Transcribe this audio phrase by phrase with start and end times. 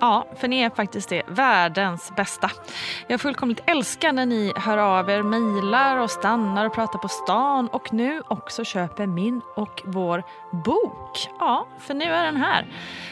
[0.00, 1.22] Ja, för ni är faktiskt det.
[1.26, 2.50] Världens bästa.
[3.06, 7.68] Jag fullkomligt älskar när ni hör av er, mejlar och stannar och pratar på stan
[7.68, 10.22] och nu också köper min och vår
[10.64, 11.28] bok.
[11.38, 12.66] Ja, för nu är den här.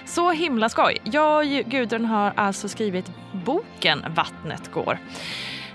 [0.05, 0.99] Så himla skoj.
[1.05, 4.99] Jag och Gudrun har alltså skrivit boken Vattnet går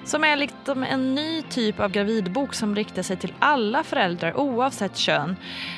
[0.10, 4.98] som är liksom en ny typ av gravidbok som riktar sig till alla föräldrar oavsett
[4.98, 5.36] kön.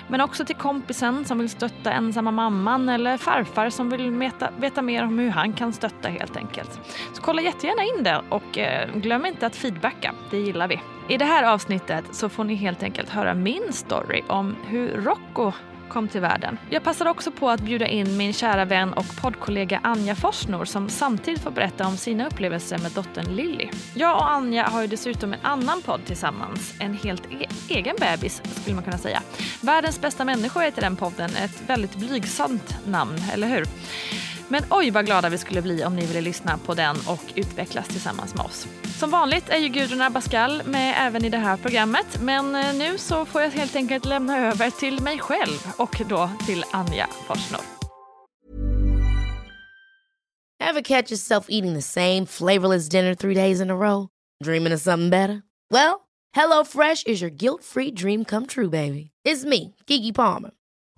[0.08, 4.82] Men också till kompisen som vill stötta ensamma mamman eller farfar som vill veta, veta
[4.82, 6.80] mer om hur han kan stötta helt enkelt.
[7.14, 10.80] Så kolla jättegärna in det och eh, glöm inte att feedbacka, det gillar vi.
[11.10, 15.52] I det här avsnittet så får ni helt enkelt höra min story om hur Rocco
[15.92, 16.58] kom till världen.
[16.70, 20.90] Jag passar också på att bjuda in min kära vän och poddkollega Anja Forsnor som
[20.90, 23.70] samtidigt får berätta om sina upplevelser med dottern Lilly.
[23.94, 28.42] Jag och Anja har ju dessutom en annan podd tillsammans, en helt e egen bebis
[28.62, 29.22] skulle man kunna säga.
[29.62, 33.66] Världens bästa människor heter den podden, ett väldigt blygsamt namn, eller hur?
[34.52, 37.88] Men oj vad glada vi skulle bli om ni ville lyssna på den och utvecklas
[37.88, 38.68] tillsammans med oss.
[39.00, 42.98] Som vanligt är ju Gudrun Abascal med även i det här programmet men eh, nu
[42.98, 47.62] så får jag helt enkelt lämna över till mig själv och då till Anja Forsnor.
[50.64, 54.08] Have catch yourself eating the same flavorless dinner three days in a row?
[54.44, 55.42] Dreaming of something better?
[55.74, 55.96] Well,
[56.36, 59.12] hello fresh is your guilt free dream come true baby.
[59.28, 60.52] It's me, Gigi Palmer.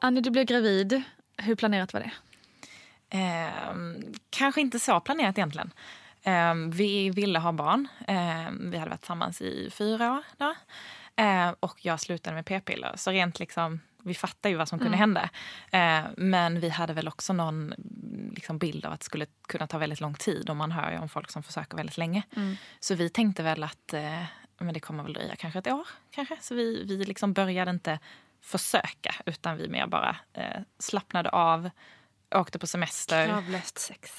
[0.00, 1.02] Annie, du blev gravid.
[1.36, 2.10] Hur planerat var det?
[3.18, 3.74] Eh,
[4.30, 5.72] kanske inte så planerat egentligen.
[6.22, 7.88] Eh, vi ville ha barn.
[8.08, 10.24] Eh, vi hade varit tillsammans i fyra år.
[10.36, 10.54] Då.
[11.16, 12.92] Ehm, och jag slutade med p-piller.
[12.96, 15.00] Så rent liksom, vi fattade ju vad som kunde mm.
[15.00, 15.30] hända.
[15.70, 17.74] Ehm, men vi hade väl också någon
[18.34, 20.50] liksom, bild av att det skulle kunna ta väldigt lång tid.
[20.50, 22.22] Och man hör ju om folk som försöker väldigt länge.
[22.36, 22.56] Mm.
[22.80, 24.24] Så vi tänkte väl att eh,
[24.58, 25.88] men det kommer väl dröja kanske ett år.
[26.10, 26.36] Kanske.
[26.40, 27.98] Så vi, vi liksom började inte
[28.40, 31.70] försöka utan vi mer bara eh, slappnade av,
[32.34, 33.26] åkte på semester.
[33.26, 34.10] Kravlöst sex.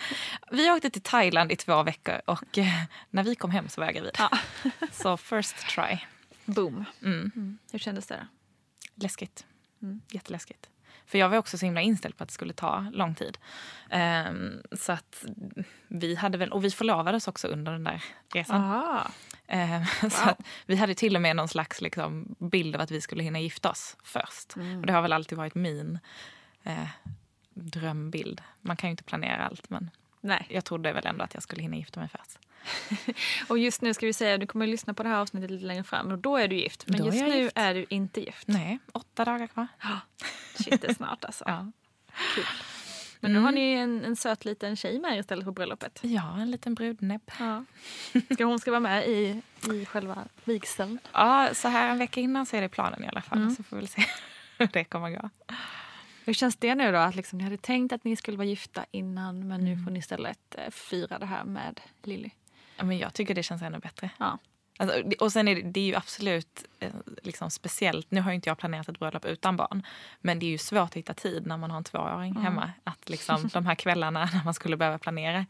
[0.50, 3.86] vi åkte till Thailand i två veckor och eh, när vi kom hem så var
[3.86, 4.16] jag gravid.
[4.18, 4.30] Ja.
[4.92, 5.98] så first try.
[6.44, 6.84] Boom.
[7.02, 7.32] Mm.
[7.36, 7.58] Mm.
[7.72, 8.26] Hur kändes det då?
[8.94, 9.46] Läskigt.
[9.82, 10.00] Mm.
[10.10, 10.68] Jätteläskigt.
[11.06, 13.38] För jag var också så himla inställd på att det skulle ta lång tid.
[14.28, 15.24] Um, så att
[15.88, 18.04] vi hade väl, och vi förlovades också under den där
[18.34, 18.60] resan.
[18.60, 19.10] Aha.
[19.56, 20.10] Um, wow.
[20.10, 20.34] så
[20.66, 23.70] vi hade till och med någon slags liksom, bild av att vi skulle hinna gifta
[23.70, 24.56] oss först.
[24.56, 24.80] Mm.
[24.80, 25.98] Och det har väl alltid varit min
[26.62, 26.88] eh,
[27.54, 28.40] drömbild.
[28.60, 29.90] Man kan ju inte planera allt men
[30.20, 30.46] Nej.
[30.48, 32.38] jag trodde väl ändå att jag skulle hinna gifta mig först.
[33.48, 35.64] och just nu ska vi säga, du kommer att lyssna på det här avsnittet lite
[35.64, 36.84] längre fram och då är du gift.
[36.86, 37.52] Men då just nu gift.
[37.58, 38.48] är du inte gift.
[38.48, 39.66] Nej, åtta dagar kvar.
[40.54, 41.44] Shit, det är snart alltså.
[41.48, 41.72] ja.
[42.34, 42.44] Kul.
[43.22, 43.42] Men mm.
[43.42, 46.00] nu har ni en, en söt liten tjej med istället på bröllopet.
[46.02, 47.30] Ja, en liten brudnäbb.
[47.38, 47.64] Ja.
[48.34, 49.42] Ska hon ska vara med i,
[49.72, 50.98] i själva vigseln?
[51.12, 53.38] Ja, så här en vecka innan så är det planen i alla fall.
[53.38, 53.54] Mm.
[53.56, 54.02] Så får vi se
[54.58, 55.30] hur det kommer gå.
[56.24, 56.98] Hur känns det nu då?
[56.98, 59.84] Att liksom, ni hade tänkt att ni skulle vara gifta innan men nu mm.
[59.84, 62.30] får ni istället eh, fira det här med Lilly.
[62.76, 64.10] Ja, men jag tycker det känns ännu bättre.
[64.18, 64.38] Ja.
[64.78, 66.90] Alltså, och sen är det, det är ju absolut eh,
[67.22, 68.10] liksom speciellt.
[68.10, 69.86] Nu har ju inte jag planerat ett bröllop utan barn.
[70.20, 72.42] Men det är ju svårt att hitta tid när man har en tvååring mm.
[72.42, 72.72] hemma.
[72.84, 75.46] Att liksom, de här kvällarna när man skulle behöva planera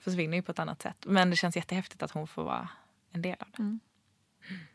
[0.00, 0.96] försvinner ju på ett annat sätt.
[1.06, 2.68] Men det känns jättehäftigt att hon får vara
[3.12, 3.62] en del av det.
[3.62, 3.80] Mm.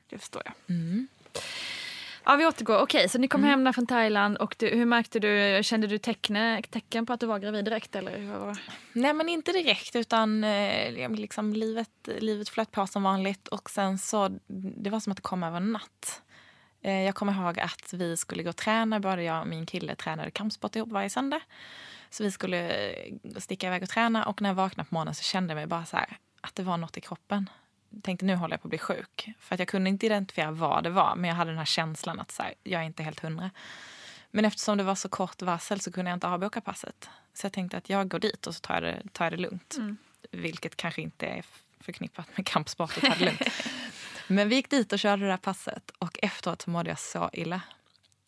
[0.07, 0.75] Det förstår jag.
[0.75, 1.07] Mm.
[2.23, 2.75] Ja, vi återgår.
[2.75, 3.65] Okej, okay, så ni kom mm.
[3.65, 7.25] hem från Thailand och du, hur märkte du, kände du teckne, tecken på att du
[7.25, 7.95] var gravid direkt?
[7.95, 8.57] Eller?
[8.93, 11.89] Nej, men inte direkt utan eh, liksom, livet,
[12.19, 14.29] livet flöt på som vanligt och sen så,
[14.77, 16.21] det var som att det kom över en natt.
[16.81, 19.95] Eh, jag kommer ihåg att vi skulle gå och träna, både jag och min kille
[19.95, 21.41] tränade kampsport ihop varje söndag.
[22.09, 25.23] Så vi skulle eh, sticka iväg och träna och när jag vaknade på morgonen så
[25.23, 27.49] kände jag mig bara så här, att det var något i kroppen
[28.01, 29.29] tänkte nu håller jag på att bli sjuk.
[29.39, 32.19] För att jag kunde inte identifiera vad det var, men jag hade den här känslan
[32.19, 33.51] att så här, jag är inte helt hundra.
[34.31, 37.09] Men eftersom det var så kort varsel så kunde jag inte avboka passet.
[37.33, 39.37] Så jag tänkte att jag går dit och så tar jag det, tar jag det
[39.37, 39.75] lugnt.
[39.77, 39.97] Mm.
[40.31, 41.45] Vilket kanske inte är
[41.79, 43.41] förknippat med kampsport och ta det lugnt.
[44.27, 47.29] Men vi gick dit och körde det där passet och efteråt så mådde jag så
[47.33, 47.61] illa.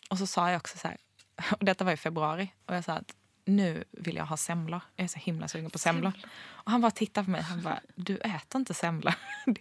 [0.10, 0.98] Och så sa jag också så här,
[1.52, 4.82] och detta var i februari, och jag sa att nu vill jag ha semlor.
[4.96, 6.14] Jag är så himla sugen på semlor.
[6.44, 7.42] Och han bara tittade på mig.
[7.42, 9.14] Han bara, du äter inte semlor.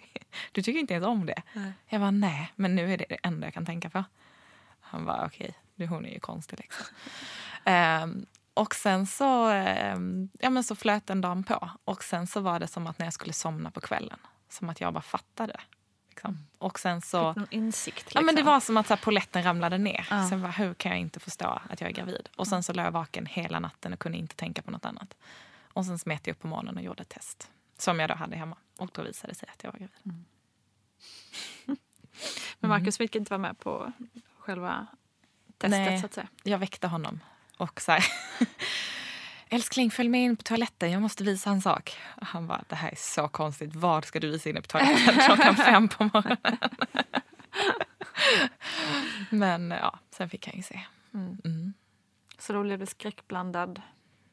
[0.52, 1.42] Du tycker inte ens om det.
[1.52, 1.72] Nej.
[1.88, 4.04] Jag bara, nej, men nu är det det enda jag kan tänka på.
[4.80, 6.86] Han bara, okej, okay, hon är ju konstig liksom.
[8.04, 9.50] um, och sen så,
[9.94, 11.70] um, ja, men så flöt en dag på.
[11.84, 14.18] Och sen så var det som att när jag skulle somna på kvällen,
[14.48, 15.60] som att jag bara fattade.
[16.12, 16.38] Liksom.
[16.58, 17.22] Och sen så...
[17.22, 17.96] någon insikt?
[17.96, 18.18] Liksom.
[18.18, 18.52] Ja, men det liksom.
[18.52, 20.06] var som att så här, poletten ramlade ner.
[20.10, 20.28] Ja.
[20.28, 22.28] Sen bara, hur kan jag inte förstå att jag är gravid?
[22.36, 25.14] Och sen så låg jag vaken hela natten och kunde inte tänka på något annat.
[25.72, 27.50] Och sen smet jag upp på morgonen och gjorde ett test.
[27.78, 28.56] Som jag då hade hemma.
[28.78, 29.94] Och då visade det sig att jag var gravid.
[30.04, 30.24] Mm.
[32.60, 33.92] Men Marcus fick inte vara med på
[34.38, 34.86] själva
[35.58, 36.28] testet Nej, så att säga?
[36.42, 37.20] jag väckte honom.
[37.56, 38.04] Och så här,
[39.52, 40.90] Älskling, följ med in på toaletten.
[40.90, 41.96] Jag måste visa en sak.
[42.20, 43.74] Och han bara, det här är så konstigt.
[43.74, 46.58] Vad ska du visa inne på toaletten klockan fem på morgonen?
[49.30, 50.80] Men ja, sen fick han ju se.
[51.14, 51.38] Mm.
[51.44, 51.74] Mm.
[52.38, 53.82] Så då blev det skräckblandad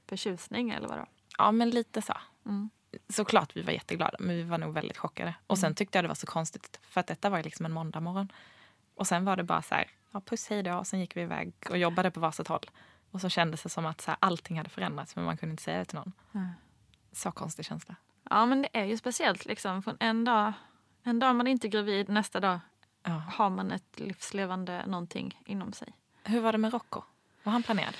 [0.08, 1.06] förtjusning eller vadå?
[1.38, 2.18] Ja, men lite så.
[2.46, 2.70] Mm.
[3.10, 5.36] Såklart vi var jätteglada, men vi var nog väldigt chockade.
[5.48, 5.76] Och sen mm.
[5.76, 8.32] tyckte jag det var så konstigt, för att detta var ju liksom en måndag morgon.
[8.96, 10.74] Och sen var det bara så här, ja, puss hej då.
[10.74, 12.70] Och sen gick vi iväg och jobbade på varsitt håll.
[13.12, 15.64] Och så kändes det som att så här, allting hade förändrats, men man kunde inte
[15.64, 16.14] säga det till någon.
[16.34, 16.48] Mm.
[17.12, 17.96] Så konstig känsla.
[18.30, 19.46] Ja, men det är ju speciellt.
[19.46, 19.84] Liksom.
[19.84, 20.54] Från en dag,
[21.04, 22.60] en dag man är inte gravid, nästa dag
[23.04, 23.12] ja.
[23.12, 25.94] har man ett livslevande någonting inom sig.
[26.24, 27.02] Hur var det med Rocco?
[27.44, 27.94] Var han planerad?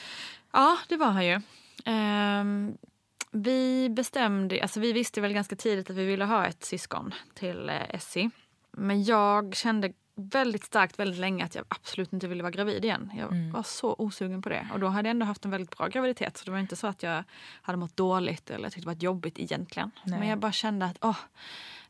[0.52, 1.42] Ja, det var han ju.
[1.86, 2.78] Um,
[3.32, 7.70] vi bestämde, alltså vi visste väl ganska tidigt att vi ville ha ett syskon till
[7.70, 8.30] eh, Essie.
[8.72, 13.12] Men jag kände väldigt starkt väldigt länge att jag absolut inte ville vara gravid igen.
[13.18, 13.52] Jag mm.
[13.52, 14.68] var så osugen på det.
[14.74, 16.38] Och då hade jag ändå haft en väldigt bra graviditet.
[16.38, 17.24] Så det var inte så att jag
[17.62, 19.92] hade mått dåligt eller tyckte det var jobbigt egentligen.
[20.04, 20.20] Nej.
[20.20, 21.18] Men jag bara kände att åh,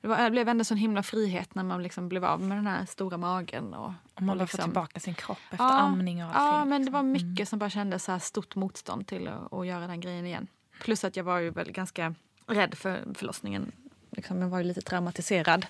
[0.01, 2.67] det, var, det blev ändå sån himla frihet när man liksom blev av med den
[2.67, 3.73] här stora magen.
[3.73, 6.59] Och, och man och liksom, får tillbaka sin kropp efter ja, amning och allting.
[6.59, 7.11] Ja, men det var liksom.
[7.11, 7.45] mycket mm.
[7.45, 10.47] som bara kändes så stort motstånd till att, att göra den grejen igen.
[10.81, 12.15] Plus att jag var ju väl ganska
[12.47, 13.71] rädd för förlossningen.
[14.19, 15.65] Liksom, jag var ju lite traumatiserad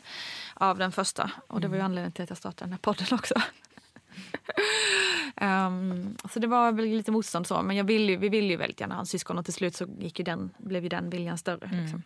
[0.53, 1.32] av den första.
[1.48, 1.86] Och det var ju mm.
[1.86, 3.34] anledningen till att jag startade den här podden också.
[5.41, 7.62] um, så det var väl lite motstånd så.
[7.62, 9.75] Men jag vill ju, vi ville ju väldigt gärna ha en syskon och till slut
[9.75, 11.65] så gick ju den, blev ju den viljan större.
[11.65, 11.82] Mm.
[11.82, 12.03] Liksom.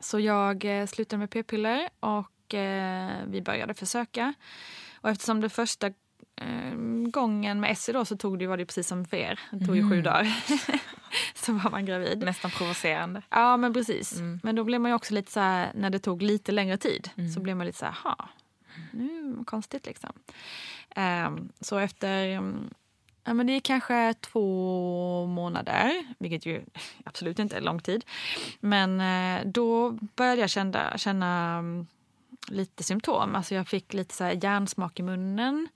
[0.00, 4.34] Så jag eh, slutade med p-piller och eh, vi började försöka.
[5.00, 5.90] Och eftersom det första
[7.10, 9.40] gången med Essie då så tog det, var det precis som för er.
[9.50, 9.90] Det tog ju mm.
[9.90, 10.44] sju dagar.
[11.34, 12.18] så var man gravid.
[12.18, 13.22] Nästan provocerande.
[13.30, 14.16] Ja men precis.
[14.16, 14.40] Mm.
[14.42, 17.10] Men då blev man ju också lite så här, när det tog lite längre tid
[17.16, 17.30] mm.
[17.30, 18.28] så blev man lite så här, ha,
[18.90, 20.12] nu konstigt liksom.
[20.96, 22.70] Um, så efter um,
[23.28, 26.64] Ja, men det är kanske två månader, vilket ju
[27.04, 28.04] absolut inte är lång tid.
[28.60, 31.62] Men eh, då började jag känna, känna
[32.48, 33.34] lite symptom.
[33.34, 35.68] Alltså jag fick lite så här hjärnsmak i munnen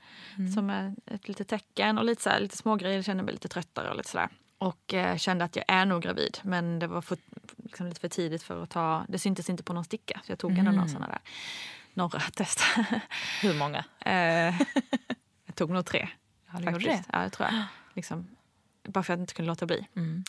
[0.55, 2.97] som är ett litet tecken och lite, så här, lite smågrejer.
[2.97, 4.29] Jag kände mig lite tröttare och lite sådär.
[4.59, 7.19] Och eh, kände att jag är nog gravid men det var för,
[7.57, 10.39] liksom lite för tidigt för att ta, det syntes inte på någon sticka så jag
[10.39, 11.21] tog ändå några sådana där,
[11.95, 12.61] några test.
[13.43, 13.85] Hur många?
[14.00, 14.61] eh,
[15.47, 16.09] jag tog nog tre.
[16.53, 17.05] Ja, du gjorde det?
[17.12, 17.65] Ja, det tror jag.
[17.95, 18.29] Liksom,
[18.83, 19.87] bara för att jag inte kunde låta bli.
[19.97, 20.25] Mm.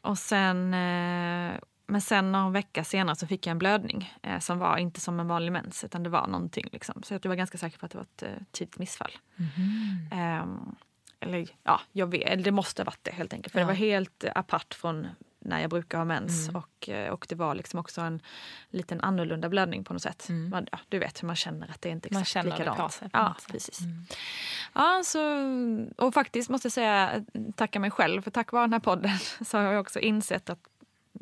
[0.00, 1.54] Och sen, eh,
[1.86, 5.20] men sen någon vecka senare så fick jag en blödning eh, som var inte som
[5.20, 6.68] en vanlig mens utan det var någonting.
[6.72, 7.02] Liksom.
[7.02, 9.12] Så jag var ganska säker på att det var ett eh, tidigt missfall.
[9.36, 10.08] Mhm.
[10.12, 10.74] Ehm,
[11.20, 13.52] eller ja, jag vet, det måste ha varit det helt enkelt.
[13.52, 13.64] För Ja.
[13.66, 15.06] det var helt apart från
[15.46, 16.48] när jag brukar ha mens.
[16.48, 16.56] Mm.
[16.62, 18.20] Och, eh, och det var liksom också en
[18.70, 20.28] liten annorlunda blödning på något sätt.
[20.28, 20.50] Mm.
[20.50, 23.02] Man, ja, du vet hur man känner att det inte är Man exakt likadant.
[23.12, 23.80] ja, precis.
[23.80, 24.06] Mm.
[24.74, 25.20] Ja, så,
[25.96, 27.24] och faktiskt måste jag säga,
[27.56, 28.22] tacka mig själv.
[28.22, 29.10] För tack vare den här podden
[29.44, 30.60] så har jag också insett att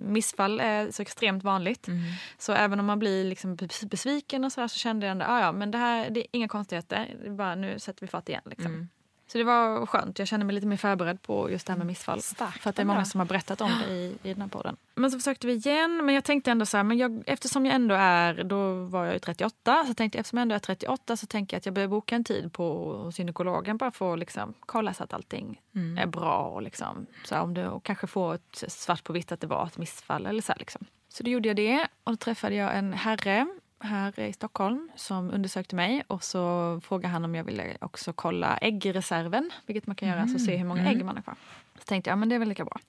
[0.03, 1.89] missfall är så extremt vanligt.
[1.89, 2.01] Mm.
[2.39, 5.25] Så även om man blir liksom bes- besviken och så, här, så kände jag ändå,
[5.29, 7.17] ah, ja men det här det är inga konstigheter.
[7.37, 8.43] Bara, nu sätter vi fart igen.
[8.45, 8.67] Liksom.
[8.67, 8.89] Mm.
[9.33, 10.19] Så det var skönt.
[10.19, 12.23] Jag kände mig lite mer förberedd på just det här med missfall.
[12.23, 14.49] Starkt för att det är många som har berättat om det i, i den här
[14.49, 14.77] podden.
[14.95, 16.07] Men så försökte vi igen.
[16.07, 19.13] Men jag tänkte ändå så här, men jag, eftersom jag ändå är, då var jag
[19.15, 19.85] ju 38.
[19.87, 22.15] Så tänkte jag, eftersom jag ändå är 38 så tänker jag att jag behöver boka
[22.17, 25.99] en tid på gynekologen bara för att liksom kolla så att allting Mm.
[25.99, 26.39] är bra.
[26.39, 29.47] Och liksom, så här, om det, och kanske få ett svart på vitt att det
[29.47, 30.27] var ett missfall.
[30.27, 30.85] Eller så, här, liksom.
[31.09, 33.47] så då gjorde jag det och då träffade jag en herre
[33.83, 38.57] här i Stockholm som undersökte mig och så frågade han om jag ville också kolla
[38.57, 41.37] äggreserven, vilket man kan göra, så se hur många ägg man har kvar.
[41.79, 42.81] Så tänkte jag, ja, men det är väl lika bra.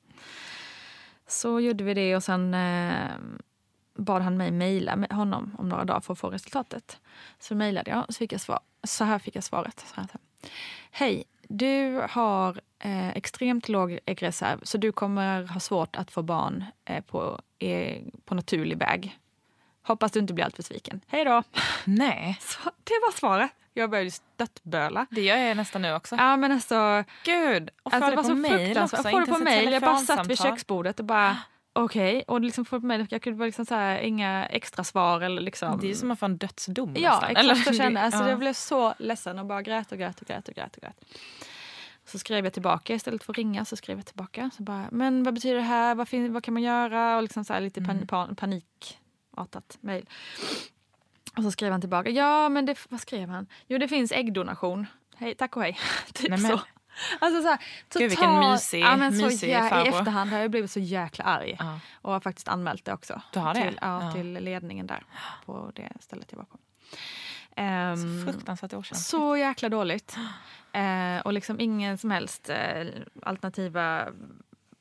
[1.28, 3.10] Så gjorde vi det och sen eh,
[3.96, 7.00] bad han mig mejla med honom om några dagar för att få resultatet.
[7.40, 8.60] Så mejlade jag och så fick jag svar.
[8.84, 9.80] Så här fick jag svaret.
[9.80, 10.08] Så här.
[10.92, 16.66] Hej, du har eh, extremt låg äggreserv så du kommer ha svårt att få barn
[16.86, 19.20] eh, på, eh, på naturlig väg.
[19.84, 21.02] Hoppas du inte blir alltför sviken.
[21.08, 21.44] Hej då!
[21.86, 23.52] Nej, Så, det var svaret.
[23.74, 25.06] Jag började störtböla.
[25.12, 26.16] det gör jag nästan nu också.
[26.16, 27.70] Ja men alltså, Gud!
[27.84, 29.00] Och alltså det var det så fruktansvärt.
[29.00, 29.10] också.
[29.12, 29.72] Få det inte på mejl.
[29.74, 31.38] Jag bara satt vid köksbordet och bara
[31.74, 32.24] okej.
[32.28, 32.66] Och liksom.
[33.10, 35.80] Jag kunde bara liksom så här, inga extra svar eller liksom.
[35.80, 37.30] Det är som att få en dödsdom Ja, nästan.
[37.52, 38.06] exakt så kände jag.
[38.06, 38.30] Alltså, ja.
[38.30, 40.76] Jag blev så ledsen och bara grät och grät och grät och grät.
[40.76, 40.96] Och grät.
[42.06, 43.66] Så skrev jag tillbaka istället för att ringa.
[43.66, 44.50] så skrev jag tillbaka.
[44.58, 45.96] Så bara, men vad betyder det här?
[45.96, 47.16] Vad, fin- vad kan man göra?
[47.16, 48.08] Och liksom så lite pan- Mm.
[48.08, 48.36] pan-
[49.36, 50.06] panikartat mejl.
[51.38, 52.10] Och så skrev han tillbaka.
[52.10, 53.48] Ja, men det, vad skrev han?
[53.68, 54.88] Jo, det finns äggdonation.
[55.18, 55.78] Hej, tack och hej.
[56.14, 56.62] typ Nej, men- så.
[57.20, 57.58] Alltså så här,
[57.94, 60.80] Gud, vilken total- mysig- ja, men så mysig jä- I efterhand har jag blivit så
[60.80, 61.56] jäkla arg.
[61.60, 61.80] Ja.
[62.02, 63.22] Och har faktiskt anmält det också.
[63.32, 63.62] Du har det?
[63.62, 64.12] Till, ja, Ja.
[64.12, 65.04] till ledningen där.
[65.46, 66.58] På det stället jag var på.
[67.56, 69.10] Ehm, Så fruktansvärt okänsligt.
[69.10, 70.18] så jäkla dåligt.
[70.74, 72.86] Eh, och liksom ingen som helst eh,
[73.24, 74.08] alternativa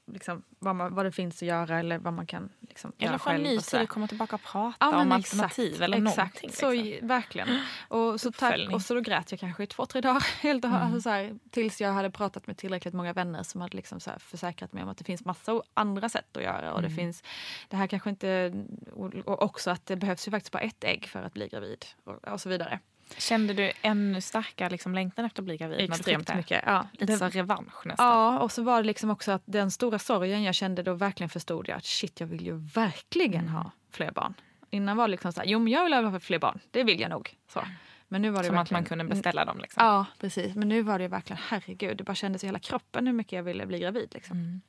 [0.06, 3.18] liksom, vad, man, vad det finns att göra eller vad man kan liksom, Eller göra
[3.18, 3.42] få själv.
[3.42, 3.78] ny och sådär.
[3.80, 6.38] tid att komma tillbaka och prata Ja, om exakt, alternativ eller exakt.
[6.38, 6.74] Så, liksom.
[6.74, 7.48] i- verkligen.
[7.88, 10.26] Och så, tack, och så då grät jag kanske i två, tre dagar.
[10.42, 10.82] Helt och, Mm.
[10.82, 14.10] alltså, så här, tills jag hade pratat med tillräckligt många vänner som hade liksom så
[14.10, 16.72] här, försäkrat mig om att det finns massa andra sätt att göra.
[16.72, 16.90] Och Mm.
[16.90, 17.22] det finns
[17.68, 18.52] det här kanske inte...
[18.92, 21.84] Och, och också att det behövs ju faktiskt bara ett ägg för att bli gravid.
[22.04, 22.80] Och, och så vidare.
[23.18, 25.78] Kände du ännu starkare liksom, längtan efter att bli gravid?
[25.78, 26.62] när du Extremt mycket.
[26.66, 28.06] Ja, Lite så revansch nästan.
[28.06, 31.30] Ja, och så var det liksom också att den stora sorgen jag kände då verkligen
[31.30, 33.52] förstod jag att shit, jag vill ju verkligen Mm.
[33.54, 34.34] ha fler barn.
[34.70, 37.00] Innan var det liksom så här, jo men jag vill ha fler barn, det vill
[37.00, 37.36] jag nog.
[37.48, 37.60] Så.
[38.08, 39.58] Men nu var det Som att man kunde beställa dem.
[39.58, 39.84] Liksom.
[39.84, 40.54] Ja, precis.
[40.54, 43.42] Men nu var det verkligen, herregud, det bara kändes i hela kroppen hur mycket jag
[43.42, 44.08] ville bli gravid.
[44.14, 44.36] Liksom.
[44.36, 44.60] Mm.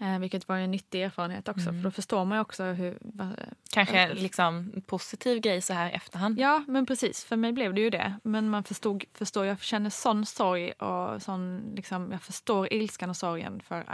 [0.00, 2.98] Eh, vilket var en nyttig erfarenhet också, för då förstår man ju också hur...
[3.00, 3.32] va-
[3.70, 6.38] Kanske en liksom, positiv grej så här efterhand.
[6.38, 7.24] Ja, men precis.
[7.24, 8.14] För mig blev det ju det.
[8.22, 13.16] Men man förstod, förstår, jag känner sån sorg och sån, liksom, jag förstår ilskan och
[13.16, 13.84] sorgen för eh,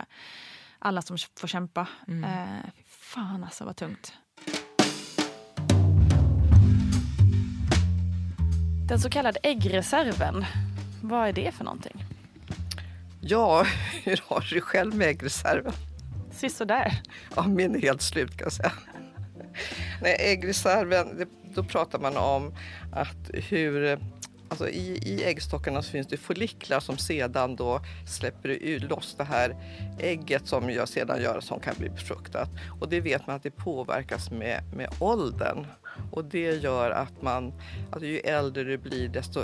[0.79, 1.89] alla som får kämpa.
[2.09, 2.25] Mm.
[2.25, 4.13] Eh, fan alltså vad tungt.
[8.89, 10.45] Den så kallade äggreserven,
[11.03, 12.05] vad är det för någonting?
[13.21, 13.67] Ja,
[14.05, 15.73] hur har du själv med äggreserven?
[16.35, 17.03] Sisådär.
[17.37, 18.73] Ja, min är helt slut kan jag säga.
[20.03, 22.55] Nej, äggreserven, det, då pratar man om
[22.93, 23.99] att hur
[24.49, 29.25] Alltså i, I äggstockarna så finns det folliklar som sedan då släpper ut loss det
[29.25, 29.57] här
[29.99, 32.49] ägget som jag sedan gör som kan bli befruktat.
[32.81, 35.67] Och det vet man att det påverkas med, med åldern.
[36.11, 37.53] Och det gör att man,
[37.91, 39.41] alltså ju äldre du blir desto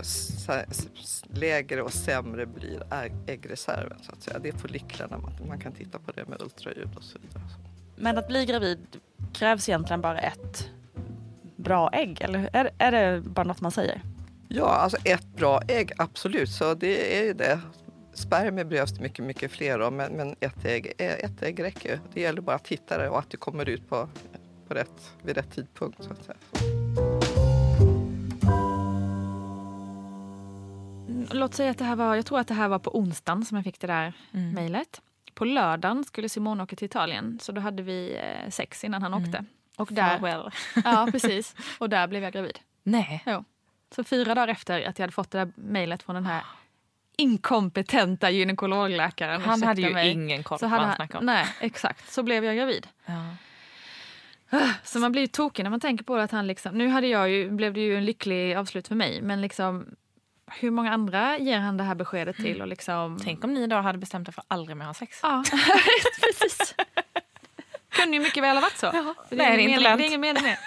[1.35, 3.99] lägre och sämre blir ägg- äggreserven.
[4.03, 4.39] Så att säga.
[4.39, 7.43] Det är folliklarna, man, man kan titta på det med ultraljud och så vidare.
[7.97, 8.79] Men att bli gravid
[9.33, 10.69] krävs egentligen bara ett
[11.57, 14.03] bra ägg, eller är, är det bara något man säger?
[14.49, 16.51] Ja, alltså ett bra ägg, absolut.
[16.51, 17.61] Så det är ju det.
[18.15, 22.01] Spermier behövs det mycket, mycket fler av, men, men ett, ägg, ett ägg räcker.
[22.15, 24.09] Det gäller bara att hitta det och att det kommer ut på,
[24.71, 26.05] på rätt, vid rätt tidpunkt.
[26.05, 26.37] Så att säga.
[31.33, 33.57] låt säga att det här var, jag tror att det här var på onsdagen som
[33.57, 34.53] jag fick det där Mm.
[34.53, 35.01] mejlet.
[35.35, 39.15] På lördagen skulle Simon åka till Italien så då hade vi eh, sex innan han
[39.15, 39.45] åkte.
[39.77, 40.51] Och där, Farewell.
[40.85, 41.55] ja, precis.
[41.79, 42.59] Och där blev jag gravid.
[42.83, 43.23] Nej.
[43.27, 43.45] Jo.
[43.95, 46.43] Så fyra dagar efter att jag hade fått det där mejlet från den här
[47.17, 49.41] inkompetenta gynekologläkaren.
[49.41, 51.27] Han hade ju mig, ingen koll på vad han han, snackade om.
[51.27, 52.13] Nej, exakt.
[52.13, 52.87] Så blev jag gravid.
[53.07, 53.27] Ja.
[54.85, 57.07] Så man blir ju tokig när man tänker på det att han liksom, nu hade
[57.07, 59.87] jag ju, blev det ju en lycklig avslut för mig men liksom
[60.47, 63.19] hur många andra ger han det här beskedet till och liksom...
[63.25, 65.21] Tänk om ni då hade bestämt er för att aldrig mer ha sex.
[65.23, 65.45] Ja,
[66.21, 66.75] precis.
[67.89, 68.93] Kunde ju mycket väl ha varit så.
[68.93, 69.99] Nej, det är ingen mening, lönt.
[69.99, 70.59] det är ingen mening med.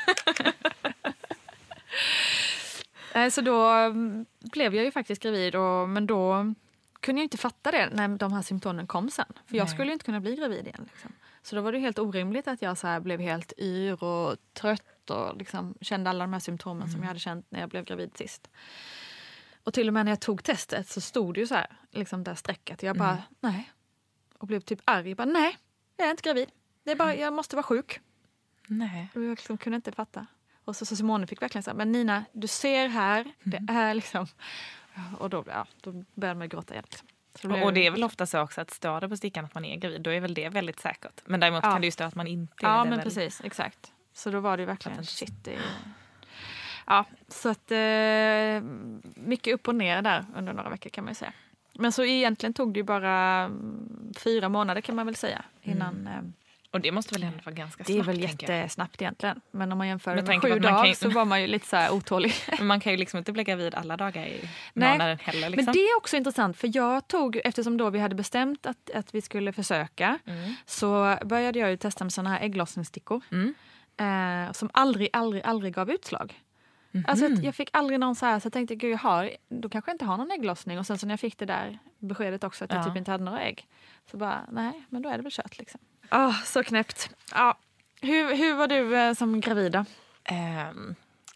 [3.33, 6.53] Så då mm, blev jag ju faktiskt gravid och, men då
[6.99, 9.25] kunde jag inte fatta det när de här symptomen kom sen.
[9.47, 9.73] För jag Nej.
[9.73, 10.89] skulle inte kunna bli gravid igen.
[10.93, 11.11] Liksom.
[11.43, 15.37] Så då var det helt orimligt att jag så blev helt yr och trött och
[15.37, 18.49] liksom kände alla de här symptomen som jag hade känt när jag blev gravid sist.
[19.63, 22.23] Och till och med när jag tog testet så stod det ju så här, liksom
[22.23, 22.83] där strecket.
[22.83, 23.71] Jag bara, nej.
[24.37, 25.09] Och blev typ arg.
[25.09, 25.57] Jag bara, nej,
[25.97, 26.49] jag är inte gravid.
[26.83, 27.99] Det är bara, jag måste vara sjuk.
[28.67, 29.09] Nej.
[29.15, 30.27] Och jag liksom kunde inte fatta.
[30.65, 34.27] Och så, så Simone fick verkligen säga, men Nina, du ser här, det är liksom...
[35.19, 36.85] Och då, ja, då började man gråta igen.
[36.89, 37.07] Liksom.
[37.41, 39.65] Blev Och, det är väl ofta så också att står det på stickan att man
[39.65, 41.21] är gravid, då är väl det väldigt säkert.
[41.25, 41.71] Men däremot Ja.
[41.71, 42.89] kan det ju stå att man inte är Ja, det.
[42.89, 43.03] men väl.
[43.03, 43.41] precis.
[43.43, 43.91] Exakt.
[44.13, 45.05] Så då var det ju verkligen Fattar.
[45.07, 45.33] shit.
[45.43, 45.61] Det är...
[46.87, 48.61] Ja, så att eh,
[49.15, 51.33] mycket upp och ner där under några veckor kan man ju säga.
[51.73, 53.11] Men så egentligen tog det ju bara
[53.43, 56.21] mm, fyra månader kan man väl säga innan eh,
[56.73, 59.41] Och det måste väl ändå vara ganska Det är snabbt, väl jättesnabbt egentligen.
[59.51, 61.75] Men om man jämför Med med, sju dagar ju- så var man ju lite så
[61.75, 62.33] här otålig.
[62.57, 65.49] Men man kan ju liksom inte bli gravid alla dagar i månaden heller.
[65.49, 65.65] Liksom.
[65.65, 69.15] Men det är också intressant för jag tog, eftersom då vi hade bestämt att, att
[69.15, 70.53] vi skulle försöka Mm.
[70.65, 73.21] så började jag ju testa med såna här ägglossningsstickor.
[73.31, 73.53] Mm.
[73.97, 76.41] Eh, som aldrig, aldrig, aldrig gav utslag.
[77.07, 77.33] Alltså Mhm.
[77.33, 79.89] att jag fick aldrig någon så här så jag tänkte gud jag har, då kanske
[79.91, 80.79] jag inte har någon ägglossning.
[80.79, 82.83] Och sen så när jag fick det där beskedet också att jag Ja.
[82.83, 83.67] typ inte hade några ägg.
[84.11, 85.79] Så bara nej men då är det väl kört liksom.
[86.09, 87.09] Ah, så knäppt.
[87.31, 87.57] Ja.
[88.01, 89.85] Hur, hur var du eh, som gravid då?
[90.23, 90.95] Ehm,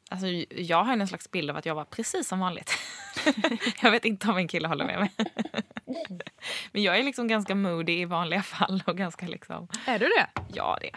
[0.09, 2.77] alltså, jag har en slags bild av att jag var precis som vanligt.
[3.81, 5.11] jag vet inte om en kille håller med mig.
[6.71, 8.83] Men jag är liksom ganska moody i vanliga fall.
[8.87, 10.27] och ganska liksom, Är du det?
[10.53, 10.91] ja det.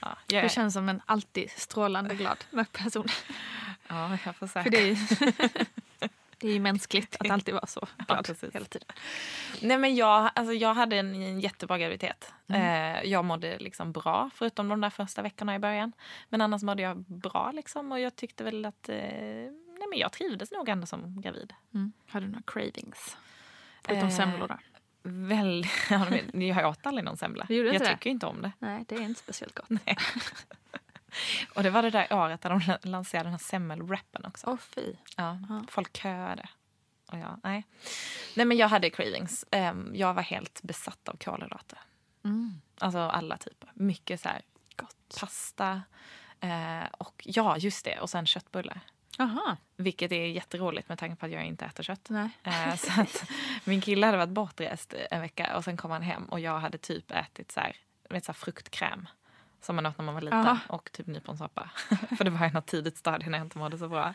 [0.00, 3.08] Ja, jag, Du är, känns som en alltid strålande glad person.
[3.88, 4.62] ja, jag får säga.
[4.62, 4.96] För det är, ju,
[6.38, 8.54] det är ju mänskligt att alltid vara så glad precis.
[8.54, 8.88] hela tiden.
[9.62, 12.32] Nej, men jag, alltså, jag hade en, en jättebra graviditet.
[12.48, 12.62] Mm.
[12.62, 15.92] Eh, jag mådde liksom bra, förutom de där första veckorna i början.
[16.28, 17.52] Men annars mådde jag bra.
[17.54, 18.88] Liksom, och jag tyckte väl att...
[18.88, 18.96] Eh,
[19.78, 21.52] nej, men jag trivdes nog ändå som gravid.
[21.74, 21.92] Mm.
[22.08, 23.16] Har du några cravings?
[23.84, 24.58] Förutom Eh, semlor då?
[25.02, 27.46] Väl, ja, jag åt aldrig någon semla.
[27.48, 27.90] Jag inte det?
[27.90, 28.52] tycker inte om det.
[28.58, 29.68] Nej, det är inte speciellt gott.
[31.54, 34.46] Och det var det där året där de lanserade den här semmelwrappen också.
[34.50, 34.92] Åh fy.
[35.16, 35.64] Ja, Ja.
[35.68, 36.48] folk köade.
[37.12, 37.64] Och jag, nej.
[38.36, 39.44] nej, men jag hade cravings.
[39.50, 41.78] Ehm, jag var helt besatt av kolhydrater.
[42.24, 42.60] Mm.
[42.78, 43.70] Alltså alla typer.
[43.74, 44.42] Mycket så här
[44.76, 45.16] Gott.
[45.20, 45.82] pasta.
[46.40, 48.00] Eh, och ja, just det.
[48.00, 48.80] Och sen köttbullar.
[49.18, 49.56] Jaha.
[49.76, 52.10] Vilket är jätteroligt med tanke på att jag inte äter kött.
[52.42, 52.90] Eh, så
[53.64, 56.78] min kille hade varit bortrest en vecka och sen kom han hem och jag hade
[56.78, 57.76] typ ätit så här,
[58.10, 59.08] vet, så här fruktkräm.
[59.60, 60.38] Som man åt när man var liten.
[60.38, 60.58] Aha.
[60.68, 61.70] Och typ nyponsoppa.
[62.18, 64.14] För det var i något tidigt stadie när jag inte mådde så bra.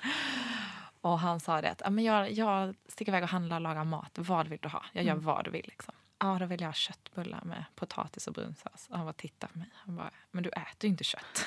[1.01, 3.84] Och han sa det att "Ja, men jag, jag sticker iväg och handlar och lagar
[3.84, 4.12] mat.
[4.15, 4.86] Vad vill du ha?
[4.91, 5.65] Jag gör vad du vill.
[5.67, 5.93] Liksom.
[6.19, 8.88] Ja, då vill jag ha köttbullar med potatis och brunsås.
[8.89, 9.69] Och han bara tittade på mig.
[9.73, 11.45] Han bara, men du äter ju inte kött.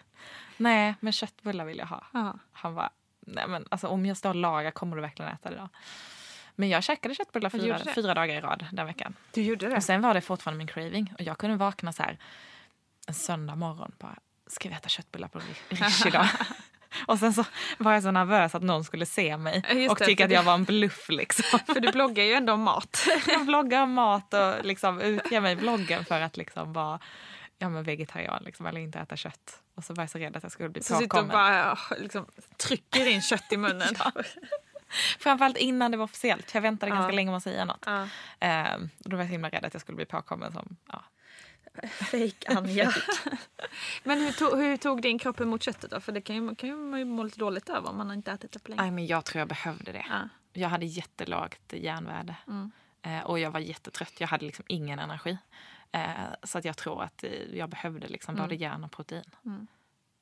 [0.56, 2.06] Nej, men köttbullar vill jag ha.
[2.12, 2.38] Ja.
[2.52, 5.56] Han bara, nej men alltså om jag står och lagar kommer du verkligen äta det
[5.56, 5.68] då?
[6.54, 9.14] Men jag käkade köttbullar fyra, fyra dagar i rad den veckan.
[9.32, 9.76] Du gjorde det?
[9.76, 11.14] Och sen var det fortfarande min craving.
[11.18, 12.18] Och jag kunde vakna så här
[13.06, 14.16] en söndag morgon bara,
[14.46, 16.26] ska vi äta köttbullar på Rish idag?
[17.06, 17.44] och sen så
[17.78, 20.42] var jag så nervös att någon skulle se mig Ja, just och tycka att jag
[20.42, 21.58] var en bluff liksom.
[21.66, 23.06] För du bloggar ju ändå om mat.
[23.26, 27.00] jag bloggar om mat och liksom utger mig i bloggen för att liksom vara
[27.58, 29.60] ja, men vegetarian liksom, eller inte äta kött.
[29.74, 31.28] Och så var jag så rädd att jag skulle bli Så sitter du och påkommen.
[31.32, 33.94] bara liksom, trycker in kött i munnen.
[35.18, 36.54] Framförallt innan det var officiellt.
[36.54, 36.96] Jag väntade Ja.
[36.96, 37.82] ganska länge med att säga något.
[37.86, 38.08] Ja.
[38.40, 40.76] Ehm, och då var jag så himla rädd att jag skulle bli påkommen som...
[40.92, 41.02] Ja.
[41.90, 42.92] Fake Anja.
[44.04, 46.00] Men hur tog, hur tog din kropp emot köttet då?
[46.00, 48.32] För det kan ju, kan ju man ju må lite dåligt över om man inte
[48.32, 48.82] ätit det på länge.
[48.82, 50.06] Nej, men jag tror jag behövde det.
[50.08, 50.28] Ja.
[50.52, 52.36] Jag hade jättelågt järnvärde.
[52.46, 52.70] Mm.
[53.02, 54.20] Eh, och jag var jättetrött.
[54.20, 55.38] Jag hade liksom ingen energi.
[55.92, 56.10] Eh,
[56.42, 59.30] så att jag tror att eh, jag behövde liksom både järn och protein.
[59.44, 59.66] Mm.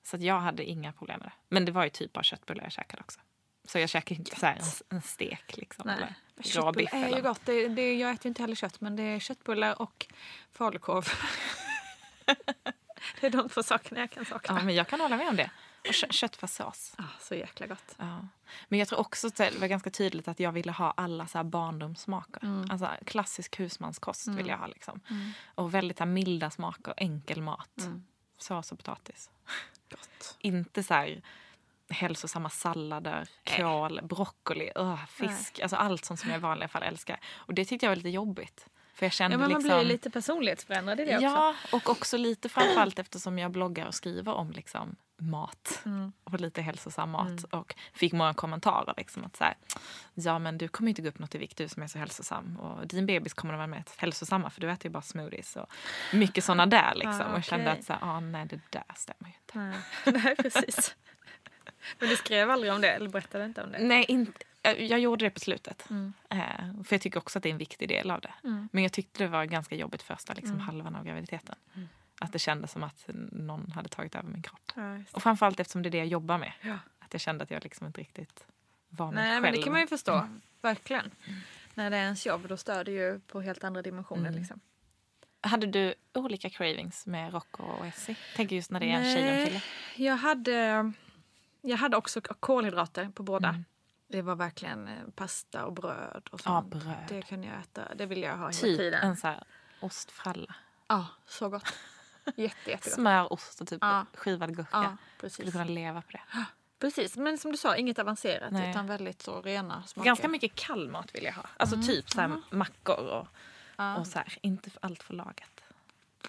[0.03, 1.35] Så att jag hade inga problem med det.
[1.49, 3.21] Men det var ju typ bara köttbullar jag käkade också.
[3.65, 5.87] Så jag käkade inte så en, en stek liksom.
[5.87, 5.97] Nej.
[5.97, 7.41] Eller Köttbullar är ju gott.
[7.45, 10.07] Det, det, jag äter ju inte heller kött men det är köttbullar och
[10.53, 11.09] falukorv.
[13.21, 14.59] det är de två sakerna jag kan sakna.
[14.59, 15.51] Ja, men jag kan hålla med om det.
[15.89, 16.95] Och kö köttfärssås.
[16.99, 17.95] Ah, så jäkla gott.
[17.99, 18.29] Ja.
[18.69, 21.39] Men jag tror också att det var ganska tydligt att jag ville ha alla så
[21.39, 22.45] här barndomssmaker.
[22.45, 22.71] Mm.
[22.71, 24.67] Alltså klassisk husmanskost vill jag ha.
[24.67, 25.01] Liksom.
[25.55, 27.79] Och väldigt här, milda smaker, enkel mat.
[27.79, 28.05] Mm.
[28.39, 29.31] Sås och potatis.
[29.91, 30.37] Gott.
[30.39, 31.23] Inte så här
[31.95, 35.61] hälsosamma sallader, kål, broccoli, öh, fisk.
[35.61, 37.21] Alltså allt sånt som jag i vanliga fall älskar.
[37.35, 38.67] Och det tyckte jag var lite jobbigt.
[38.95, 39.79] För jag kände Ja, men man liksom...
[39.79, 41.25] blir lite personlighetsförändrad i det också.
[41.27, 46.13] Ja, och också lite framförallt eftersom jag bloggar och skriver om liksom, mat Mm.
[46.25, 47.45] och lite hälsosam mat.
[47.51, 48.95] Och fick många kommentarer.
[48.97, 49.55] Liksom, att så här,
[50.15, 52.57] ja men du kommer inte gå upp något i vikt du som är så hälsosam.
[52.61, 55.57] Och din bebis kommer att vara mer hälsosamma för du äter ju bara smoothies.
[55.57, 55.67] Och
[56.13, 57.21] mycket såna där liksom.
[57.21, 59.59] Ah, Och jag kände att så här, ah, nej det där stämmer ju inte.
[59.59, 60.23] Nej.
[60.25, 60.97] Nej, precis.
[61.99, 63.79] Men du skrev aldrig om det, eller berättade inte om det?
[63.79, 65.91] Nej, inte, jag, gjorde det på slutet.
[65.91, 66.13] Mm.
[66.31, 68.35] Eh, för jag tycker också att det är en viktig del av det.
[68.45, 68.69] Mm.
[68.73, 70.67] Men jag tyckte det var ganska jobbigt första liksom, Mm.
[70.67, 71.55] halvan av graviditeten.
[72.21, 74.73] Att det kändes som att någon hade tagit över min kropp.
[74.75, 74.99] Ja.
[75.13, 76.53] Och framförallt eftersom det är det jag jobbar med.
[76.61, 76.79] Ja.
[76.99, 78.45] Att jag kände att jag liksom inte riktigt
[78.89, 79.43] var mig Nej, själv.
[79.43, 80.29] men det kan man ju förstå.
[80.63, 81.11] Verkligen.
[81.75, 84.29] När det är ens jobb, då stör det ju på helt andra dimensioner.
[84.29, 84.41] Mm.
[84.41, 84.61] Liksom.
[85.41, 88.17] Hade du olika cravings med Rocco och Essie?
[88.37, 89.63] Tänker just när det är en tjej och en kille.
[89.97, 90.93] Jag hade,
[91.65, 93.49] jag hade också kolhydrater på båda.
[93.49, 93.65] Mm.
[94.09, 96.67] Det var verkligen eh, pasta och bröd och Ja, sånt.
[96.75, 96.97] bröd.
[97.09, 97.95] Det kunde jag äta.
[97.95, 99.03] Det ville jag ha hela Typ tiden.
[99.09, 99.43] en så här
[99.81, 100.55] ostfralla.
[100.89, 101.65] Ja, så gott.
[102.25, 102.85] Jätte, jättegott.
[102.95, 104.07] Smör, ost och typ Ja.
[104.15, 104.69] skivad gurka.
[104.73, 105.53] Ja, Skulle precis.
[105.53, 106.23] kunna leva på det.
[106.79, 107.17] precis.
[107.17, 108.71] Men som du sa, inget avancerat Nej.
[108.71, 110.07] utan väldigt så rena smaker.
[110.07, 111.47] Ganska mycket kall mat vill jag ha.
[111.57, 113.29] Alltså typ så här mackor och,
[113.77, 113.97] Ja.
[113.97, 114.39] och så här.
[114.41, 115.61] Inte allt för lagat.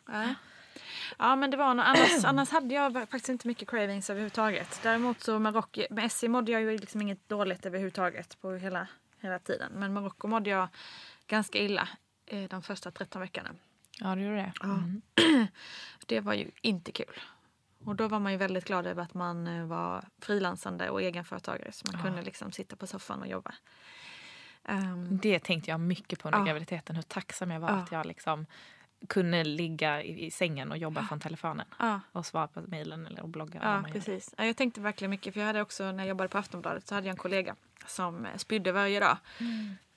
[0.05, 0.35] Nej.
[1.17, 4.79] Ja men det var nog, annars, annars hade jag faktiskt inte mycket cravings överhuvudtaget.
[4.83, 8.87] Däremot så Marocko, med Essie mådde jag ju liksom inget dåligt överhuvudtaget på hela,
[9.19, 9.71] hela tiden.
[9.75, 10.67] Men Marocko mådde jag
[11.27, 11.89] ganska illa
[12.25, 13.49] eh, de första 13 veckorna.
[13.99, 14.53] Ja, du gjorde det.
[14.63, 15.01] Mm.
[16.05, 17.19] Det var ju inte kul.
[17.85, 21.71] Och då var man ju väldigt glad över att man eh, var frilansande och egenföretagare
[21.71, 23.53] så man kunde liksom sitta på soffan och jobba.
[24.63, 26.45] Ehm, Det tänkte jag mycket på under Ja.
[26.45, 26.95] graviditeten.
[26.95, 27.75] Hur tacksam jag var Ja.
[27.75, 28.45] att jag liksom
[29.09, 31.65] kunde ligga i, i sängen och jobba från telefonen.
[31.79, 31.99] ja.
[32.11, 33.59] Och svara på mejlen eller blogga.
[33.63, 33.91] Ja, man gör.
[33.93, 34.33] precis.
[34.37, 36.95] Ja, Jag tänkte verkligen mycket, för jag hade också när jag jobbade på Aftonbladet så
[36.95, 37.55] hade jag en kollega
[37.87, 39.17] som eh, spydde varje dag.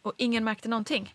[0.03, 1.15] Och ingen märkte någonting.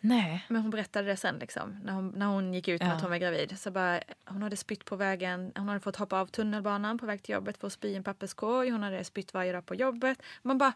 [0.00, 0.44] Nej.
[0.48, 2.94] Men hon berättade det sen liksom, när hon, när hon gick ut med Ja.
[2.94, 3.58] att hon var gravid.
[3.58, 7.22] Så bara, hon hade spytt på vägen, hon hade fått hoppa av tunnelbanan på väg
[7.22, 8.70] till jobbet för att spy i en papperskorg.
[8.70, 10.22] Hon hade spytt varje dag på jobbet.
[10.42, 10.72] Man bara,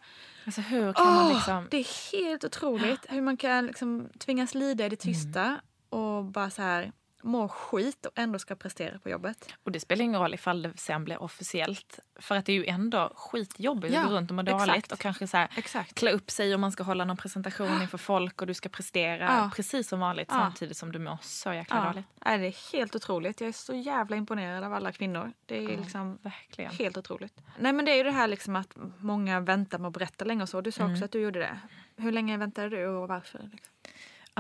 [0.46, 1.66] Alltså hur kan man åh, liksom...
[1.70, 5.60] det är helt otroligt hur man kan liksom tvingas lida i det tysta Mm.
[5.90, 9.54] Och bara så här må skit och ändå ska prestera på jobbet.
[9.64, 11.98] Och det spelar ingen roll ifall det sen blir officiellt.
[12.20, 14.66] För att det är ju ändå skitjobbigt att Ja, gå runt och må exakt.
[14.66, 14.92] dåligt.
[14.92, 15.94] Och kanske så här, Exakt.
[15.94, 19.24] klä upp sig om man ska hålla någon presentation inför folk och du ska prestera
[19.24, 19.50] Ja.
[19.56, 20.34] precis som vanligt Ja.
[20.38, 22.06] samtidigt som du mår så jäkla Ja, dåligt.
[22.24, 23.40] nej, det är helt otroligt.
[23.40, 25.32] Jag är så jävla imponerad av alla kvinnor.
[25.46, 26.72] Det är liksom Verkligen.
[26.72, 27.40] helt otroligt.
[27.58, 30.42] Nej men det är ju det här liksom att många väntar med att berätta länge
[30.42, 30.60] och så.
[30.60, 30.92] Du sa Mm.
[30.94, 31.58] också att du gjorde det.
[31.96, 33.38] Hur länge väntade du och varför?
[33.52, 33.74] Liksom?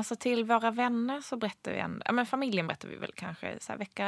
[0.00, 3.56] Alltså till våra vänner så berättar vi ändå, ja men familjen berättar vi väl kanske
[3.60, 4.04] så vecka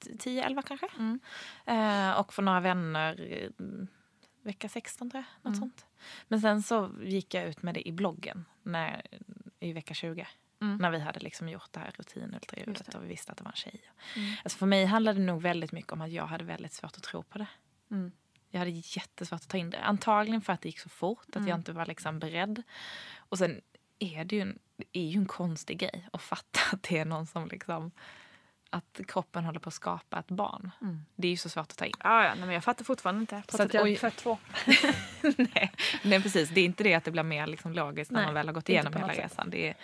[0.00, 0.88] 10-11 kanske.
[0.98, 1.20] Mm.
[1.66, 3.66] Eh, och för några vänner eh,
[4.42, 5.50] vecka 16 tror jag.
[5.50, 5.60] Något Mm.
[5.70, 5.86] sånt.
[6.28, 9.02] Men sen så gick jag ut med det i bloggen när,
[9.60, 10.26] i vecka 20.
[10.60, 10.76] Mm.
[10.76, 13.56] När vi hade liksom gjort det här rutinultraljudet och vi visste att det var en
[13.56, 13.80] tjej.
[14.16, 14.32] Mm.
[14.44, 17.02] Alltså för mig handlade det nog väldigt mycket om att jag hade väldigt svårt att
[17.02, 17.46] tro på det.
[17.90, 18.12] Mm.
[18.50, 19.78] Jag hade jättesvårt att ta in det.
[19.82, 21.48] Antagligen för att det gick så fort, att Mm.
[21.48, 22.62] jag inte var liksom beredd.
[23.18, 23.60] Och sen
[23.98, 27.04] är det ju en, det är ju en konstig grej att fatta att det är
[27.04, 27.90] någon som liksom...
[28.72, 30.70] Att kroppen håller på att skapa ett barn.
[30.80, 31.04] Mm.
[31.16, 31.92] Det är ju så svårt att ta in.
[32.04, 33.42] Ja, ja, nej, men jag fattar fortfarande inte.
[33.46, 34.38] Trots Så att jag har fött två.
[35.36, 36.48] nej, nej, precis.
[36.50, 38.54] Det är inte det att det blir mer liksom logiskt när Nej, man väl har
[38.54, 39.24] gått igenom hela sätt.
[39.24, 39.50] resan.
[39.50, 39.74] Det är...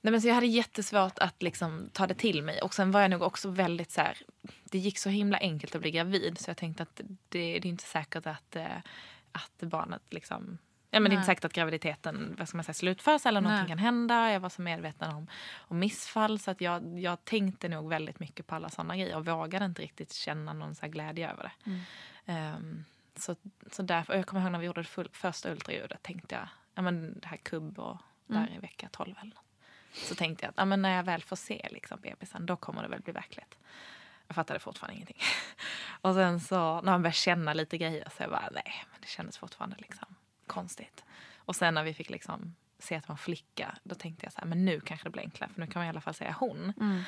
[0.00, 2.62] Nej, men så jag hade jättesvårt att liksom ta det till mig.
[2.62, 4.18] Och sen var jag nog också väldigt så här...
[4.64, 7.66] Det gick så himla enkelt att bli gravid så jag tänkte att det, det är
[7.66, 8.76] inte säkert att, eh,
[9.32, 10.58] att barnet liksom...
[10.90, 13.62] Ja, men det är inte säkert att graviditeten vad ska man säga, slutförs eller någonting
[13.62, 13.68] Nej.
[13.68, 14.32] kan hända.
[14.32, 15.26] Jag var så medveten om,
[15.58, 19.26] om missfall så att jag, jag tänkte nog väldigt mycket på alla sådana grejer och
[19.26, 21.70] vågade inte riktigt känna någon så glädje över det.
[21.70, 21.80] Mm.
[22.26, 22.84] Ehm,
[23.16, 23.36] så,
[23.70, 26.82] så därför, jag kommer ihåg när vi gjorde det full, första ultraljudet tänkte jag, ja
[26.82, 28.54] men det här kubb och där Mm.
[28.54, 29.44] i vecka 12 eller något.
[29.92, 32.82] Så tänkte jag att ja, men när jag väl får se liksom, bebisen, då kommer
[32.82, 33.58] det väl bli verkligt.
[34.26, 35.20] Jag fattade fortfarande ingenting.
[36.00, 39.08] och sen så när man började känna lite grejer så jag bara, nej, men det
[39.08, 40.14] kändes fortfarande liksom
[40.50, 41.04] konstigt.
[41.36, 44.32] Och sen när vi fick liksom se att det var en flicka, då tänkte jag
[44.32, 46.14] så här, men nu kanske det blir enklare för nu kan man i alla fall
[46.14, 46.72] säga hon.
[46.80, 47.02] Mm.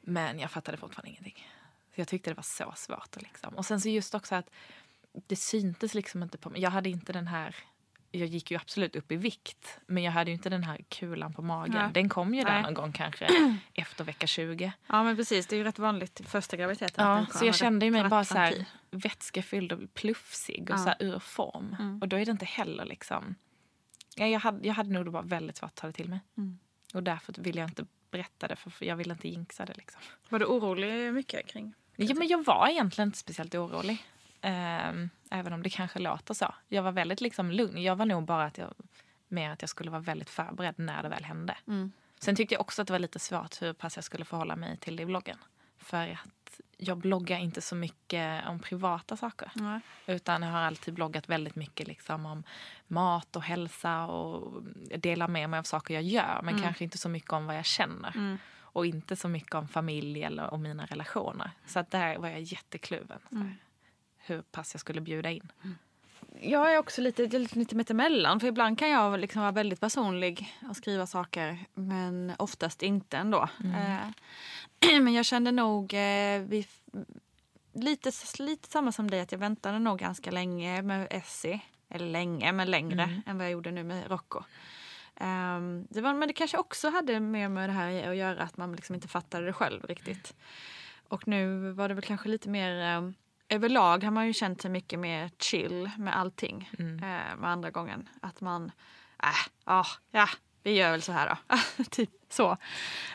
[0.00, 1.48] Men jag fattade fortfarande ingenting.
[1.94, 3.22] Så jag tyckte det var så svårt.
[3.22, 3.54] Liksom.
[3.54, 4.50] Och sen så just också att
[5.12, 6.60] det syntes liksom inte på mig.
[6.60, 7.56] Jag hade inte den här
[8.10, 11.32] jag gick ju absolut upp i vikt, men jag hade ju inte den här kulan
[11.32, 11.74] på magen.
[11.74, 11.90] Nej.
[11.92, 12.62] Den kom ju där Nej.
[12.62, 13.28] någon gång kanske
[13.74, 14.72] efter vecka 20.
[14.86, 17.06] Ja men precis, det är ju rätt vanligt första graviditeten.
[17.06, 18.66] Ja, så jag kände ju mig bara så här framtid.
[18.90, 20.78] vätskefylld och plufsig och Ja.
[20.78, 21.76] så här ur form.
[21.78, 21.98] Mm.
[22.02, 23.34] Och då är det inte heller liksom...
[24.16, 26.20] Ja, jag, hade, jag hade nog bara väldigt svårt att ta det till mig.
[26.38, 26.58] Mm.
[26.94, 29.74] Och därför vill jag inte berätta det, för jag vill inte jinxa det.
[29.76, 30.02] Liksom.
[30.28, 31.74] Var du orolig mycket kring?
[31.96, 34.04] Ja, men jag var egentligen inte speciellt orolig.
[34.42, 36.54] Ehm, även om det kanske låter så.
[36.68, 37.82] Jag var väldigt liksom lugn.
[37.82, 38.74] Jag var nog bara att jag,
[39.28, 41.56] mer att jag skulle vara väldigt förberedd när det väl hände.
[41.66, 41.92] Mm.
[42.18, 44.76] Sen tyckte jag också att det var lite svårt hur pass jag skulle förhålla mig
[44.76, 45.38] till det i bloggen.
[45.78, 49.50] För att jag bloggar inte så mycket om privata saker.
[49.54, 49.80] Nej.
[50.06, 52.44] Utan jag har alltid bloggat väldigt mycket liksom om
[52.86, 54.62] mat och hälsa och
[54.96, 56.40] delar med mig av saker jag gör.
[56.42, 58.16] Men kanske inte så mycket om vad jag känner.
[58.16, 58.38] Mm.
[58.72, 61.50] Och inte så mycket om familj eller om mina relationer.
[61.66, 63.18] Så att där var jag jättekluven.
[64.26, 65.52] Hur pass jag skulle bjuda in.
[66.40, 68.40] Jag är också lite, lite, lite mittemellan.
[68.40, 71.58] För ibland kan jag liksom vara väldigt personlig och skriva saker.
[71.74, 73.48] Men oftast inte ändå.
[73.64, 76.66] Eh, men jag kände nog eh, vi,
[77.72, 79.20] lite, lite samma som dig.
[79.20, 81.60] Att jag väntade nog ganska länge med Essie.
[81.88, 84.42] Eller länge, men längre än vad jag gjorde nu med Rocco.
[85.16, 88.56] Ehm, det var, men det kanske också hade mer med det här att göra att
[88.56, 90.34] man liksom inte fattade det själv riktigt.
[91.08, 92.96] Och nu var det väl kanske lite mer...
[92.96, 93.10] Eh,
[93.50, 96.70] överlag har man ju känt sig mycket mer chill med allting.
[96.78, 96.94] Mm.
[96.94, 98.08] Eh, med andra gången.
[98.22, 98.72] Att man...
[99.22, 99.28] Äh,
[99.64, 100.28] ja, ja,
[100.62, 101.56] vi gör väl så här då.
[101.90, 102.56] typ så.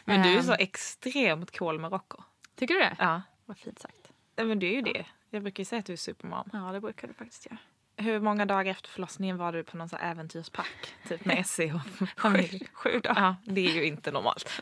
[0.06, 2.18] Men du är Ehm, så extremt cool med Rocco.
[2.56, 2.96] Tycker du det?
[3.00, 3.22] Ja.
[3.46, 4.12] Vad fint sagt.
[4.36, 5.06] Men du är ju det.
[5.30, 6.50] Jag brukar ju säga att du är supermam.
[6.54, 7.58] Ja, det brukar du faktiskt göra.
[7.98, 10.96] Hur många dagar efter förlossningen var du på någon så här äventyrspark?
[11.08, 11.82] Typ med Essie och
[12.18, 12.68] familj?
[12.74, 13.22] Sju dagar.
[13.22, 14.62] Ja, det är ju inte normalt.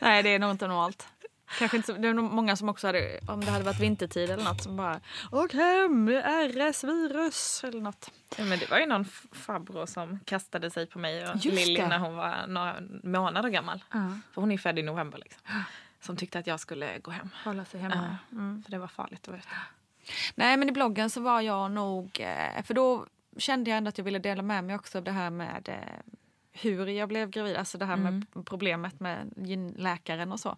[0.00, 1.08] Nej, det är nog inte normalt.
[1.58, 4.44] Kanske inte det är nog många som också hade, om det hade varit vintertid eller
[4.44, 5.00] något, som bara
[5.32, 8.10] åk hem, RS-virus eller något.
[8.36, 11.80] Ja, men det var ju någon farbror som kastade sig på mig och Just Lilly
[11.80, 11.88] det.
[11.88, 13.84] när hon var några månader gammal.
[13.92, 13.98] Ja.
[14.34, 15.18] För hon är född i november.
[15.18, 15.42] Liksom.
[16.00, 17.30] Som tyckte att jag skulle gå hem.
[17.44, 18.16] Hålla sig hemma.
[18.30, 19.48] Ja, För det var farligt att vara ute.
[20.34, 22.20] Nej, men i bloggen så var jag nog...
[22.20, 23.06] eh, För då
[23.38, 26.12] kände jag ändå att jag ville dela med mig också av det här med eh,
[26.60, 27.56] hur jag blev gravid.
[27.56, 29.32] Alltså det här med problemet med
[29.76, 30.56] läkaren och så.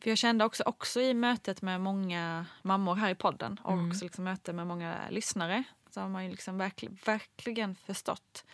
[0.00, 4.04] För jag kände också, också i mötet med många mammor här i podden och också
[4.04, 8.44] liksom möte med många lyssnare så har man ju liksom verkligen, verkligen förstått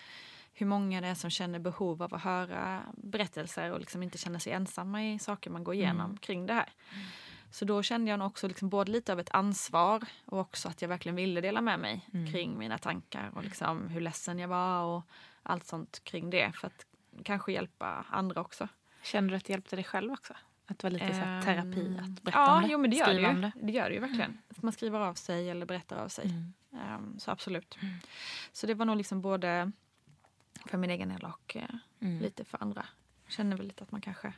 [0.52, 4.38] hur många det är som känner behov av att höra berättelser och liksom inte känner
[4.38, 6.72] sig ensamma i saker man går igenom kring det här.
[7.50, 10.88] Så då kände jag också liksom både lite av ett ansvar och också att jag
[10.88, 15.02] verkligen ville dela med mig kring mina tankar och liksom hur ledsen jag var och
[15.48, 16.86] allt sånt kring det för att
[17.24, 18.68] kanske hjälpa andra också.
[19.02, 20.34] Kände du att det hjälpte dig själv också?
[20.66, 22.68] Att det var lite så här Ehm, terapi att berätta ja, om det?
[22.68, 23.40] Jo, men det gör det, ju.
[23.40, 23.52] det?
[23.62, 24.38] det gör det ju verkligen.
[24.48, 26.30] Att man skriver av sig eller berättar av sig.
[26.72, 27.78] Ehm, så absolut.
[28.52, 29.72] Så det var nog liksom både
[30.66, 31.56] för min egen del och
[32.00, 32.22] Mm.
[32.22, 32.86] lite för andra.
[33.24, 34.32] Jag känner väl lite att man kanske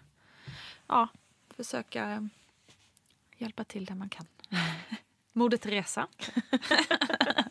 [0.87, 1.09] ja,
[1.51, 2.29] försöka
[3.37, 4.27] hjälpa till där man kan.
[5.33, 6.07] Moder Teresa.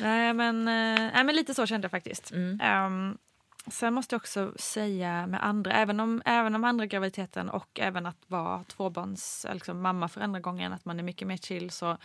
[0.00, 2.32] nej, men, eh, nej, men lite så kände jag faktiskt.
[2.32, 2.60] Mm.
[2.62, 3.18] Ehm,
[3.66, 8.06] sen måste jag också säga med andra, även om, även om andra graviditeten och även
[8.06, 11.96] att vara tvåbarns liksom, mamma för andra gången, att man är mycket mer chill så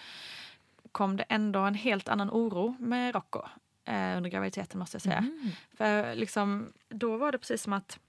[0.91, 3.41] kom det ändå en helt annan oro med Rocco
[3.85, 5.17] eh, under graviditeten måste jag säga.
[5.17, 5.51] Mm.
[5.77, 7.99] För liksom, då var det precis som att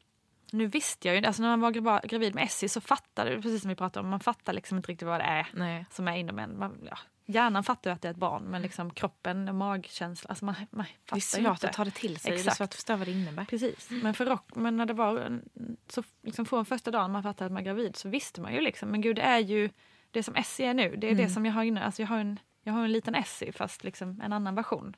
[0.50, 3.42] nu visste jag ju, alltså när man var gra- gravid med Essie så fattade du,
[3.42, 5.86] precis som vi pratade om, man fattar liksom inte riktigt vad det är Nej.
[5.90, 6.58] som är inom en.
[6.58, 10.44] Man, ja, hjärnan fattar att det är ett barn men liksom kroppen och magkänslan, alltså
[10.44, 12.30] man, man Det är svårt att ta det till sig.
[12.30, 12.56] Det är Exakt.
[12.56, 13.44] svårt att förstå vad det innebär.
[13.44, 13.90] Precis.
[13.90, 15.40] Men, för rock, men när det var
[15.88, 18.60] så liksom från första dagen man fattade att man är gravid så visste man ju
[18.60, 19.70] liksom, men gud det är ju
[20.10, 20.96] det som Essie är nu.
[20.96, 21.84] Det är det som jag har inne.
[21.84, 24.96] Alltså jag har en, jag har en liten Essie fast liksom en annan version.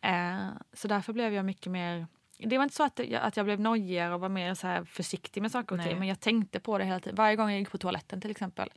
[0.00, 2.06] Eh, så därför blev jag mycket mer
[2.38, 4.84] det var inte så att jag, att jag blev nojigare och var mer så här
[4.84, 5.98] försiktig med saker och ting.
[5.98, 7.14] Men jag tänkte på det hela tiden.
[7.16, 8.72] Varje gång jag gick på toaletten till exempel.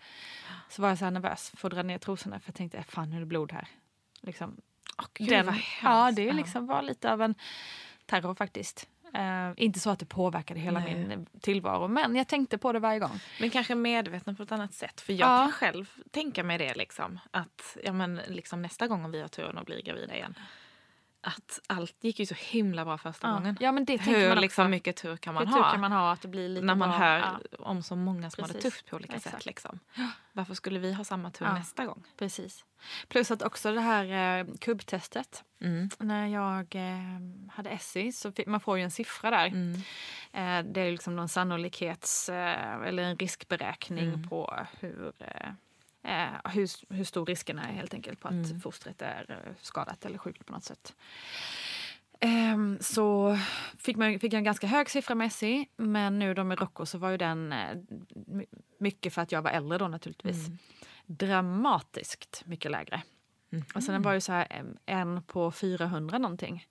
[0.70, 2.40] Så var jag så här nervös för att dra ner trosorna.
[2.40, 3.68] För jag tänkte, fan nu är det blod här.
[4.22, 4.58] Liksom,
[5.14, 7.36] Gud, den, ja, det liksom var lite av en
[8.06, 8.88] terror faktiskt.
[9.14, 10.96] Eh, inte så att det påverkade hela Nej.
[10.96, 13.20] min tillvaro, men jag tänkte på det varje gång.
[13.40, 15.02] Men kanske medvetna på ett annat sätt.
[15.02, 15.38] För jag Ja.
[15.38, 16.74] kan själv tänka mig det.
[16.74, 20.36] Liksom, att ja, men, liksom, nästa gång om vi har turen att bli gravida igen.
[21.22, 23.58] Att allt gick ju så himla bra första Ja, gången.
[23.60, 25.72] ja men det Hur man liksom, mycket tur kan man ha?
[25.72, 26.98] kan man ha att det blir lite när man bra.
[26.98, 29.36] hör Ja, om så många som har det tufft på olika Exakt.
[29.36, 29.46] sätt.
[29.46, 29.80] Liksom.
[30.34, 32.04] Varför skulle vi ha samma tur nästa gång?
[32.18, 32.66] precis.
[33.08, 35.44] Plus att också det här eh, kubbtestet.
[35.62, 35.90] Mm.
[36.00, 39.48] När jag eh, hade Essie så fick, man får ju en siffra där.
[39.48, 39.74] Mm.
[40.34, 44.30] Eh, det är liksom någon sannolikhets eh, eller en riskberäkning Mm.
[44.30, 45.12] på hur,
[46.04, 50.06] eh, eh, hur, hur stor risken är helt enkelt på att fostret är eh, skadat
[50.06, 50.96] eller sjukt på något sätt.
[52.22, 53.38] Ehm, så
[53.78, 56.86] fick, man, fick jag en ganska hög siffra med SI, men nu då med Rocco
[56.86, 57.78] så var ju den eh,
[58.28, 58.46] my-
[58.80, 60.48] mycket för att jag var äldre då naturligtvis.
[61.06, 63.02] Dramatiskt mycket lägre.
[63.74, 66.66] Alltså den var ju så här en på 400 någonting.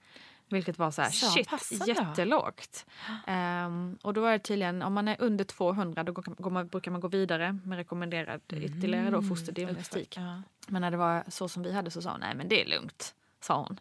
[0.50, 1.48] Vilket var så här, Så shit,
[1.88, 2.86] jättelågt.
[3.26, 6.90] Ehm, och då var det tydligen, om man är under 200 då går, man, brukar
[6.90, 10.16] man gå vidare med rekommenderad ytterligare då fosterdiagnostik.
[10.16, 10.42] Ja.
[10.68, 12.66] Men när det var så som vi hade så sa hon, nej men det är
[12.68, 13.80] lugnt, sa hon.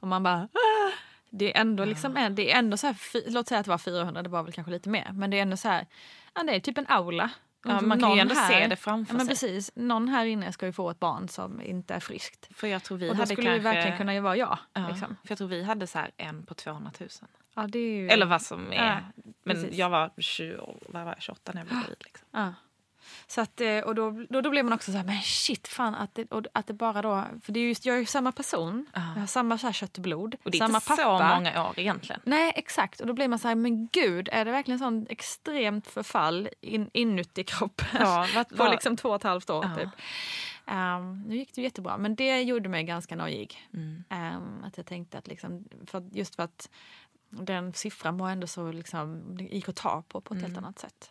[0.00, 0.92] Och man bara, "Ah!"
[1.30, 3.78] det är ändå liksom, en- det är ändå så här, låt säga att det var
[3.78, 5.10] 400, det var väl kanske lite mer.
[5.12, 5.86] Men det är ändå så här,
[6.34, 7.30] ja det är typ en aula.
[7.64, 9.48] Ja, man kan ju ändå se det framför ja, men sig.
[9.48, 12.48] precis, någon här inne ska ju få ett barn som inte är friskt.
[12.54, 13.68] För jag tror vi och då hade skulle kanske...
[13.68, 14.58] det verkligen kunna vara jag.
[14.72, 15.08] Ja, Liksom.
[15.08, 17.08] För jag tror vi hade så här en på 200 000.
[17.54, 18.08] Ja, det ju...
[18.08, 18.74] Eller vad som är.
[18.74, 19.76] Ja, men precis.
[19.76, 20.56] jag var 20,
[20.88, 21.96] vad var jag, 28 när jag blev gravid.
[22.04, 22.28] Liksom.
[23.26, 25.94] Så att, eh, och då, då, då blev man också så här, men shit, fan
[25.94, 28.32] att det, och att det bara då, för det är just, jag är ju samma
[28.32, 31.02] person, jag har samma så här kött och blod, Och det är samma inte pappa.
[31.28, 32.20] så många år egentligen.
[32.24, 33.00] Nej, exakt.
[33.00, 36.90] Och då blir man så här, men gud, är det verkligen sån extremt förfall in,
[36.92, 37.86] inuti kroppen?
[38.00, 39.74] Ja, vad- på liksom två och ett halvt år Ja.
[39.76, 39.88] typ.
[40.66, 43.68] Ehm, nu gick det jättebra, men det gjorde mig ganska nojig.
[43.74, 44.04] Mm.
[44.10, 46.68] Ehm, att jag tänkte att liksom, för, just för att
[47.30, 50.78] den siffran var ändå så liksom, det gick att ta på på ett helt annat
[50.78, 51.10] sätt.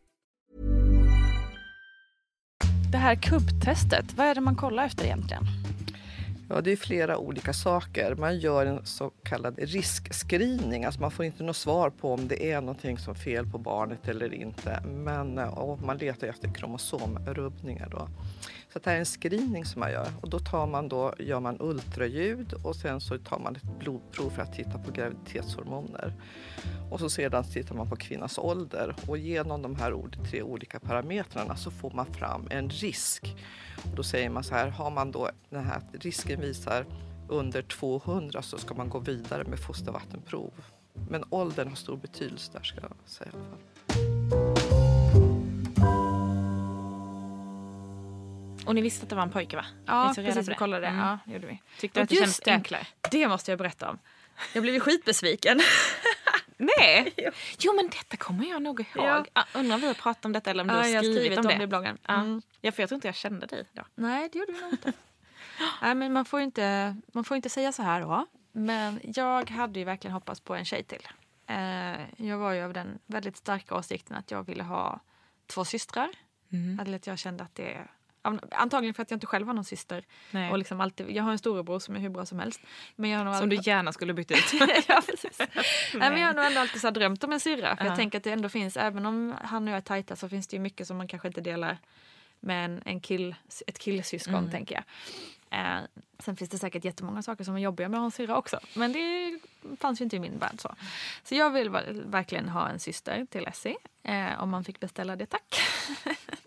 [2.91, 5.43] Det här kubbtestet, vad är det man kollar efter egentligen?
[6.49, 8.15] Ja, det är flera olika saker.
[8.15, 10.85] Man gör en så kallad riskscreening.
[10.85, 13.57] Alltså man får inte något svar på om det är någonting som är fel på
[13.57, 14.83] barnet eller inte.
[14.85, 17.89] Men eh, och man letar efter kromosomrubbningar.
[17.91, 18.07] Då.
[18.73, 20.07] Så det här är en screening som man gör.
[20.21, 24.29] Och då tar man då, gör man ultraljud och sen så tar man ett blodprov
[24.29, 26.13] för att titta på graviditetshormoner.
[26.91, 28.95] Och så sedan tittar man på kvinnans ålder.
[29.07, 29.93] Och genom de här
[30.29, 33.35] tre olika parametrarna så får man fram en risk.
[33.83, 36.85] Och då säger man så här, har man då den här risken visar
[37.29, 40.53] under 200 så ska man gå vidare med fostervattenprov.
[41.09, 44.70] Men åldern har stor betydelse där ska jag säga i alla fall.
[48.65, 49.65] Och ni visste att det var en pojke va?
[49.85, 50.37] Ja, precis.
[50.37, 50.55] Vi det.
[50.55, 50.87] kollade det.
[50.87, 50.99] Mm.
[50.99, 51.61] Ja, det gjorde vi.
[51.79, 52.85] Tyckte Och att det kändes just det.
[53.11, 53.99] Det måste jag berätta om.
[54.53, 55.59] Jag blev ju skitbesviken.
[56.57, 57.13] Nej!
[57.59, 58.87] Jo men detta kommer jag nog ihåg.
[58.95, 59.25] Ja.
[59.33, 59.45] Ja.
[59.53, 61.19] undrar om vi har pratat om detta eller om du Ja, har jag har skrivit,
[61.21, 61.57] skrivit om om det.
[61.57, 61.97] det i bloggen.
[62.07, 62.13] Ja.
[62.13, 62.41] Mm.
[62.61, 63.83] ja, för jag tror inte jag kände dig då.
[63.95, 64.93] Nej, det gjorde vi nog inte.
[65.81, 68.25] Nej, men man får ju inte, man får inte säga så här då.
[68.51, 71.07] Men jag hade ju verkligen hoppats på en tjej till.
[71.47, 74.99] Eh, jag var ju av den väldigt starka åsikten att jag ville ha
[75.47, 76.09] två systrar.
[76.51, 76.79] Mm.
[76.79, 77.87] Eller att jag kände att det...
[78.51, 80.05] Antagligen för att jag inte själv har någon syster.
[80.31, 80.51] Nej.
[80.51, 82.59] Och liksom alltid, jag har en storebror som är hur bra som helst.
[82.95, 84.53] Men jag har nog Som du gärna skulle byta ut.
[84.87, 85.39] ja, precis.
[85.93, 87.75] Nej, men jag har nog ändå alltid så drömt om en syrra.
[87.75, 87.89] För Ja.
[87.89, 90.47] jag tänker att det ändå finns, även om han och jag är tajta så finns
[90.47, 91.77] det ju mycket som man kanske inte delar
[92.39, 93.35] med en, en kill,
[93.67, 94.51] ett killsyskon Mm.
[94.51, 94.83] tänker jag.
[95.59, 95.79] Eh,
[96.19, 98.59] sen finns det säkert jättemånga saker som är jobbiga med att ha en syrra också.
[98.73, 99.39] Men det
[99.79, 100.75] fanns ju inte i min värld så.
[101.23, 101.69] Så jag vill
[102.05, 103.75] verkligen ha en syster till Essie.
[104.03, 105.61] Eh, om man fick beställa det, tack.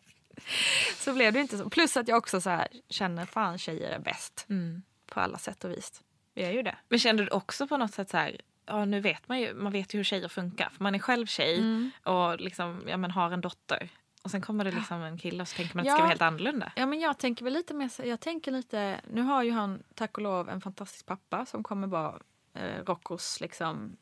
[0.99, 1.71] så blev det inte så.
[1.71, 4.47] Plus att jag också så här, känner fan tjejer är bäst.
[4.49, 4.83] Mm.
[5.07, 6.03] På alla sätt och vis.
[6.35, 6.77] Vi är ju det.
[6.89, 9.73] Men kände du också på något sätt så här, ja nu vet man ju, man
[9.73, 10.69] vet ju hur tjejer funkar.
[10.77, 11.91] För man är själv tjej Mm.
[12.03, 13.89] och liksom, ja, men har en dotter.
[14.23, 15.95] Och sen kommer det liksom en kille och så tänker man att det Ja.
[15.95, 16.73] ska vara helt annorlunda.
[16.77, 19.83] Ja, men jag tänker väl lite mer, så- jag tänker lite, nu har ju han
[19.95, 22.15] tack och lov en fantastisk pappa som kommer vara
[22.55, 23.97] eh, Roccos liksom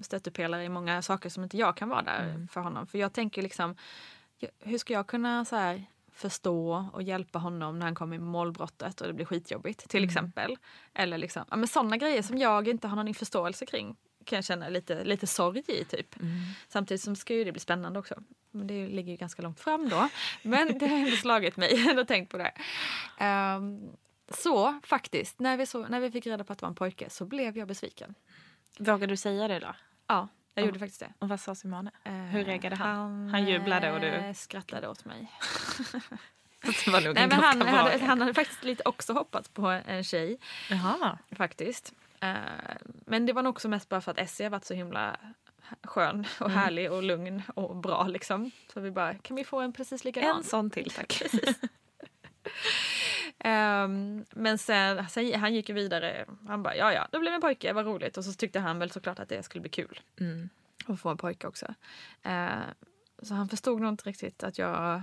[0.00, 2.48] stöttepelare i många saker som inte jag kan vara där Mm.
[2.48, 2.86] för honom.
[2.86, 3.76] För jag tänker liksom,
[4.60, 9.00] hur ska jag kunna så här förstå och hjälpa honom när han kommer med målbrottet
[9.00, 10.08] och det blir skitjobbigt till Mm.
[10.08, 10.56] exempel.
[10.94, 14.44] Eller liksom, ja, men sådana grejer som jag inte har någon förståelse kring kan jag
[14.44, 16.20] känna lite, lite sorg i typ.
[16.20, 16.32] Mm.
[16.68, 18.14] Samtidigt som ska ju det bli spännande också.
[18.50, 20.08] Men det ligger ju ganska långt fram då.
[20.42, 21.74] Men det har ändå slagit mig.
[21.86, 22.52] Jag har tänkt på det.
[23.18, 23.88] Ehm,
[24.30, 27.10] så faktiskt, när vi, så, när vi fick reda på att det var en pojke
[27.10, 28.14] så blev jag besviken.
[28.78, 29.74] Vågar du säga det då?
[30.06, 30.66] Ja, jag Ja.
[30.66, 31.12] gjorde faktiskt det.
[31.18, 31.90] Och vad sa Simone?
[32.04, 32.96] Eh, Hur reagerade han?
[32.96, 35.32] Han, Han jublade och du- eh, skrattade åt mig.
[36.86, 40.38] Nej, en men han, hade, han hade faktiskt lite också hoppats på en tjej.
[40.70, 41.18] Jaha.
[41.36, 41.92] Faktiskt.
[42.20, 42.34] Eh,
[43.06, 45.16] men det var nog också mest bara för att Essie har varit så himla
[45.82, 46.58] skön och Mm.
[46.58, 48.50] härlig och lugn och bra liksom.
[48.72, 50.36] Så vi bara, kan vi få en precis likadan?
[50.36, 51.22] En sån till tack.
[53.46, 56.24] Ehm, men sen, sen, han gick ju vidare.
[56.48, 58.16] Han bara, ja ja, då blev det en pojke, vad roligt.
[58.16, 60.48] Och så tyckte han väl såklart att det skulle bli kul Mm.
[60.86, 61.74] att få en pojke också.
[62.22, 62.48] Eh,
[63.22, 65.02] så han förstod nog inte riktigt att jag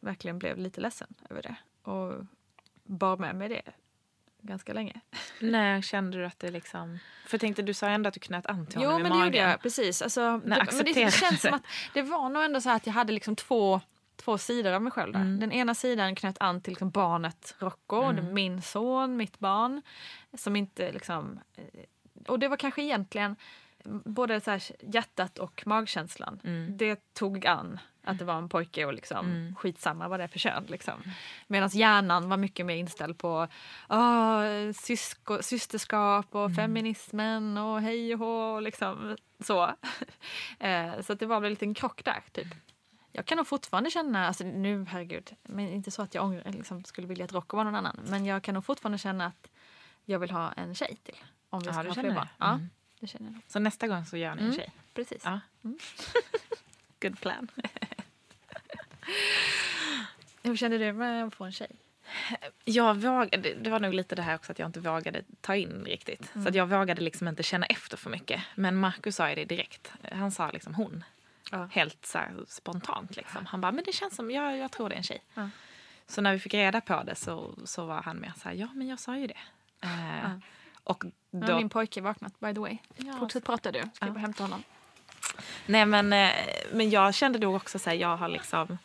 [0.00, 1.54] verkligen blev lite ledsen över det.
[1.90, 2.26] Och
[2.84, 3.62] bar med mig det
[4.40, 5.00] ganska länge.
[5.40, 6.98] När kände du att det liksom...
[7.26, 9.18] För tänkte, du sa ändå att du knöt an till Jo, honom men i det
[9.18, 9.26] magen.
[9.26, 9.62] gjorde jag.
[9.62, 10.02] Precis.
[10.02, 11.62] Alltså, det, men det känns som att
[11.94, 13.80] det var nog ändå så att jag hade liksom två,
[14.20, 15.12] två sidor av mig själv.
[15.12, 15.20] Där.
[15.20, 15.40] Mm.
[15.40, 18.34] Den ena sidan knöt an till liksom barnet Rocco, Mm.
[18.34, 19.82] min son, mitt barn.
[20.34, 21.40] Som inte liksom...
[21.56, 21.64] eh,
[22.28, 23.36] Och det var kanske egentligen
[24.04, 26.40] både så här hjärtat och magkänslan.
[26.44, 26.76] Mm.
[26.76, 29.54] Det tog an att det var en pojke och liksom Mm.
[29.56, 30.64] skitsamma vad det är för kön.
[30.68, 30.94] Liksom.
[31.46, 33.46] Medan hjärnan var mycket mer inställd på
[33.88, 39.64] oh, sysko, systerskap och feminismen och hej och hå liksom så.
[40.60, 42.48] eh, så att det var väl en liten krock där typ.
[43.12, 46.84] Jag kan nog fortfarande känna, alltså nu herregud, men inte så att jag ångrar, liksom,
[46.84, 48.00] skulle vilja att Rocco var någon annan.
[48.08, 49.50] Men jag kan nog fortfarande känna att
[50.04, 51.16] jag vill ha en tjej till.
[51.50, 52.28] Om vi Ja, ska ha fler barn.
[52.38, 52.70] Ja, Mm.
[53.00, 53.42] det känner jag nog.
[53.48, 54.56] Så nästa gång så gör ni en Mm.
[54.58, 54.70] tjej?
[54.94, 55.22] Precis.
[55.24, 55.40] Ja.
[55.64, 55.78] Mm.
[57.00, 57.48] Good plan.
[60.42, 61.70] Hur känner du med att få en tjej?
[62.64, 65.84] Jag vågade, det var nog lite det här också att jag inte vågade ta in
[65.84, 66.30] riktigt.
[66.42, 68.40] Så att jag vågade liksom inte känna efter för mycket.
[68.54, 69.92] Men Marcus sa ju det direkt.
[70.12, 71.04] Han sa liksom hon.
[71.50, 71.68] Ja.
[71.72, 73.46] Helt så spontant liksom.
[73.46, 75.22] Han bara, men det känns som, jag, jag tror det är en tjej.
[75.34, 75.48] Ja.
[76.06, 78.68] Så när vi fick reda på det så, så var han med så här, ja
[78.74, 79.38] men jag sa ju det.
[79.82, 80.40] Eh, Ja.
[80.84, 82.78] Och då, min pojke vaknat by the way.
[82.96, 83.12] Ja.
[83.18, 83.78] Fortsätt prata du.
[83.80, 84.06] Ska Ja.
[84.06, 84.62] jag bara hämta honom.
[85.66, 86.30] Nej men, eh,
[86.72, 88.78] men jag kände då också så här, jag har liksom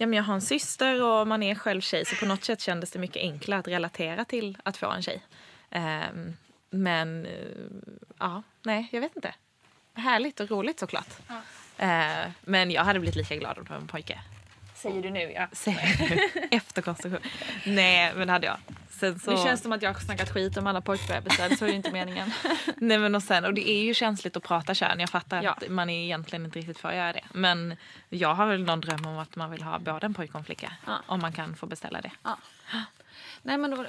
[0.00, 2.60] Ja, men jag har en syster och man är själv tjej så på något sätt
[2.60, 5.22] kändes det mycket enklare att relatera till att få en tjej.
[5.70, 6.36] Ehm,
[6.70, 7.32] men eh,
[8.18, 9.34] ja, nej jag vet inte.
[9.94, 11.08] Härligt och roligt såklart.
[11.78, 14.20] Eh, men jag hade blivit lika glad om det var en pojke.
[14.74, 15.48] Säger du nu ja.
[16.50, 17.20] Efter konstruktion.
[17.66, 18.56] Nej men det hade jag.
[18.90, 19.30] Sen så...
[19.30, 21.56] Det känns som att jag har snackat skit om alla pojkbebisar.
[21.56, 22.30] Så är det inte meningen.
[22.76, 25.00] Nej men och sen, och det är ju känsligt att prata kön.
[25.00, 25.50] Jag fattar Ja.
[25.52, 27.24] att man är egentligen inte riktigt får göra det.
[27.32, 27.76] Men
[28.08, 30.44] jag har väl någon dröm om att man vill ha både en pojke och en
[30.44, 30.72] flicka.
[30.86, 30.98] Ja.
[31.06, 32.10] Om man kan få beställa det.
[33.42, 33.86] Nej men då,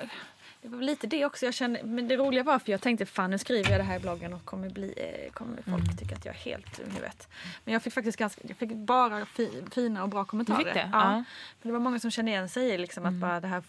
[0.61, 1.83] det var lite det också jag kände.
[1.83, 4.33] Men det roliga var för jag tänkte fan nu skriver jag det här i bloggen
[4.33, 5.97] och kommer, bli, eh, kommer folk Mm.
[5.97, 7.27] tycka att jag är helt i huvudet.
[7.63, 10.57] Men jag fick faktiskt ganska, jag fick bara fi, fina och bra kommentarer.
[10.59, 10.89] Du fick det?
[10.93, 11.03] Ja.
[11.03, 11.11] Ja.
[11.11, 11.23] Men
[11.61, 13.15] det var många som kände igen sig i liksom Mm.
[13.15, 13.63] att bara det här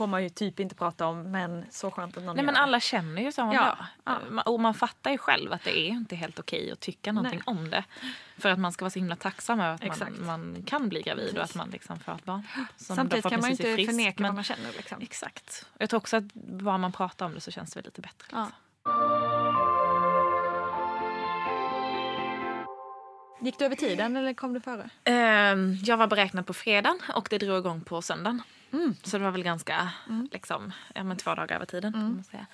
[0.00, 2.60] får man ju typ inte prata om men så skönt att någon Nej men det.
[2.60, 3.50] alla känner ju så.
[3.54, 4.42] Ja, ja.
[4.42, 7.70] Och man fattar ju själv att det är inte helt okej att tycka någonting om
[7.70, 7.84] det.
[8.38, 10.18] För att man ska vara så himla tacksam över att Exakt.
[10.20, 12.42] man, man kan bli gravid och att man liksom får ett barn.
[12.76, 14.72] som Samtidigt kan man ju inte friskt, förneka men- vad man känner.
[14.76, 15.02] Liksom.
[15.02, 15.66] Exakt.
[15.78, 18.26] Jag tror också att bara man pratar om det så känns det väl lite bättre.
[18.32, 18.44] Ja.
[18.44, 18.56] Liksom.
[23.42, 24.90] Gick du över tiden eller kom du före?
[25.04, 28.42] Ehm, jag var beräknad på fredagen och det drog igång på söndagen.
[28.72, 28.94] Mm.
[29.02, 29.90] Så det var väl ganska,
[30.32, 31.94] liksom, ja, men två dagar över tiden.
[31.94, 32.22] Mm.
[32.22, 32.46] Säga.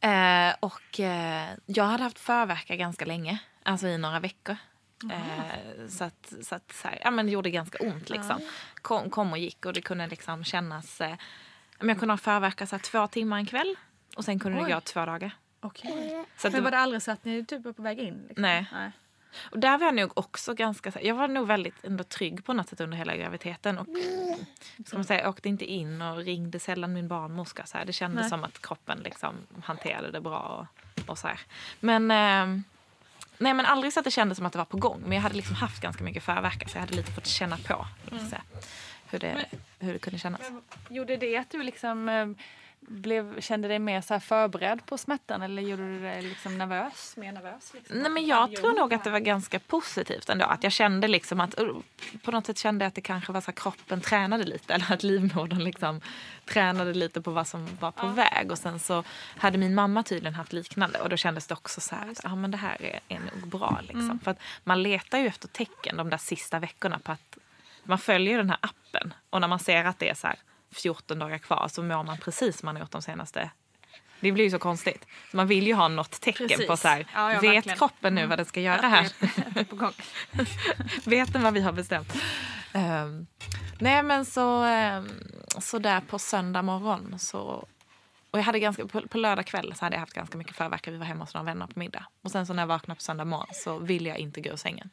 [0.00, 4.56] Eh, och eh, jag hade haft förverkar ganska länge, alltså i några veckor.
[5.12, 8.10] Eh, så att, så att så här, ja, men det gjorde ganska ont.
[8.10, 8.40] Liksom.
[8.82, 11.00] Kom, kom och gick och det kunde liksom kännas...
[11.00, 11.16] Eh,
[11.78, 13.76] men jag kunde ha förverkar så här, två timmar en kväll
[14.16, 14.64] och sen kunde Oj.
[14.64, 15.30] det gå två dagar.
[15.60, 16.24] Okej.
[16.36, 18.24] Så att Men det, var det aldrig så att ni typ var på väg in?
[18.28, 18.42] Liksom?
[18.42, 18.66] Nej.
[18.72, 18.92] Nej.
[19.36, 20.92] Och där var jag nog också ganska...
[21.02, 23.78] Jag var nog väldigt ändå trygg på något sätt under hela graviditeten.
[23.78, 23.86] Och,
[24.86, 27.66] ska man säga, jag åkte inte in och ringde sällan min barnmorska.
[27.66, 27.84] Så här.
[27.84, 28.30] Det kändes Nej.
[28.30, 30.68] som att kroppen liksom hanterade det bra.
[30.96, 31.40] Och, och så här.
[31.80, 32.62] Men, eh,
[33.38, 35.00] nej, men aldrig så att det kändes som att det var på gång.
[35.02, 37.86] Men jag hade liksom haft ganska mycket förverkar så jag hade lite fått känna på
[38.10, 38.24] Mm.
[39.10, 39.44] hur, det,
[39.78, 40.40] hur det kunde kännas.
[40.88, 42.26] Gjorde det att du liksom eh,
[42.88, 47.16] blev, kände dig mer så här förberedd på smärtan eller gjorde du dig liksom nervös?
[47.16, 47.74] Mer nervös?
[47.74, 47.98] Liksom?
[47.98, 50.44] Nej, men jag tror nog att det var ganska positivt ändå.
[50.44, 51.76] Att jag kände liksom att uh,
[52.22, 54.74] på något sätt kände jag att det kanske var så att kroppen tränade lite.
[54.74, 56.00] Eller att livmodern liksom
[56.44, 58.50] tränade lite på vad som var på väg.
[58.50, 59.04] Och sen så
[59.36, 60.98] hade min mamma tydligen haft liknande.
[61.00, 63.48] Och då kändes det också så här att ah, men det här är, är nog
[63.48, 63.80] bra.
[63.82, 64.18] Liksom.
[64.24, 67.38] För att man letar ju efter tecken de där sista veckorna på att
[67.84, 69.14] man följer den här appen.
[69.30, 70.36] Och när man ser att det är så här
[70.70, 73.50] 14 dagar kvar så mår man precis som man har gjort de senaste
[74.20, 75.06] det blir ju så konstigt.
[75.30, 76.66] Så man vill ju ha något tecken Precis.
[76.66, 77.78] på så här, Ja, ja, vet verkligen.
[77.78, 79.12] kroppen nu vad den ska göra här?
[81.10, 82.12] Vet den vad vi har bestämt?
[82.72, 83.26] Ehm,
[83.78, 85.08] nej men så, um,
[85.58, 87.68] så där på söndag morgon så
[88.30, 90.92] och jag hade ganska, på, på lördag kväll så hade jag haft ganska mycket förverkar.
[90.92, 92.06] Vi var hemma hos några vänner på middag.
[92.22, 94.56] Och sen så när jag vaknade på söndag morgon så ville jag inte gå ur
[94.56, 94.90] sängen.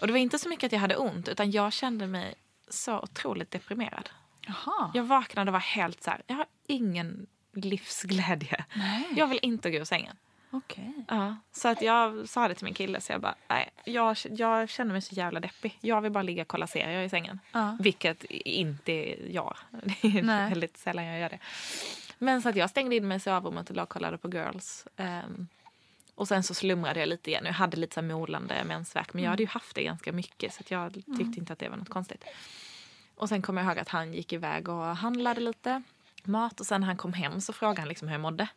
[0.00, 2.34] Och det var inte så mycket att jag hade ont utan jag kände mig
[2.68, 4.10] så otroligt deprimerad.
[4.48, 4.90] Jaha.
[4.94, 8.64] Jag vaknade och var helt så här, jag har ingen livsglädje.
[8.74, 9.06] Nej.
[9.16, 10.16] Jag vill inte gå ur sängen.
[10.50, 11.04] Okej.
[11.08, 14.68] Ja, så att jag sa det till min kille så jag bara, nej, jag, jag
[14.68, 15.78] känner mig så jävla deppig.
[15.80, 17.40] Jag vill bara ligga och kolla serier i sängen.
[17.52, 17.76] Ja.
[17.80, 19.56] Vilket inte är jag.
[19.70, 20.48] Det är Nej.
[20.48, 21.38] väldigt sällan jag gör det.
[22.18, 24.86] Men så att jag stängde in mig i sovrummet och låg och kollade på Girls.
[24.96, 25.48] Ehm,
[26.14, 27.44] och sen så slumrade jag lite igen.
[27.46, 29.14] Jag hade lite så molande mensvärk.
[29.14, 31.68] Men jag hade ju haft det ganska mycket så att jag tyckte inte att det
[31.68, 32.24] var något konstigt.
[33.18, 35.82] Och sen kom jag ihåg att han gick iväg och handlade lite
[36.24, 36.60] mat.
[36.60, 38.48] Och sen när han kom hem så frågade han liksom hur jag mådde.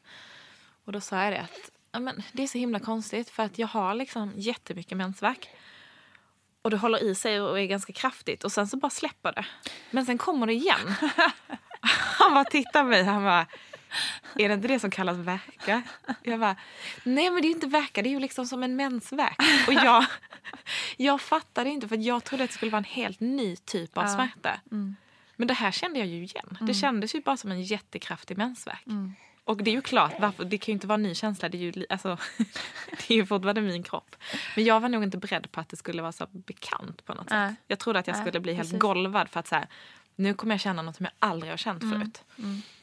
[0.85, 1.69] Och då sa jag det att
[2.01, 5.49] men, det är så himla konstigt för att jag har liksom jättemycket mensvärk.
[6.61, 9.45] Och det håller i sig och är ganska kraftigt och sen så bara släpper det.
[9.91, 10.95] Men sen kommer det igen.
[12.19, 13.45] Han bara tittar på mig han bara
[14.35, 15.81] är det inte det som kallas verka?
[16.23, 16.55] Jag bara,
[17.03, 19.37] nej men det är ju inte verka, det är ju liksom som en mensvärk.
[19.67, 20.05] Och jag,
[20.97, 24.03] jag fattade inte för jag trodde att det skulle vara en helt ny typ av
[24.03, 24.09] Ja.
[24.09, 24.59] smärta.
[25.35, 26.57] Men det här kände jag ju igen.
[26.61, 28.85] Det kändes ju bara som en jättekraftig mensvärk.
[29.43, 31.49] Och det är ju klart, varför, det kan ju inte vara en ny känsla.
[31.49, 32.17] Det är ju, alltså,
[32.89, 34.15] det är ju fortfarande min kropp.
[34.55, 37.29] Men jag var nog inte beredd på att det skulle vara så bekant på något
[37.29, 37.53] sätt.
[37.67, 38.79] Jag trodde att jag skulle bli helt precis.
[38.79, 39.67] golvad för att så här,
[40.21, 42.23] nu kommer jag känna något som jag aldrig har känt förut.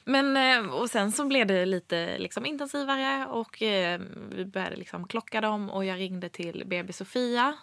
[0.04, 5.08] Men, eh, och sen så blev det lite liksom, intensivare och eh, vi började liksom
[5.08, 7.56] klocka dem och jag ringde till BB Sofia.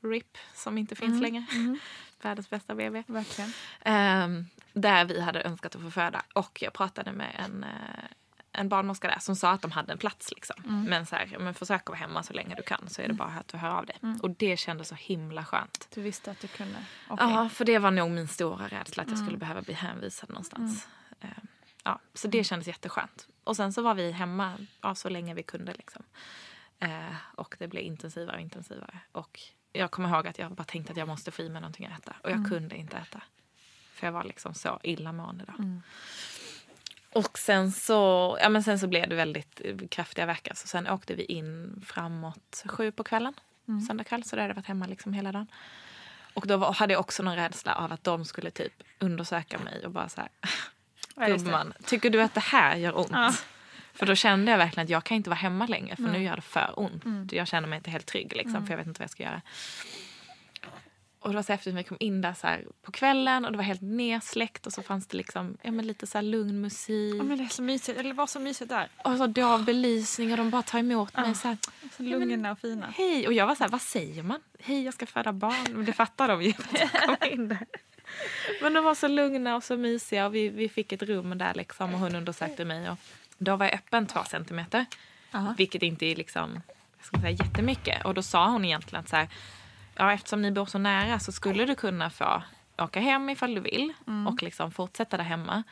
[0.00, 1.46] RIP, som inte finns längre.
[2.22, 3.02] Världens bästa BB.
[3.06, 3.52] Verkligen.
[3.80, 6.22] Ehm, där vi hade önskat att få föda.
[6.34, 8.04] Och jag pratade med en, eh,
[8.52, 10.32] en barnmorska där som sa att de hade en plats.
[10.32, 10.84] Liksom.
[10.88, 13.14] Men, så här, men försök att vara hemma så länge du kan så är det
[13.14, 13.96] bara att du hör av dig.
[14.22, 15.88] Och det kändes så himla skönt.
[15.94, 16.84] Du visste att du kunde.
[17.08, 17.26] Okej.
[17.30, 20.88] Ja, för det var nog min stora rädsla att jag skulle behöva bli hänvisad någonstans.
[21.20, 21.30] Ehm,
[21.84, 23.28] ja, så det kändes jätteskönt.
[23.44, 25.72] Och sen så var vi hemma ja, så länge vi kunde.
[25.72, 26.02] Liksom.
[26.78, 28.98] Eh, och det blev intensivare och intensivare.
[29.12, 29.40] Och
[29.72, 31.98] jag kommer ihåg att jag bara tänkte att jag måste få i mig någonting att
[32.02, 32.16] äta.
[32.22, 33.22] Och jag kunde inte äta.
[33.94, 35.52] För jag var liksom så illamående då.
[37.14, 40.54] Och sen så, ja, men sen så blev det väldigt eh, kraftiga verkar.
[40.54, 43.34] Så sen åkte vi in framåt sju på kvällen.
[43.88, 44.24] Söndag kväll.
[44.24, 45.46] Så då hade jag varit hemma liksom hela dagen.
[46.34, 49.86] Och då var, hade jag också någon rädsla av att de skulle typ undersöka mig
[49.86, 50.30] och bara så här.
[51.16, 51.26] Ja.
[51.26, 53.44] Gumman, tycker du att det här gör ont?
[53.92, 56.36] För då kände jag verkligen att jag kan inte vara hemma längre för nu gör
[56.36, 57.04] det för ont.
[57.04, 57.28] Mm.
[57.32, 59.42] Jag känner mig inte helt trygg liksom, för jag vet inte vad jag ska göra.
[61.22, 63.64] Och det var så att vi kom in där så på kvällen och det var
[63.64, 67.14] helt nedsläckt och så fanns det liksom, ja, men lite så lugn musik.
[67.18, 67.98] Ja, men det är så mysigt.
[67.98, 68.88] Eller var så mysigt där.
[69.04, 71.56] Och så dov belysning och de bara tar emot mig så här.
[71.96, 72.86] Så lugna och fina.
[72.96, 73.26] Hej!
[73.26, 74.40] Och jag var så här, vad säger man?
[74.60, 75.66] Hej, jag ska föda barn.
[75.70, 76.52] Men det fattar de ju.
[77.06, 77.66] kom in där.
[78.62, 81.54] Men de var så lugna och så mysiga och vi, vi fick ett rum där
[81.54, 82.90] liksom och hon undersökte mig.
[82.90, 82.98] Och
[83.38, 84.86] då var jag öppen två centimeter.
[85.30, 85.54] Ja.
[85.58, 86.60] Vilket inte är liksom,
[86.98, 88.04] jag ska säga, jättemycket.
[88.04, 89.28] Och då sa hon egentligen att så här,
[89.94, 92.42] ja, eftersom ni bor så nära så skulle du kunna få
[92.78, 93.92] åka hem ifall du vill
[94.28, 95.62] och liksom fortsätta där hemma.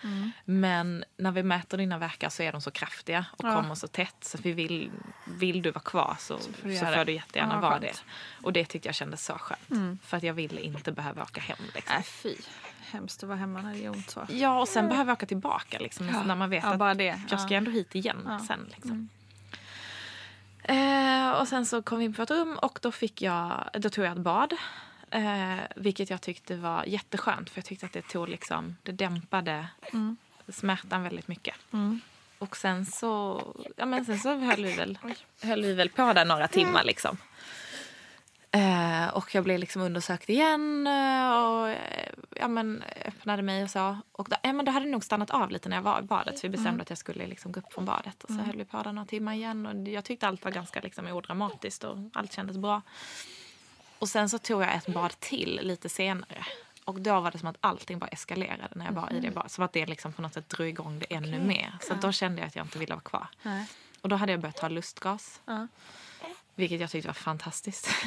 [0.44, 3.54] Men när vi mäter dina verkar så är de så kraftiga och Ja.
[3.54, 4.16] kommer så tätt.
[4.20, 4.90] Så vi vill,
[5.24, 7.04] vill du vara kvar så, så, får du får, göra det.
[7.04, 7.82] du jättegärna Ja, vara skönt.
[7.82, 8.02] det.
[8.46, 10.00] Och det tyckte jag kändes så skönt.
[10.02, 11.58] För att jag ville inte behöva åka hem.
[11.74, 11.94] Liksom.
[11.94, 12.34] Nej, fy.
[12.90, 14.26] Hemskt att vara hemma när det gör ont så.
[14.28, 16.22] Ja, och sen behöver jag åka tillbaka liksom, Ja.
[16.22, 16.98] när man vet att
[17.30, 18.20] jag ska ändå hit igen.
[18.26, 18.40] Mm.
[18.40, 18.66] sen.
[18.74, 19.08] Liksom.
[20.70, 23.90] Eh, och sen så kom vi in på ett rum och då, fick jag, då
[23.90, 24.52] tog jag ett bad.
[25.10, 29.66] Eh, vilket jag tyckte var jätteskönt för jag tyckte att det tog liksom, det dämpade
[29.92, 30.16] Mm.
[30.48, 31.54] smärtan väldigt mycket.
[32.38, 33.42] Och sen så,
[33.76, 34.98] ja men sen så höll vi väl,
[35.42, 37.16] höll vi väl på där några timmar liksom.
[38.52, 43.70] Eh, och jag blev liksom undersökt igen eh, och eh, ja, men, öppnade mig och
[43.70, 43.98] så.
[44.12, 46.02] Och då, ja, men då hade det nog stannat av lite när jag var i
[46.02, 46.38] badet.
[46.38, 48.24] Så vi bestämde att jag skulle liksom gå upp från badet.
[48.24, 49.66] Och så höll vi på där några timmar igen.
[49.66, 52.82] Och jag tyckte allt var ganska liksom, odramatiskt och allt kändes bra.
[53.98, 56.44] Och sen så tog jag ett bad till lite senare.
[56.84, 59.52] Och då var det som att allting bara eskalerade när jag var i det badet.
[59.52, 61.78] Som att det liksom på något sätt drog igång det ännu mer.
[61.80, 63.26] Så då kände jag att jag inte ville vara kvar.
[63.42, 63.66] Nej.
[64.00, 65.40] Och då hade jag börjat ta lustgas.
[65.44, 65.68] Ja.
[66.54, 67.88] Vilket jag tyckte var fantastiskt.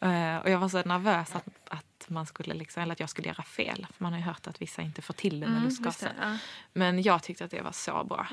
[0.00, 3.28] Eh, och jag var så nervös att, att, man skulle liksom, eller att jag skulle
[3.28, 3.86] göra fel.
[3.96, 6.12] För man har ju hört att vissa inte får till det med Mm, lustgasen.
[6.20, 6.38] det, ja.
[6.72, 8.26] Men jag tyckte att det var så bra.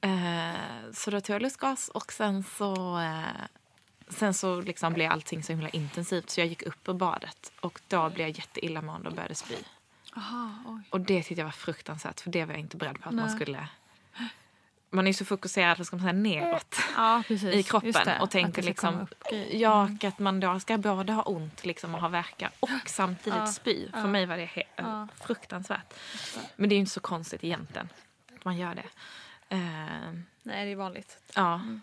[0.00, 3.22] Eh, så då tog jag lustgas och sen så, eh,
[4.08, 6.30] sen så liksom blev allting så himla intensivt.
[6.30, 9.56] Så jag gick upp ur badet och då blev jag jätteillamående och började spy.
[10.16, 10.80] Aha.
[10.90, 13.26] Och det tyckte jag var fruktansvärt för det var jag inte beredd på att man
[13.26, 13.34] Nej.
[13.36, 13.68] skulle...
[14.90, 17.22] Man är så fokuserad ska man säga, neråt Ja,
[17.52, 19.14] i kroppen och att tänker ska liksom, upp
[19.50, 19.98] ja, Mm.
[20.02, 23.90] att man då ska både ha ont liksom och ha värkar och samtidigt Ja, spy.
[23.90, 24.06] För ja.
[24.06, 25.08] mig var det Ja.
[25.26, 25.94] fruktansvärt.
[26.56, 27.88] Men det är ju inte så konstigt egentligen
[28.36, 28.88] att man gör det.
[29.48, 29.58] Eh,
[30.42, 31.18] Nej, det är vanligt.
[31.34, 31.54] ja.
[31.54, 31.80] Mm.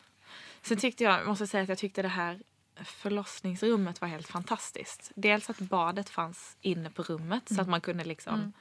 [0.62, 2.40] Sen tyckte jag, måste säga att jag tyckte det här
[2.84, 5.12] förlossningsrummet var helt fantastiskt.
[5.16, 8.54] Dels att badet fanns inne på rummet så att man kunde liksom,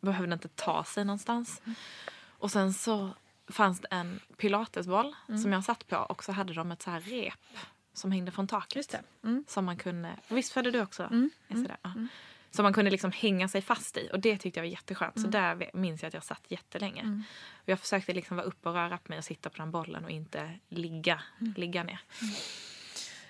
[0.00, 1.62] behövde inte ta sig någonstans.
[2.38, 3.10] Och sen så
[3.52, 7.00] fanns det en pilatesboll som jag satt på och så hade de ett så här
[7.00, 7.34] rep
[7.92, 8.94] som hängde från taket.
[9.24, 9.44] Mm.
[9.48, 11.02] Som man kunde, visst födde du också?
[11.48, 11.92] Är sådär, ja.
[12.50, 15.20] Som man kunde liksom hänga sig fast i och det tyckte jag var jätteskönt.
[15.20, 17.02] Så där ve- minns jag att jag satt jättelänge.
[17.52, 20.04] Och jag försökte liksom vara uppe och röra på mig och sitta på den bollen
[20.04, 21.22] och inte ligga,
[21.56, 22.00] ligga ner.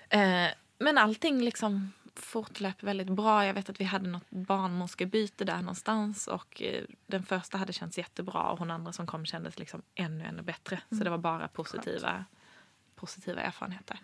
[0.09, 3.45] Eh, men allting liksom fortlöp väldigt bra.
[3.45, 7.97] Jag vet att vi hade något barnmorskebyte där någonstans och eh, den första hade känts
[7.97, 10.81] jättebra och hon andra som kom kändes liksom ännu, ännu bättre.
[10.89, 12.25] Så det var bara positiva,
[12.95, 13.99] positiva erfarenheter.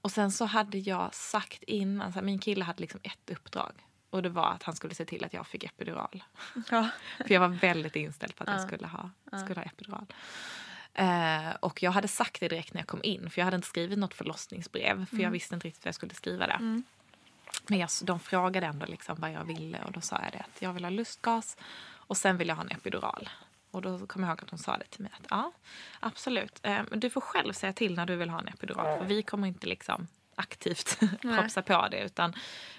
[0.00, 3.72] Och sen så hade jag sagt in, alltså min kille hade liksom ett uppdrag
[4.10, 6.24] och det var att han skulle se till att jag fick epidural.
[6.70, 6.88] Ja.
[7.18, 9.10] För jag var väldigt inställd på att jag skulle ha,
[9.44, 10.06] skulle ha epidural.
[10.94, 13.68] Eh, och jag hade sagt det direkt när jag kom in för jag hade inte
[13.68, 16.82] skrivit något förlossningsbrev för jag visste inte riktigt vad jag skulle skriva där.
[17.66, 20.62] Men jag, de frågade ändå liksom vad jag ville och då sa jag det att
[20.62, 21.56] jag vill ha lustgas
[21.90, 23.28] och sen vill jag ha en epidural.
[23.70, 25.52] Och då kommer jag ihåg att hon sa det till mig att ja,
[26.00, 26.60] absolut.
[26.62, 29.22] Eh, men du får själv säga till när du vill ha en epidural för vi
[29.22, 32.34] kommer inte liksom aktivt propsa på det utan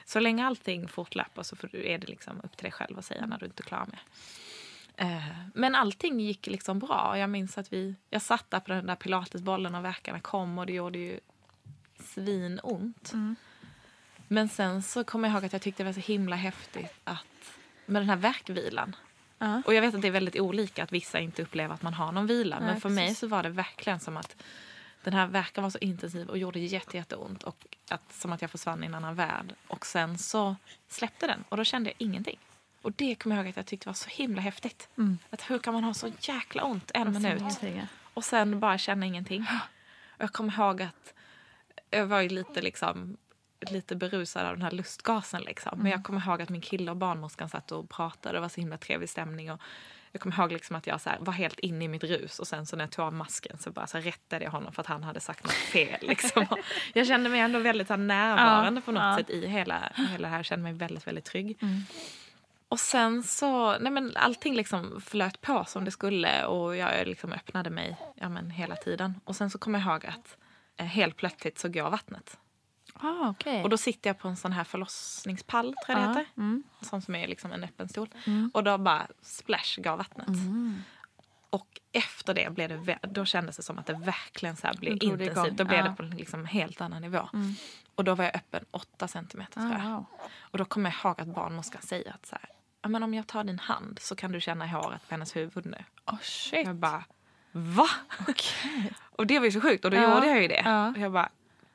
[0.06, 3.06] så länge allting fortlöper så får du, är det liksom upp till dig själv att
[3.06, 4.00] säga när du inte är klar med.
[4.96, 7.18] Eh, Men allting gick liksom bra.
[7.18, 10.66] Jag minns att vi, jag satt där på den där pilatesbollen och verkarna kom och
[10.66, 11.20] det gjorde ju
[12.00, 13.12] svinont.
[14.32, 17.26] Men sen så kommer jag ihåg att jag tyckte det var så himla häftigt att
[17.86, 18.96] med den här verkvilan.
[19.38, 19.62] Ja.
[19.66, 22.12] Och jag vet att det är väldigt olika att vissa inte upplever att man har
[22.12, 22.60] någon vila.
[22.60, 23.20] Nej, men för mig precis.
[23.20, 24.44] så var det verkligen som att
[25.04, 27.44] den här verkan var så intensiv och gjorde jätte, jätteont.
[27.44, 29.56] Och att, som att jag försvann i en annan värld.
[29.68, 30.56] Och sen så
[30.88, 32.40] släppte den och då kände jag ingenting.
[32.82, 34.90] Och det kommer jag ihåg att jag tyckte var så himla häftigt.
[35.30, 37.42] Att hur kan man ha så jäkla ont en minut
[38.14, 39.46] och sen bara känna ingenting.
[40.18, 41.14] Och jag kommer ihåg att
[41.90, 43.18] jag var ju lite liksom
[43.62, 45.42] lite berusad av den här lustgasen.
[45.42, 45.80] Liksom.
[45.80, 48.38] Men jag kommer ihåg att min kille och barnmorskan satt och pratade.
[48.38, 49.52] Det var så himla trevlig stämning.
[49.52, 49.62] Och
[50.12, 52.48] jag kommer ihåg liksom att jag så här var helt inne i mitt rus och
[52.48, 54.82] sen så när jag tog av masken så bara så här rättade jag honom för
[54.82, 56.00] att han hade sagt något fel.
[56.02, 56.46] Liksom.
[56.94, 59.18] Jag kände mig ändå väldigt här närvarande på något ja.
[59.18, 60.38] sätt i hela, hela det här.
[60.38, 61.58] Jag kände mig väldigt, väldigt trygg.
[62.70, 67.34] Och sen så, nej men allting liksom flöt på som det skulle och jag liksom
[67.34, 69.22] öppnade mig ja men hela tiden.
[69.24, 70.38] Och sen så kommer jag ihåg att
[70.78, 72.38] eh, helt plötsligt så går vattnet.
[73.02, 73.64] Ah, okay.
[73.64, 76.26] Och då sitter jag på en sån här förlossningspall tror jag det Ja, heter.
[76.38, 76.64] mm.
[76.82, 78.10] Sån som är liksom en öppen stol.
[78.54, 80.28] Och då bara splash går vattnet.
[81.50, 84.98] Och efter det blev det, då kändes det som att det verkligen så här blev
[85.00, 85.32] det intensivt.
[85.32, 85.84] igång, Då blev ja.
[85.90, 87.30] det på en liksom helt annan nivå.
[87.96, 89.82] Och då var jag öppen 8 centimeter tror jag.
[89.82, 90.06] Ah, wow.
[90.40, 92.50] Och då kommer jag ihåg att barnmorskan säger att så här,
[92.90, 95.66] men om jag tar din hand så kan du känna i håret på hennes huvud
[95.66, 95.84] nu.
[96.06, 96.66] Oh, shit.
[96.68, 97.04] Jag bara,
[97.52, 97.88] va?
[99.12, 100.62] och det var ju så sjukt och då Ja, gjorde jag ju det.
[100.66, 100.90] ja.
[100.90, 101.30] Och jag bara,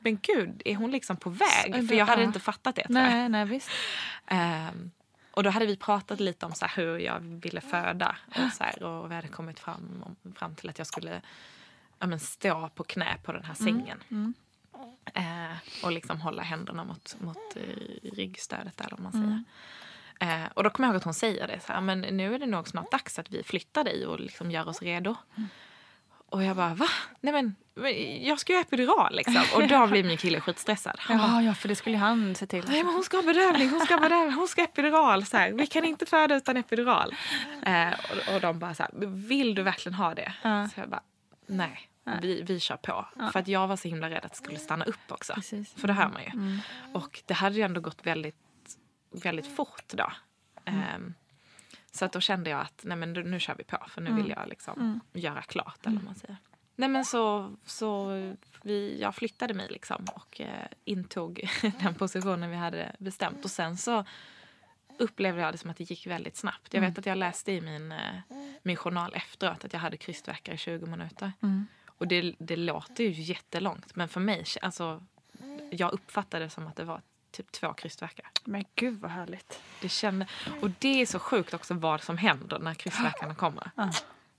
[0.05, 1.89] men gud, är hon liksom på väg?
[1.89, 2.87] För jag hade inte fattat det.
[2.89, 3.71] Nej, nej visst.
[4.27, 4.91] Ehm,
[5.31, 8.17] och då hade vi pratat lite om så här, hur jag ville föda.
[8.27, 10.05] Och, så här, och vi hade kommit fram,
[10.37, 11.21] fram till att jag skulle
[11.99, 14.35] ja, men, stå på knä på den här sängen.
[15.15, 19.45] Eh, och liksom hålla händerna mot, mot eh, ryggstödet eller vad man säger.
[20.21, 21.61] Eh, och då kommer jag ihåg att hon säger det.
[21.61, 24.51] Så här, men nu är det nog snart dags att vi flyttar dig och liksom
[24.51, 25.17] gör oss redo.
[26.31, 26.87] Och jag bara, va?
[27.21, 27.55] Nej men,
[28.25, 29.43] jag ska ju ha epidural liksom.
[29.55, 30.97] Och då blir min kille skitstressad.
[30.99, 32.65] Han bara, Ja, ja, för det skulle han se till.
[32.69, 35.27] Nej, men hon ska ha bedövning, hon ska ha bedövning, hon ska ha epidural.
[35.27, 35.53] Så här.
[35.53, 37.15] Vi kan inte föda utan epidural.
[37.67, 40.33] Eh, och, och de bara så här, vill du verkligen ha det?
[40.43, 40.69] Ja.
[40.69, 41.03] Så jag bara,
[41.47, 41.91] nej,
[42.23, 43.07] vi, vi kör på.
[43.33, 45.35] För att jag var så himla rädd att det skulle stanna upp också.
[45.35, 45.75] Precis.
[45.75, 46.59] För det hör man ju.
[46.93, 48.37] Och det hade ju ändå gått väldigt,
[49.23, 50.13] väldigt fort då.
[50.65, 51.15] Ehm,
[51.95, 54.29] så att då kände jag att nej men nu, kör vi på för nu vill
[54.29, 55.87] jag liksom göra klart.
[55.87, 56.37] Eller vad man säger.
[56.77, 58.09] Nej men så, så
[58.63, 63.45] vi, jag flyttade mig liksom och eh, intog den positionen vi hade bestämt.
[63.45, 64.05] Och sen så
[64.99, 66.75] upplevde jag det som att det gick väldigt snabbt.
[66.75, 68.21] Jag vet att jag läste i min, eh,
[68.63, 71.33] min journal efteråt att jag hade krystvärkar i 20 minuter.
[71.87, 75.05] Och det, det låter ju jättelångt men för mig, alltså,
[75.71, 77.03] jag uppfattade det som att det var
[77.37, 78.27] typ två krystvärkar.
[78.45, 79.61] Men gud vad härligt.
[79.81, 80.27] Det kände,
[80.63, 83.71] och det är så sjukt också vad som händer när krystvärkarna kommer.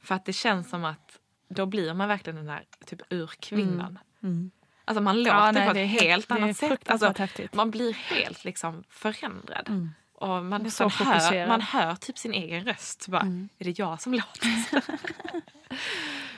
[0.02, 4.00] För att det känns som att då blir man verkligen den där typ urkvinnan.
[4.86, 6.90] Alltså man låter Ja, nej, på det är ett helt- annat sätt.
[6.90, 7.54] Alltså, häftigt.
[7.54, 9.90] man blir helt liksom förändrad.
[10.14, 11.50] Och man, Så nästan hör, fokuserad.
[11.50, 13.08] man hör typ sin egen röst.
[13.08, 13.22] Bara,
[13.60, 14.82] Är det jag som låter så?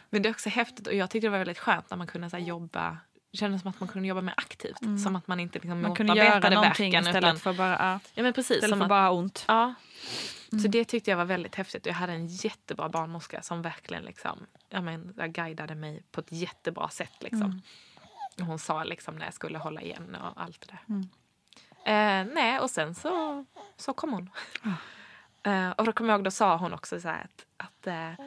[0.09, 2.29] Men det är också häftigt och jag tyckte det var väldigt skönt när man kunde
[2.29, 2.97] så här, jobba
[3.33, 5.01] kändes som att man kunde jobba mer aktivt.
[5.03, 7.07] Som att man inte liksom Man kunde göra någonting värken.
[7.07, 9.45] istället Utan, för bara, ja, men precis, istället för att, bara ont.
[9.47, 9.73] Ja.
[10.49, 11.85] Så det tyckte jag var väldigt häftigt.
[11.85, 16.31] Jag hade en jättebra barnmorska som verkligen liksom, ja, men, jag guidade mig på ett
[16.31, 17.13] jättebra sätt.
[17.19, 17.61] Liksom.
[18.39, 21.03] Och Hon sa liksom när jag skulle hålla igen och allt det där.
[21.85, 23.45] Eh, nej, och sen så,
[23.77, 24.29] så kom hon.
[25.43, 28.25] Eh, och då kommer jag ihåg, då sa hon också så här att, att eh,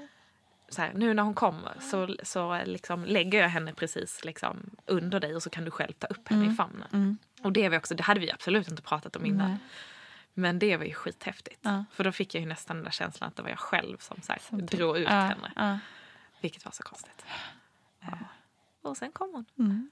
[0.79, 5.37] här, nu när hon kommer så, så liksom lägger jag henne precis liksom under dig
[5.37, 7.19] och så kan du själv ta upp henne i famnen.
[7.43, 9.59] Och det, var också, det hade vi absolut inte pratat om innan.
[10.35, 11.61] Men det var ju skithäftigt.
[11.63, 11.85] Ja.
[11.93, 14.23] För då fick jag ju nästan den där känslan att det var jag själv som,
[14.23, 15.53] så här, Som drog ut ja, henne.
[15.57, 15.79] ja.
[16.41, 17.25] Vilket var så konstigt.
[18.01, 18.13] Eh,
[18.83, 19.91] och sen kom hon.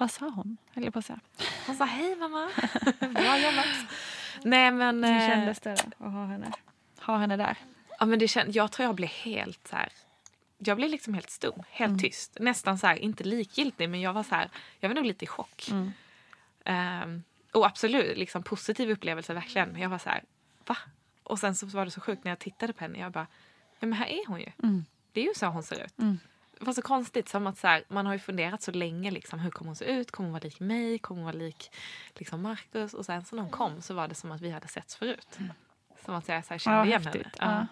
[0.00, 0.56] Vad sa hon?
[0.74, 1.20] Höll på att säga.
[1.66, 2.50] Hon sa hej mamma.
[3.00, 3.66] Bra jobbat.
[4.42, 5.04] Nej men.
[5.04, 6.52] Hur eh, kändes det då att ha henne,
[7.00, 7.58] ha henne där?
[7.98, 9.88] Ja, men det känd, jag tror jag blev helt så här.
[10.58, 12.36] Jag blev liksom helt stum, helt tyst.
[12.40, 14.50] Nästan så här, inte likgiltig men jag var så här,
[14.80, 15.68] jag var nog lite i chock.
[16.64, 19.68] Ehm, och absolut, liksom positiv upplevelse verkligen.
[19.68, 20.22] Men jag var så här,
[20.66, 20.76] va?
[21.22, 22.98] Och sen så var det så sjukt när jag tittade på henne.
[22.98, 23.26] Jag bara,
[23.80, 24.50] ja men här är hon ju.
[25.12, 25.94] Det är ju så hon ser ut.
[26.58, 29.38] Det var så konstigt som att så här, man har ju funderat så länge liksom,
[29.38, 30.10] hur kommer hon se ut?
[30.10, 30.98] Kommer hon vara lik mig?
[30.98, 31.70] Kommer hon vara lik
[32.14, 32.94] liksom Marcus?
[32.94, 35.38] Och sen så när hon kom så var det som att vi hade setts förut.
[36.04, 37.30] Som att jag så här, kände Ja, igen henne.
[37.38, 37.66] Ja.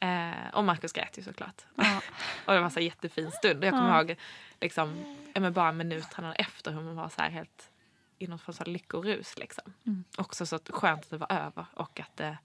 [0.00, 1.62] Eh, och Marcus grät ju såklart.
[2.46, 3.58] och det var så här jättefin stund.
[3.58, 4.16] Och jag kommer ihåg
[4.60, 7.70] liksom, ja, men bara minuterna efter hur man var så här helt
[8.18, 9.38] i något slags lyckorus.
[9.38, 9.74] Liksom.
[10.18, 12.38] Också så att skönt att det var över och att det,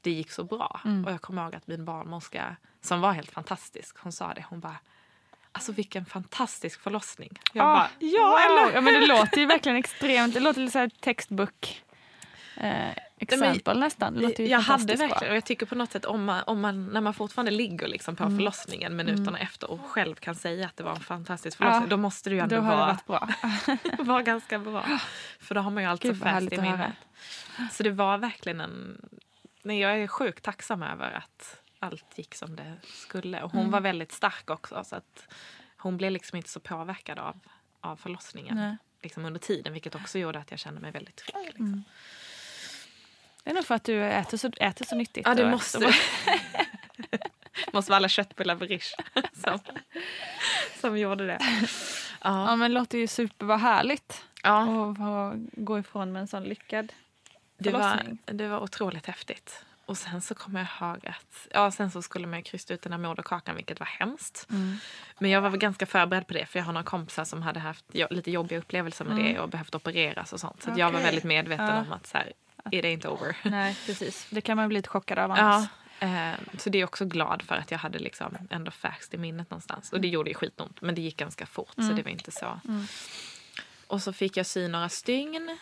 [0.00, 0.80] det gick så bra.
[1.06, 4.44] Och jag kommer ihåg att min barnmorska, som var helt fantastisk, hon sa det.
[4.48, 4.76] Hon bara,
[5.52, 7.40] alltså vilken fantastisk förlossning.
[7.52, 8.38] Jag Ah, bara, ja wow.
[8.38, 10.34] eller Ja, men det låter ju verkligen extremt.
[10.34, 11.82] Det låter lite så här textbook
[12.56, 12.90] eh,
[13.22, 14.14] exempel nästan.
[14.14, 15.28] Det låter ju jag hade verkligen, bra.
[15.30, 18.16] och jag tycker på något sätt om man, om man när man fortfarande ligger liksom
[18.16, 18.30] Mm.
[18.30, 21.88] på förlossningen minuterna efter och själv kan säga att det var en fantastisk förlossning, Ja,
[21.88, 23.28] då måste det ju ändå vara, bra.
[23.98, 24.86] vara ganska bra.
[25.40, 26.92] För då har man ju alltså Gud, fäst härligt i minnet.
[27.72, 29.00] Så det var verkligen en...
[29.62, 33.42] Nej, jag är sjukt tacksam över att allt gick som det skulle.
[33.42, 33.70] Och hon Mm.
[33.72, 34.84] var väldigt stark också.
[34.84, 35.28] Så att
[35.76, 37.40] hon blev liksom inte så påverkad av,
[37.80, 38.76] av förlossningen Nej.
[39.02, 39.72] liksom under tiden.
[39.72, 41.44] Vilket också gjorde att jag kände mig väldigt trygg.
[41.46, 41.84] Liksom.
[43.44, 45.26] Det är nog för att du äter så, äter så nyttigt.
[45.26, 45.78] Ja, det och- måste
[47.72, 48.92] måste vara alla köttbullar på Rish
[49.44, 49.58] som,
[50.80, 51.38] som gjorde det.
[51.40, 52.56] Ja, Ja.
[52.56, 56.92] men låter ju super vad härligt Ja, att få gå ifrån med en sån lyckad
[57.58, 59.64] det, var, det var otroligt häftigt.
[59.86, 62.82] Och sen så kommer jag ihåg att ja, sen så skulle man ju krysta ut
[62.82, 64.46] den här moderkakan vilket var hemskt.
[65.18, 67.60] Men jag var väl ganska förberedd på det för jag har några kompisar som hade
[67.60, 70.62] haft lite jobbiga upplevelser med det och behövt opereras och sånt.
[70.62, 71.80] Så att jag var väldigt medveten Ja.
[71.80, 72.32] om att så här,
[72.70, 73.36] är det inte over.
[73.50, 74.26] Nej, precis.
[74.30, 75.68] Det kan man bli lite chockad av Ja, annars.
[76.00, 79.18] Eh, så det är jag också glad för att jag hade liksom ändå färskt i
[79.18, 79.92] minnet någonstans.
[79.92, 82.60] Och det gjorde ju skitont men det gick ganska fort så det var inte så.
[83.86, 85.58] Och så fick jag sy några stygn.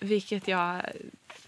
[0.00, 0.82] Vilket jag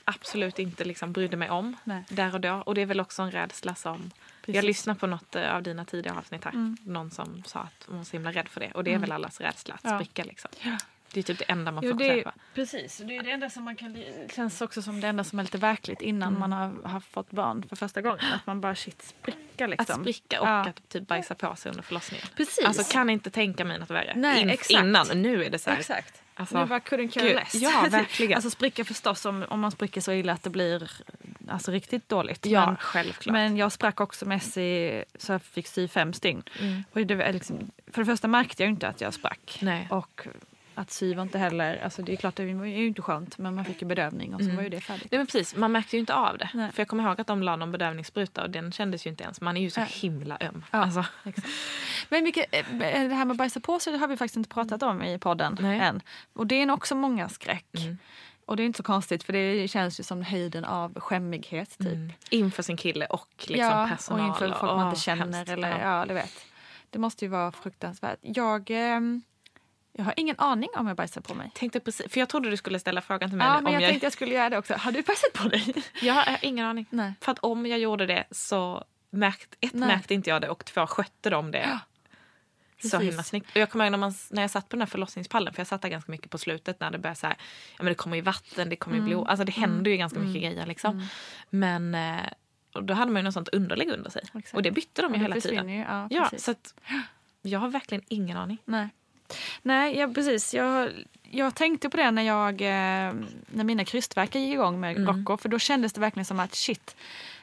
[0.04, 2.04] absolut inte liksom brydde mig om Nej.
[2.08, 2.52] där och då.
[2.52, 4.10] Och det är väl också en rädsla som...
[4.46, 6.74] Jag lyssnade på något eh, av dina tidigare avsnitt här.
[6.84, 8.70] Någon som sa att hon var så himla rädd för det.
[8.72, 9.98] Och det är väl allas rädsla att Ja.
[9.98, 10.50] spricka liksom.
[11.16, 12.32] Det är typ det enda man Jo, får det är, träffa.
[12.54, 12.98] precis.
[13.04, 13.92] Det är det enda som man kan...
[13.92, 17.30] Det känns också som det enda som är lite verkligt innan man har, har fått
[17.30, 18.32] barn för första gången.
[18.34, 19.94] Att man bara shit spricka liksom.
[19.94, 20.60] Att spricka och Ja.
[20.68, 22.26] att typ bajsa på sig under förlossningen.
[22.36, 22.64] Precis.
[22.64, 24.12] Alltså kan inte tänka mig något värre.
[24.16, 24.70] Nej, In- exakt.
[24.70, 25.78] Innan, nu är det så här.
[25.78, 26.22] Exakt.
[26.34, 27.54] Alltså, nu bara couldn't care less.
[27.54, 28.34] ja, verkligen.
[28.34, 30.90] alltså spricka förstås om, om man spricker så illa att det blir
[31.48, 32.46] alltså, riktigt dåligt.
[32.46, 33.32] Ja, men, självklart.
[33.32, 36.42] Men jag sprack också med sig så jag fick sy fem stygn.
[36.60, 36.84] Mm.
[36.92, 39.58] Och det liksom, för det första märkte jag inte att jag sprack.
[39.62, 39.86] Nej.
[39.90, 40.26] Och
[40.76, 43.54] att sy var inte heller, alltså det är klart det var ju inte skönt men
[43.54, 45.08] man fick ju bedövning och så var ju det färdigt.
[45.10, 46.48] Nej, men precis, man märkte ju inte av det.
[46.54, 46.72] Nej.
[46.72, 49.40] För jag kommer ihåg att de la någon bedövningsspruta och den kändes ju inte ens.
[49.40, 49.88] Man är ju så Nej.
[49.92, 50.64] himla öm.
[50.70, 50.78] Ja.
[50.78, 51.04] Alltså,
[52.08, 54.48] Men vilket, eh, det här med att bajsa på sig det har vi faktiskt inte
[54.48, 55.80] pratat om i podden Nej.
[55.80, 56.00] än.
[56.32, 57.66] Och det är också många skräck.
[57.78, 57.98] Mm.
[58.46, 61.86] Och det är inte så konstigt för det känns ju som höjden av skämmighet typ.
[61.92, 62.12] mm.
[62.30, 64.20] Inför sin kille och liksom ja, personal.
[64.20, 65.32] och inför folk man åh, inte känner.
[65.36, 65.50] hemskt.
[65.50, 65.98] Eller, Ja.
[65.98, 66.04] ja.
[66.08, 66.32] du vet.
[66.90, 68.18] Det måste ju vara fruktansvärt.
[68.22, 69.22] Jag, ehm,
[69.96, 71.50] jag har ingen aning om jag bajsar på mig.
[71.54, 73.46] Tänkte precis, för jag trodde du skulle ställa frågan till mig.
[73.46, 74.74] Ja, om men jag, tänkte jag skulle göra det också.
[74.74, 75.74] Har du bajsat på dig?
[76.02, 76.86] Jag har ingen aning.
[76.90, 77.12] Nej.
[77.20, 79.88] För att om jag gjorde det så märkt, ett, Nej.
[79.88, 81.80] märkte inte jag det och två skötte de det.
[82.82, 83.08] Så precis.
[83.08, 83.50] himla snyggt.
[83.50, 85.66] Och jag kommer ihåg när, man, när jag satt på den här förlossningspallen, för jag
[85.66, 87.36] satt där ganska mycket på slutet när det började så här,
[87.70, 89.10] ja men det kommer ju vatten, det kommer ju Mm.
[89.10, 91.08] blod, alltså det händer ju ganska mycket grejer liksom.
[91.50, 92.20] Men eh,
[92.82, 94.22] då hade man ju något sånt underlägg under sig.
[94.34, 94.54] Exakt.
[94.54, 95.68] Och det bytte de ju hela tiden.
[95.68, 96.74] ju, ja, ja, så att
[97.42, 98.58] jag har verkligen ingen aning.
[98.64, 98.88] Nej.
[99.62, 100.54] Nej, ja, precis.
[100.54, 100.90] Jag,
[101.30, 103.14] jag tänkte på det när, jag, eh,
[103.46, 105.16] när mina krystvärkar gick igång med Mm.
[105.18, 105.36] Rocco.
[105.42, 106.96] För då kändes det verkligen som att shit,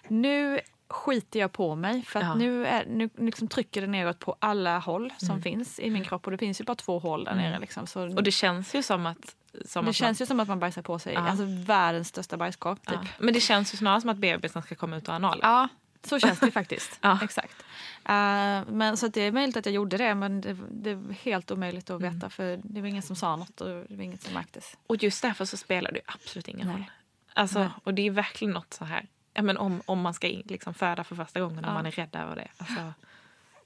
[0.08, 2.02] nu skiter jag på mig.
[2.02, 2.36] För Ja.
[2.36, 5.42] nu, är, nu liksom trycker det neråt på alla håll som Mm.
[5.42, 6.26] finns i min kropp.
[6.26, 7.60] Och det finns ju bara två hål där nere.
[7.60, 7.88] Liksom.
[7.88, 9.36] Så Och det känns ju som att...
[9.66, 11.14] Som det känns ju som att man bajsar på sig.
[11.14, 11.20] Ja.
[11.20, 12.76] Alltså världens största bajskorv.
[12.76, 12.96] Typ.
[12.96, 13.12] man, ja.
[13.20, 15.40] Men det känns ju snarare som att bebisen ska komma ut ur analen.
[15.42, 15.68] Ja,
[16.08, 17.00] så känns det faktiskt.
[17.02, 17.20] Ja.
[17.24, 17.64] Exakt.
[18.06, 21.52] Eh, men, så det är möjligt att jag gjorde det, men det, det är helt
[21.52, 22.14] omöjligt att Mm.
[22.14, 24.78] veta för det var ingen som sa något och det var inget som märktes.
[24.88, 26.76] Och just därför så spelar det absolut ingen Nej.
[26.76, 26.86] roll.
[27.34, 27.70] Alltså, Nej.
[27.84, 29.08] och det är verkligen något så här...
[29.34, 31.74] Ja, men om, om man ska liksom föda för första gången och Ja.
[31.74, 32.48] man är rädd över det.
[32.58, 32.94] Alltså,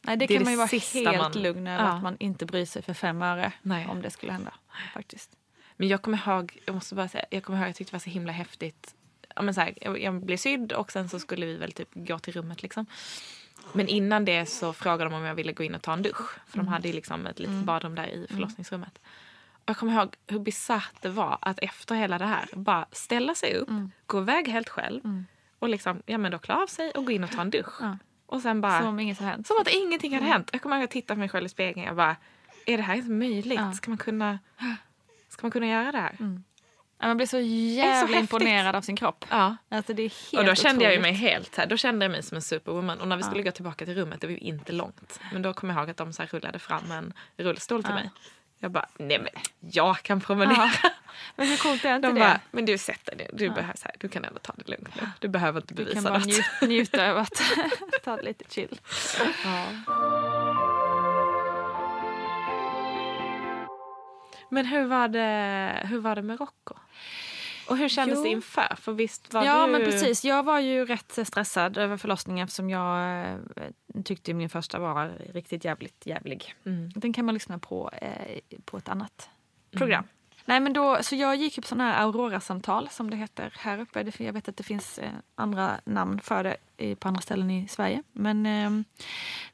[0.01, 1.91] Nej, det, Det kan man ju vara helt man- lugn över Ja.
[1.91, 3.87] att man inte bryr sig för fem öre Nej.
[3.87, 4.53] om det skulle hända.
[4.93, 5.29] faktiskt.
[5.77, 7.99] Men jag kommer ihåg, jag måste bara säga, jag kommer ihåg jag tyckte det var
[7.99, 8.95] så himla häftigt.
[9.37, 11.89] Ja, men så här, jag, jag blev sydd och sen så skulle vi väl typ
[11.93, 12.85] gå till rummet liksom.
[13.73, 16.39] Men innan det så frågade de om jag ville gå in och ta en dusch.
[16.47, 18.99] För de hade ju liksom ett litet badrum där i förlossningsrummet.
[19.53, 23.35] Och jag kommer ihåg hur bisarrt det var att efter hela det här bara ställa
[23.35, 23.69] sig upp,
[24.05, 25.01] gå iväg helt själv
[25.59, 27.81] och liksom, ja men då klä av sig och gå in och ta en dusch.
[27.81, 27.97] Ja.
[28.25, 29.47] Och sen bara, Som om inget har hänt.
[29.47, 30.49] som att ingenting hade hänt.
[30.53, 32.15] Jag kommer ihåg att jag tittade på mig själv i spegeln och bara,
[32.65, 33.59] är det här ens möjligt?
[33.59, 33.71] Ja.
[33.73, 34.39] Ska, man kunna,
[35.29, 36.15] ska man kunna göra det här?
[36.19, 36.25] Ja,
[37.01, 38.19] Man blir så jävla häftigt.
[38.19, 39.25] imponerad av sin kropp.
[39.29, 39.55] Ja.
[39.69, 41.19] Alltså, det är helt Och då kände jag ju otroligt.
[41.21, 43.01] mig helt så här, då kände jag mig som en superwoman.
[43.01, 45.19] Och när vi skulle gå tillbaka till rummet, det var ju inte långt.
[45.33, 47.95] Men då kom jag ihåg att de så rullade fram en rullstol till Ja.
[47.95, 48.09] mig.
[48.59, 49.29] Jag bara, nej men
[49.59, 50.71] jag kan promenera.
[50.83, 50.89] Ja.
[51.35, 52.19] Men hur coolt är inte De det?
[52.19, 54.89] bara, men du sätter dig Du, behöver, så här, du kan ändå ta det lugnt
[55.01, 55.09] nu.
[55.19, 56.27] Du behöver inte Du kan bevisa bara något.
[56.27, 57.41] njut, njuta över att
[58.03, 58.79] ta det lite chill.
[64.49, 66.73] Men hur var, det, hur var det med Rocco?
[67.69, 68.23] Och hur kändes Jo.
[68.23, 68.75] det inför?
[68.75, 69.71] För visst var Ja, du...
[69.71, 70.25] men precis.
[70.25, 75.65] Jag var ju rätt stressad över förlossningen eftersom jag eh, tyckte min första var riktigt
[75.65, 76.55] jävligt jävlig.
[76.65, 76.89] Mm.
[76.95, 79.29] Den kan man lyssna på eh, på ett annat
[79.71, 80.03] program.
[80.49, 83.79] Nej, men då, så jag gick ju på sådana här Aurora-samtal som det heter här
[83.79, 84.03] uppe.
[84.03, 87.51] Det- Jag vet att det finns eh, andra namn för det i- på andra ställen
[87.51, 88.03] i Sverige.
[88.11, 88.71] Men eh,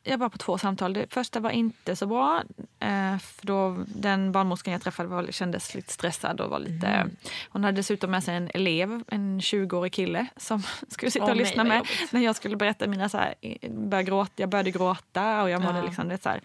[0.04, 0.94] jag var på två samtal.
[0.94, 2.44] Det första var inte så bra.
[2.80, 6.42] Eh, för då, den barnmorskan jag träffade var, kändes lite stressad.
[6.42, 7.16] Och var lite, Mm.
[7.50, 11.38] Hon hade dessutom med sig en elev, en 20-årig kille som skulle sitta Åh, och
[11.38, 11.88] lyssna med.
[12.12, 13.10] När jag skulle berätta mina...
[13.10, 13.36] Så här,
[13.70, 15.86] började gråta, jag började gråta och jag mådde Ja.
[15.86, 16.42] liksom, det, så här,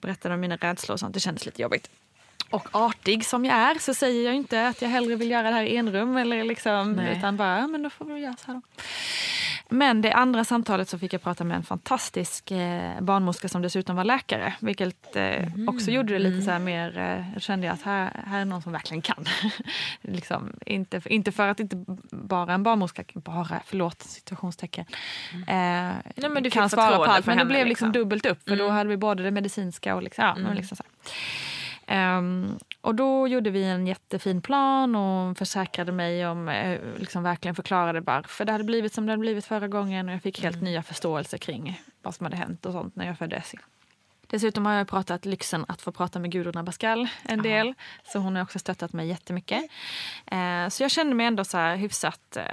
[0.00, 1.14] berättade om mina rädslor och sånt.
[1.14, 1.90] Det kändes lite jobbigt.
[2.50, 5.54] Och artig som jag är så säger jag inte att jag hellre vill göra det
[5.54, 6.16] här i enrum.
[6.16, 7.16] Eller liksom, Nej.
[7.18, 8.82] utan bara, men då får vi göra så här då.
[9.68, 13.96] Men det andra samtalet så fick jag prata med en fantastisk eh, barnmorska som dessutom
[13.96, 14.54] var läkare.
[14.60, 18.40] Vilket eh, också gjorde det lite så här mer, eh, jag kände att här, här
[18.40, 19.24] är någon som verkligen kan.
[20.00, 24.84] liksom, inte, inte för att inte bara en barnmorska, bara, förlåt situationstecken,
[25.32, 25.92] eh,
[26.30, 27.26] men du kan svara på allt.
[27.26, 27.92] Men det blev liksom liksom.
[27.92, 30.82] dubbelt upp för då hade vi både det medicinska och liksom, ja, men liksom så
[30.82, 31.12] här.
[31.86, 37.54] Ehm, och då gjorde vi en jättefin plan och försäkrade mig om, eh, liksom verkligen
[37.54, 40.62] förklarade varför det hade blivit som det hade blivit förra gången och jag fick helt
[40.62, 43.60] nya förståelser kring vad som hade hänt och sånt när jag födde Essie.
[44.26, 47.74] Dessutom har jag pratat lyxen att få prata med Gudrun Abascal en del.
[48.04, 49.62] Så hon har också stöttat mig jättemycket.
[50.26, 52.44] Eh, så jag kände mig ändå så här hyfsat, eh,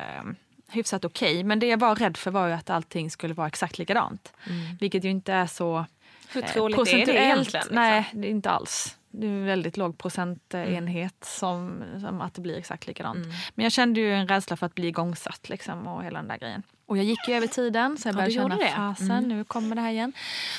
[0.70, 1.34] hyfsat okej.
[1.34, 1.44] Okay.
[1.44, 4.34] Men det jag var rädd för var ju att allting skulle vara exakt likadant.
[4.50, 4.78] Mm.
[4.80, 5.86] Vilket ju inte är så
[6.30, 7.20] Hur eh, troligt är det procentuellt.
[7.20, 7.62] egentligen?
[7.62, 7.76] Liksom?
[7.76, 8.98] Nej, det är inte alls.
[9.16, 13.18] Det är en väldigt låg procentenhet som, som att det blir exakt likadant.
[13.26, 13.30] Mm.
[13.56, 16.38] Men jag kände ju en rädsla för att bli igångsatt liksom, och hela den där
[16.38, 16.64] grejen.
[16.86, 18.76] Och jag gick ju över tiden så jag Ja, började gjorde känna det.
[18.96, 19.28] fasen, Mm.
[19.30, 20.14] nu kommer det här igen.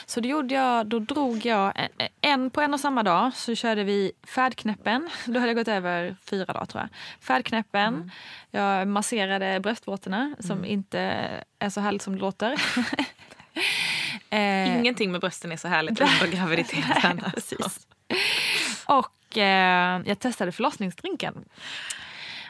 [0.07, 3.55] Så då, gjorde jag, då drog jag en, en på en och samma dag så
[3.55, 5.11] körde vi färdknäppen.
[5.27, 6.89] Då hade jag gått över fyra dagar tror jag.
[7.21, 8.11] Färdknäppen, Mm.
[8.51, 11.01] jag masserade bröstvårtorna som inte
[11.59, 12.55] är så härligt som det låter.
[14.31, 17.21] Eh, Ingenting med brösten är så härligt under graviditeten.
[17.23, 17.87] Nej, precis.
[18.87, 21.45] Och eh, jag testade förlossningsdrinken.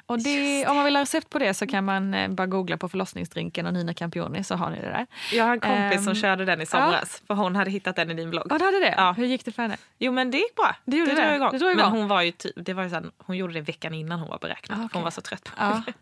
[0.06, 2.76] Och det, om man vill ha recept på det så kan man eh, bara googla
[2.76, 5.06] på förlossningsdrinken och Nina Campioni så har ni det där.
[5.32, 7.22] Jag har en kompis som Ehm, körde den i somras.
[7.26, 8.46] För hon hade hittat den i din blogg.
[8.50, 8.94] Ja, du hade det?
[8.96, 9.12] Ja.
[9.12, 9.76] Hur gick det för henne?
[9.98, 10.76] Jo men det gick bra.
[10.84, 11.22] Det gjorde det?
[11.24, 11.50] drog igång.
[11.52, 11.82] Det drog igång.
[11.90, 14.18] Men hon var ju typ, det var ju så här, hon gjorde det veckan innan
[14.20, 14.78] hon var beräknad.
[14.78, 14.94] Ah, för okej.
[14.94, 15.82] Hon var så trött på Ja.
[15.86, 15.92] det.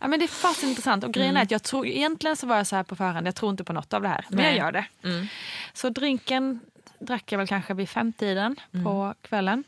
[0.00, 1.04] ja, men det är fast intressant.
[1.04, 3.34] Och grejen är att jag tror, egentligen så var jag så här på förhand, jag
[3.34, 4.24] tror inte på något av det här.
[4.28, 4.46] Men Nej.
[4.46, 4.84] jag gör det.
[5.04, 5.26] Mm.
[5.72, 6.60] Så drinken
[7.00, 8.84] drack jag väl kanske vid femtiden Mm.
[8.84, 9.64] på kvällen.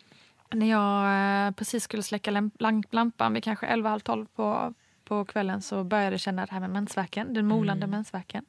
[0.53, 2.51] När jag eh, precis skulle släcka
[2.91, 4.75] lampan vid kanske 11, halv 12 på,
[5.05, 7.91] på kvällen så började jag känna det här med mensvärken, den molande Mm.
[7.91, 8.45] mensvärken.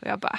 [0.00, 0.38] Och jag bara,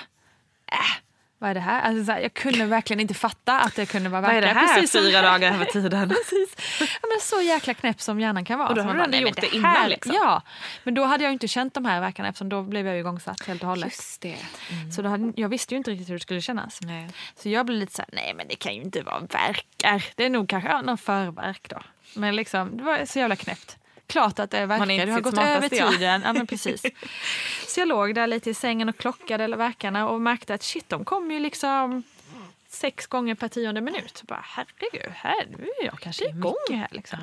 [0.66, 1.02] äh,
[1.42, 1.82] vad är det här?
[1.82, 4.48] Alltså, så här jag kunde verkligen inte fatta att det kunde vara Vad är det
[4.48, 6.10] här precis som- fyra dagar över tiden?
[6.30, 6.56] Precis.
[6.80, 8.70] Ja, men så jäkla knäpp som hjärnan kan vara.
[8.70, 10.14] Och då man du ändå gjort det här- innan, liksom.
[10.16, 10.42] Ja,
[10.84, 13.64] men då hade jag inte känt de här verkarna eftersom då blev jag igångsatt helt
[13.64, 13.86] och hållet.
[13.86, 14.38] Just det.
[14.96, 16.80] Så då hade, jag visste ju inte riktigt hur det skulle kännas.
[16.82, 17.10] Nej.
[17.36, 20.06] Så jag blev lite så här, nej men det kan ju inte vara verkar.
[20.16, 21.82] Det är nog kanske någon förverk då.
[22.16, 23.78] Men liksom, det var så jävla knäppt.
[24.12, 26.22] Klart att det är verkar, det har gått över tiden.
[26.26, 26.82] Ja, men precis.
[27.68, 30.90] Så jag låg där lite i sängen och klockade eller verkarna och märkte att shit,
[30.90, 32.04] de kom ju liksom
[32.68, 34.24] sex gånger per tionde minut.
[34.28, 36.88] Bara, herregud, här, nu är jag kanske igång här.
[36.92, 37.20] Liksom.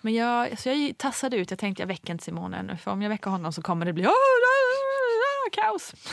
[0.00, 1.50] Men jag, så jag tassade ut.
[1.50, 2.76] Jag tänkte jag väcker inte Simon ännu.
[2.76, 4.06] För om jag väcker honom så kommer det bli
[5.52, 5.94] kaos.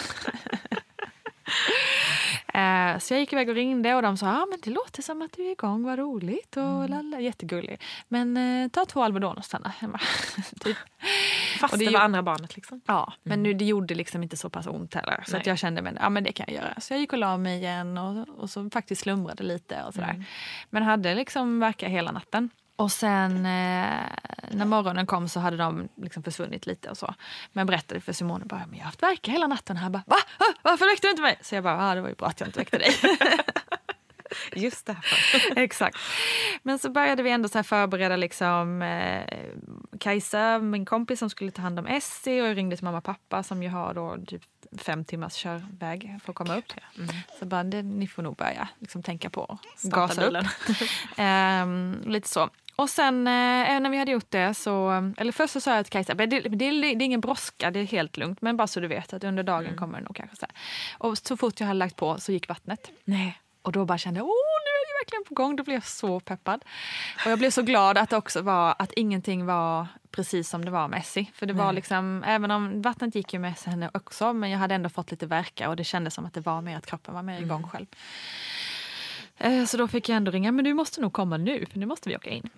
[2.54, 5.22] Eh, Så jag gick iväg och ringde och de sa ah, men det låter som
[5.22, 6.58] att du är igång, vad roligt.
[6.58, 7.82] Och lalla, jättegullig.
[8.08, 10.00] Men eh, ta två Alvedon och stanna hemma.
[10.60, 10.78] typ.
[11.60, 12.82] Fast Och det, det var ju- andra barnet liksom.
[12.86, 15.24] Ja, men nu, det gjorde liksom inte så pass ont heller.
[15.28, 16.80] Så att jag kände men, ja, men det kan jag göra.
[16.82, 20.26] Så jag gick och la mig igen och, och så faktiskt slumrade lite och sådär.
[20.70, 22.50] Men hade liksom verkat hela natten.
[22.76, 24.06] Och sen eh,
[24.52, 27.14] när morgonen kom så hade de liksom försvunnit lite och så.
[27.52, 29.78] Men jag berättade för Simone bara, men jag har haft verka hela natten.
[29.78, 30.16] Han bara, va?
[30.38, 31.40] Ah, Varför väckte du inte mig?
[31.42, 32.92] Så jag bara, ah, det var ju bra att jag inte väckte dig.
[34.56, 35.58] Just därför.
[35.62, 35.98] Exakt.
[36.64, 39.24] Men så började vi ändå så här förbereda liksom, eh,
[40.00, 43.04] Kajsa, min kompis som skulle ta hand om Essie och jag ringde till mamma och
[43.04, 44.42] pappa som ju har då typ
[44.78, 46.74] fem timmars körväg för att komma upp.
[47.40, 50.46] Så bara, det, ni får nog börja liksom, tänka på att gasa upp.
[51.18, 52.50] Ehm, lite så.
[52.76, 55.92] Och sen eh, när vi hade gjort det så, eller först så sa jag till
[55.92, 58.42] Kajsa, det, det, det är ingen brådska, det är helt lugnt.
[58.42, 60.56] Men bara så du vet att under dagen kommer det nog kanske så här.
[60.98, 62.92] Och så fort jag hade lagt på så gick vattnet.
[63.06, 63.40] Nej.
[63.62, 65.56] Och då bara kände jag, åh nu är det verkligen på gång.
[65.56, 66.64] Då blev jag så peppad.
[67.26, 70.72] Och jag blev så glad att det också var att ingenting var precis som det
[70.72, 71.26] var med Essie.
[71.34, 74.76] För det var liksom, även om vattnet gick ju med henne också, men jag hade
[74.76, 77.24] ändå fått lite verka och det kändes som att det var mer att kroppen var
[77.24, 77.86] mer igång själv.
[79.44, 81.86] Eh, Så då fick jag ändå ringa, men du måste nog komma nu, för nu
[81.86, 82.50] måste vi åka in.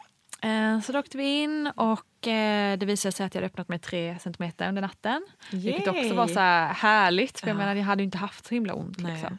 [0.42, 3.68] Eh, Så då åkte vi in och eh, det visade sig att jag hade öppnat
[3.70, 5.26] mig tre centimeter under natten.
[5.52, 8.54] Vilket också var så här härligt, för jag menar jag hade ju inte haft så
[8.56, 8.98] himla ont.
[9.02, 9.38] Liksom.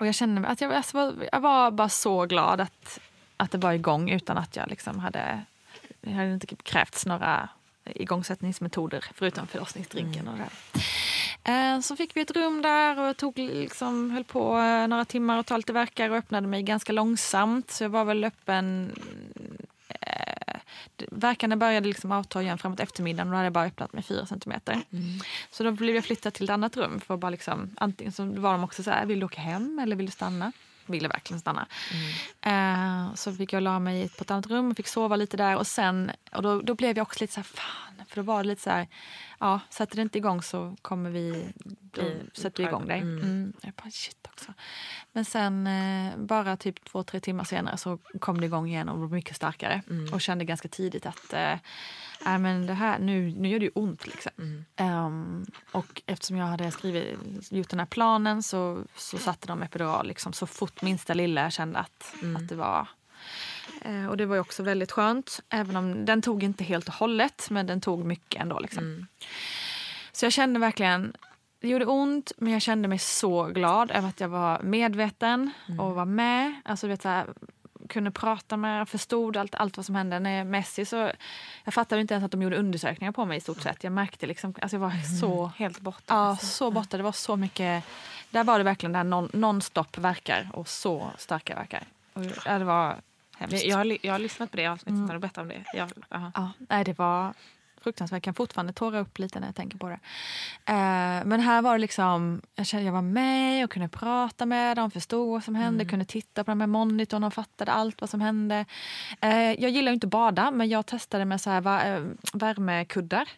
[0.00, 3.00] Och jag kände att jag, alltså, var- jag var bara så glad att,
[3.36, 5.40] att det var igång utan att jag liksom hade,
[6.00, 7.48] det hade inte krävts några
[7.84, 10.48] igångsättningsmetoder förutom förlossningsdrinken och det
[11.82, 15.46] Så fick vi ett rum där och tog liksom, höll på eh, några timmar och
[15.46, 17.70] ta lite verkar och öppnade mig ganska långsamt.
[17.70, 18.92] Så jag var väl öppen
[19.88, 20.56] eh,
[21.10, 24.26] Verkarna började liksom avta igen framåt eftermiddagen och då hade jag bara öppnat med fyra
[24.26, 24.82] centimeter.
[25.50, 27.00] Så då blev jag flyttad till ett annat rum.
[27.00, 29.96] För bara liksom, antingen så var de också så här, vill du åka hem eller
[29.96, 30.52] vill du stanna?
[30.86, 31.66] Ville verkligen stanna.
[32.40, 35.56] Eh, så fick jag la mig på ett annat rum och fick sova lite där.
[35.56, 37.87] Och sen, och då, då blev jag också lite så här.
[38.08, 38.88] För då var det lite så här,
[39.38, 42.98] ja, sätter det inte igång så kommer vi, då Bli sätter vi igång dig.
[42.98, 43.22] utdragen.
[43.22, 43.52] Mm.
[43.62, 44.54] Jag bara, shit också.
[45.12, 48.98] Men sen eh, bara typ två, tre timmar senare så kom det igång igen och
[48.98, 49.82] blev mycket starkare.
[50.12, 51.54] Och kände ganska tidigt att eh,
[52.24, 54.06] nej, men det här, nu, nu gör det ju ont.
[54.06, 54.64] Liksom.
[54.76, 57.18] Ehm, och eftersom jag hade skrivit,
[57.50, 61.78] gjort den här planen så, så satte de epidural liksom, så fort minsta lilla kände
[61.78, 62.88] att, att det var
[64.08, 65.40] och det var ju också väldigt skönt.
[65.48, 68.58] Även om den tog inte helt och hållet, men den tog mycket ändå.
[68.58, 69.06] Liksom.
[70.12, 71.16] Så jag kände verkligen,
[71.60, 75.94] det gjorde ont, men jag kände mig så glad över att jag var medveten och
[75.94, 76.60] var med.
[76.64, 77.26] Alltså, du vet, så här,
[77.88, 80.18] kunde prata med, förstod allt, allt vad som hände.
[80.18, 81.10] När Messi så,
[81.64, 83.84] jag fattade inte ens att de gjorde undersökningar på mig i stort sett.
[83.84, 85.52] Jag märkte liksom, alltså jag var så...
[85.56, 86.14] Helt borta.
[86.14, 86.96] Ja, så borta.
[86.96, 87.84] Det var så mycket...
[88.30, 91.84] Där var det verkligen där non, non-stop verkar och så starka verkar.
[92.12, 92.96] Och, ja, det var
[93.38, 93.64] hemskt.
[93.64, 95.64] Jag har, jag har lyssnat på det avsnittet när du berättade om det.
[95.78, 95.90] Jag.
[96.34, 97.34] Ja, nej, det var
[97.82, 98.16] fruktansvärt.
[98.16, 99.98] Jag kan fortfarande tåra upp lite när jag tänker på det.
[100.64, 104.76] Eh, men här var det liksom, jag kände jag var med och kunde prata med
[104.76, 108.10] dem, förstod vad som hände, kunde titta på de här monitorn och fattade allt vad
[108.10, 108.64] som hände.
[109.20, 113.28] Eh, jag gillar inte att bada, men jag testade med så här va- eh, värmekuddar.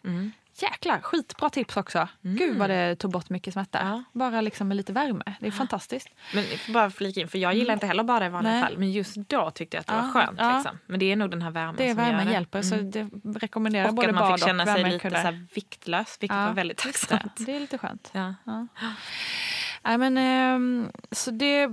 [0.61, 2.07] Jäklar, skitbra tips också.
[2.21, 3.79] Gud vad det tog bort mycket smärta.
[3.83, 4.03] Ja.
[4.19, 5.23] Bara liksom med lite värme.
[5.39, 6.09] Det är fantastiskt.
[6.33, 8.63] Men bara flika in, för jag gillar inte heller bada i vanliga Nej.
[8.63, 8.77] fall.
[8.77, 10.39] Men just då tyckte jag att det var Ja, skönt.
[10.39, 10.55] ja.
[10.55, 10.77] Liksom.
[10.85, 12.31] Men det är nog den här värmen Det är som gör värmen det.
[12.33, 12.61] hjälper.
[12.61, 12.91] Så Mm.
[12.91, 13.09] det
[13.39, 16.77] rekommenderar Och både att man fick känna sig lite så viktlös, vilket Ja, var väldigt
[16.83, 17.35] tacksamt.
[17.37, 17.45] Det.
[17.45, 18.11] det är lite skönt.
[19.83, 21.69] Nej, men, ehm, så det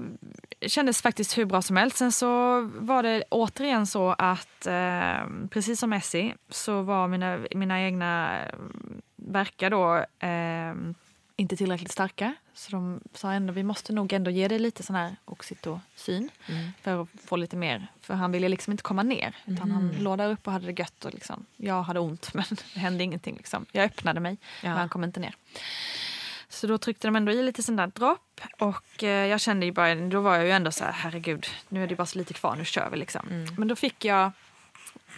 [0.67, 1.97] kändes faktiskt hur bra som helst.
[1.97, 7.81] Sen så var det återigen så att ehm, precis som Messi så var mina, mina
[7.83, 10.95] egna ehm, verkar då ehm,
[11.37, 12.35] inte tillräckligt starka.
[12.55, 16.31] Så de sa ändå vi måste nog ändå ge det lite sån här oxytocin
[16.83, 17.87] för att få lite mer.
[18.01, 19.37] För han ville liksom inte komma ner.
[19.47, 21.05] Utan han låg där uppe och hade det gött.
[21.05, 22.45] Och liksom, jag hade ont men
[22.75, 23.37] det hände ingenting.
[23.37, 23.67] Liksom.
[23.73, 24.69] Jag öppnade mig Ja.
[24.69, 25.35] men han kom inte ner.
[26.49, 28.41] Så då tryckte de ändå i lite sån där dropp.
[28.59, 31.83] Och eh, jag kände ju bara, då var jag ju ändå så här, herregud, nu
[31.83, 33.47] är det bara så lite kvar, nu kör vi liksom.
[33.59, 34.33] Men då fick jag,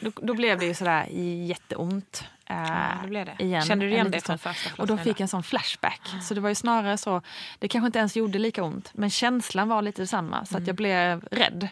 [0.00, 1.06] då, då blev det ju sådär
[1.46, 2.24] jätteont.
[2.46, 3.36] eh, Ja, det blev det.
[3.38, 6.00] Igen, Kände du en igen det från första Och då fick jag en sån flashback.
[6.22, 7.22] Så det var ju snarare så,
[7.58, 10.44] det kanske inte ens gjorde lika ont, men känslan var lite detsamma.
[10.44, 11.68] Så att jag blev rädd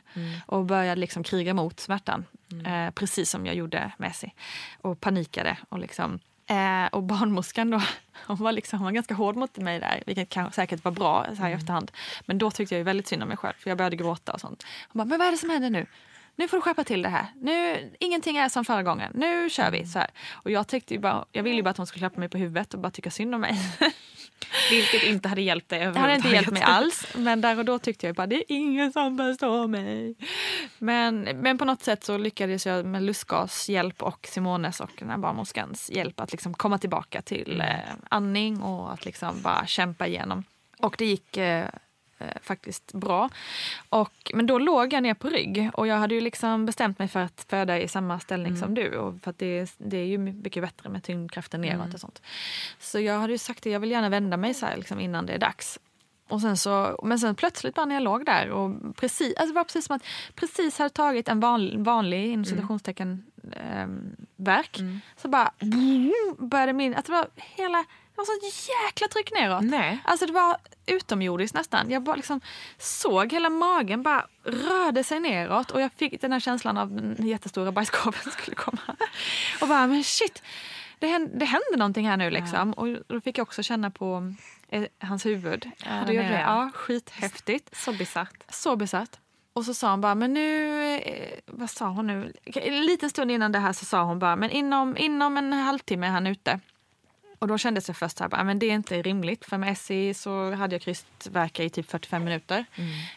[0.46, 2.24] och började liksom kriga mot smärtan.
[2.66, 4.32] Eh, precis som jag gjorde med Messi.
[4.80, 5.56] Och panikade.
[5.68, 6.18] Och, liksom,
[6.48, 7.82] eh, och barnmorskan då,
[8.26, 11.26] hon var, liksom, hon var ganska hård mot mig där, vilket kan säkert var bra
[11.36, 11.92] så här i efterhand.
[12.26, 14.40] Men då tyckte jag ju väldigt synd om mig själv, för jag började gråta och
[14.40, 14.64] sånt.
[14.88, 15.86] Hon bara, men vad är det som händer nu?
[16.36, 17.26] Nu får du skärpa till det här.
[17.34, 19.12] Nu, ingenting är som förra gången.
[19.14, 19.86] Nu kör vi.
[19.86, 20.10] Så här.
[20.32, 22.74] Och jag, tyckte bara, jag ville ju bara att hon skulle klappa mig på huvudet
[22.74, 23.58] och bara tycka synd om mig.
[24.70, 27.14] Vilket inte hade hjälpt dig Det hade inte hjälpt mig överhuvudtaget.
[27.14, 27.24] alls.
[27.24, 30.14] Men där och då tyckte jag bara det är ingen som förstår mig.
[30.78, 35.10] Men, men på något sätt så lyckades jag med lustgas hjälp och Simones och den
[35.10, 40.06] här barnmorskans hjälp att liksom komma tillbaka till eh, andning och att liksom bara kämpa
[40.06, 40.44] igenom.
[40.78, 41.66] Och det gick eh,
[42.18, 43.30] eh, faktiskt bra.
[43.88, 47.08] Och, men då låg jag ner på rygg och jag hade ju liksom bestämt mig
[47.08, 48.96] för att föda i samma ställning som du.
[48.96, 52.22] Och för att det, det är ju mycket bättre med tyngdkraften neråt och sånt.
[52.78, 55.26] Så jag hade ju sagt det, jag vill gärna vända mig så här liksom innan
[55.26, 55.78] det är dags.
[56.28, 59.56] Och sen så, men sen plötsligt bara när jag låg där och precis, alltså det
[59.56, 60.02] var precis som att
[60.34, 64.78] precis hade tagit en van, vanlig inom citationstecken ehm, verk.
[65.16, 65.52] Så bara
[66.38, 67.84] började min, att det var hela,
[68.24, 69.64] det var så jäkla tryck neråt.
[69.64, 69.98] Nej.
[70.04, 70.56] Alltså det var
[70.86, 71.90] utomjordiskt nästan.
[71.90, 72.40] Jag bara liksom
[72.78, 77.26] såg hela magen bara rörde sig neråt och jag fick den här känslan av den
[77.26, 78.96] jättestora bajskorven skulle komma.
[79.60, 80.42] Och bara men shit,
[80.98, 82.72] det hände, det hände någonting här nu liksom.
[82.72, 84.34] Och då fick jag också känna på
[84.68, 85.70] eh, hans huvud.
[85.84, 86.40] Ja, du gjorde det?
[86.40, 87.76] Ja, skithäftigt.
[87.76, 88.44] Så bisarrt.
[88.48, 89.20] Så besatt.
[89.52, 92.32] Och så sa hon bara, men nu, eh, vad sa hon nu?
[92.44, 96.06] En liten stund innan det här så sa hon bara, men inom, inom en halvtimme
[96.06, 96.60] är han ute.
[97.38, 99.44] Och då kändes det först här, bara, men det är inte rimligt.
[99.44, 102.64] För med SI så hade jag krystvärkar i typ 45 minuter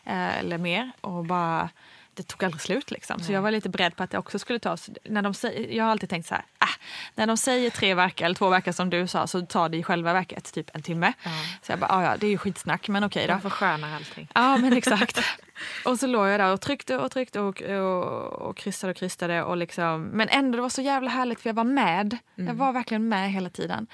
[0.03, 0.91] eh, eller mer.
[1.01, 1.69] Och bara,
[2.13, 3.19] det tog aldrig slut liksom.
[3.19, 4.77] Så jag var lite beredd på att det också skulle ta.
[5.03, 5.33] När de
[5.69, 6.67] jag har alltid tänkt så här, ah,
[7.15, 9.83] när de säger tre verkar eller två verkar som du sa så tar det i
[9.83, 11.13] själva verket typ en timme.
[11.61, 13.33] Så jag bara, ah, ja det är ju skitsnack men okej då.
[13.33, 14.27] De förskönar allting.
[14.35, 15.19] Ja, men exakt.
[15.85, 19.43] och så låg jag där och tryckte och tryckte och, och, och krystade och krystade.
[19.43, 22.17] Och liksom, men ändå, det var så jävla härligt för jag var med.
[22.35, 23.87] Jag var verkligen med hela tiden.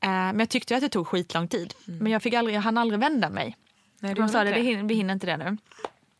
[0.00, 1.74] Eh, men jag tyckte att det tog skitlång tid.
[1.84, 3.56] Men jag, fick aldrig, jag hann aldrig vända mig.
[4.00, 4.52] Nej, De sa det,
[4.82, 5.56] vi hinner inte det nu.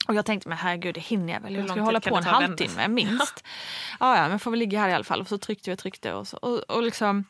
[0.09, 1.53] Och jag tänkte, men herregud, det hinner jag väl.
[1.53, 3.45] Hur Jag ska hålla på en halvtimme minst.
[4.01, 5.21] ja, ja, men får väl ligga här i alla fall.
[5.21, 6.13] Och så tryckte jag och tryckte.
[6.13, 7.25] Och, så, och, och liksom,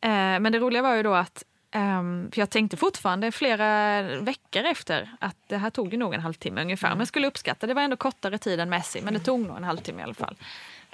[0.00, 4.64] eh, men det roliga var ju då att ehm, för jag tänkte fortfarande flera veckor
[4.64, 6.88] efter att det här tog ju nog en halvtimme ungefär.
[6.88, 9.56] Men jag skulle uppskatta, det var ändå kortare tid än Messi, men det tog nog
[9.56, 10.36] en halvtimme i alla fall.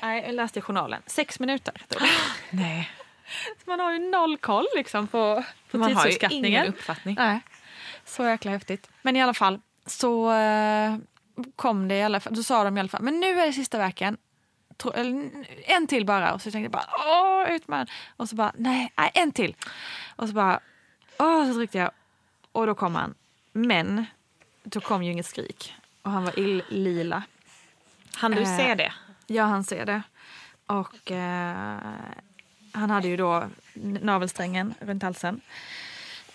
[0.03, 1.03] Nej, jag läste i journalen.
[1.07, 1.75] Sex minuter.
[2.51, 2.91] Nej.
[3.65, 6.47] Så man har ju noll koll liksom på, på Man har ju tidsuppskattningen.
[6.47, 7.17] ingen uppfattning.
[7.19, 7.41] Nej.
[8.05, 8.91] Så jäkla häftigt.
[9.03, 10.97] Men i alla fall så eh,
[11.57, 12.35] kom det i alla fall.
[12.35, 14.17] Då sa de i alla fall, men nu är det sista verken.
[15.67, 16.35] En till bara.
[16.35, 17.87] Och så tänkte jag bara, åh, ut med den.
[18.17, 19.57] Och så bara, nej, nej, en till.
[20.17, 20.61] Och så bara,
[21.19, 21.91] åh, så tryckte jag.
[22.53, 23.15] Och då kom han.
[23.53, 24.07] Men
[24.63, 25.75] då kom ju inget skrik.
[26.03, 27.23] Och han var ill-lila.
[28.15, 28.93] Han du Eh, se det?
[29.27, 30.03] Ja, han ser det.
[30.67, 31.79] Och eh,
[32.73, 33.45] han hade ju då
[33.75, 35.41] navelsträngen runt halsen.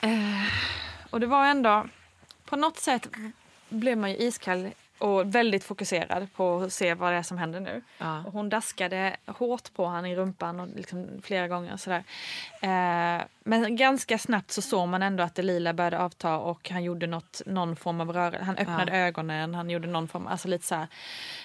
[0.02, 0.48] Eh,
[1.10, 1.88] och det var ändå...
[2.48, 3.08] På något sätt
[3.70, 7.60] blev man ju iskall och väldigt fokuserad på att se vad det är som händer
[7.60, 7.82] nu.
[7.98, 8.24] Ja.
[8.26, 11.78] Och hon daskade hårt på han i rumpan och liksom flera gånger.
[11.78, 12.04] Sådär.
[12.62, 16.84] Eh, men ganska snabbt så såg man ändå att det lila började avta och han
[16.84, 18.44] gjorde något, någon form av rörelse.
[18.44, 20.88] Han öppnade ögonen, han gjorde någon form alltså lite så.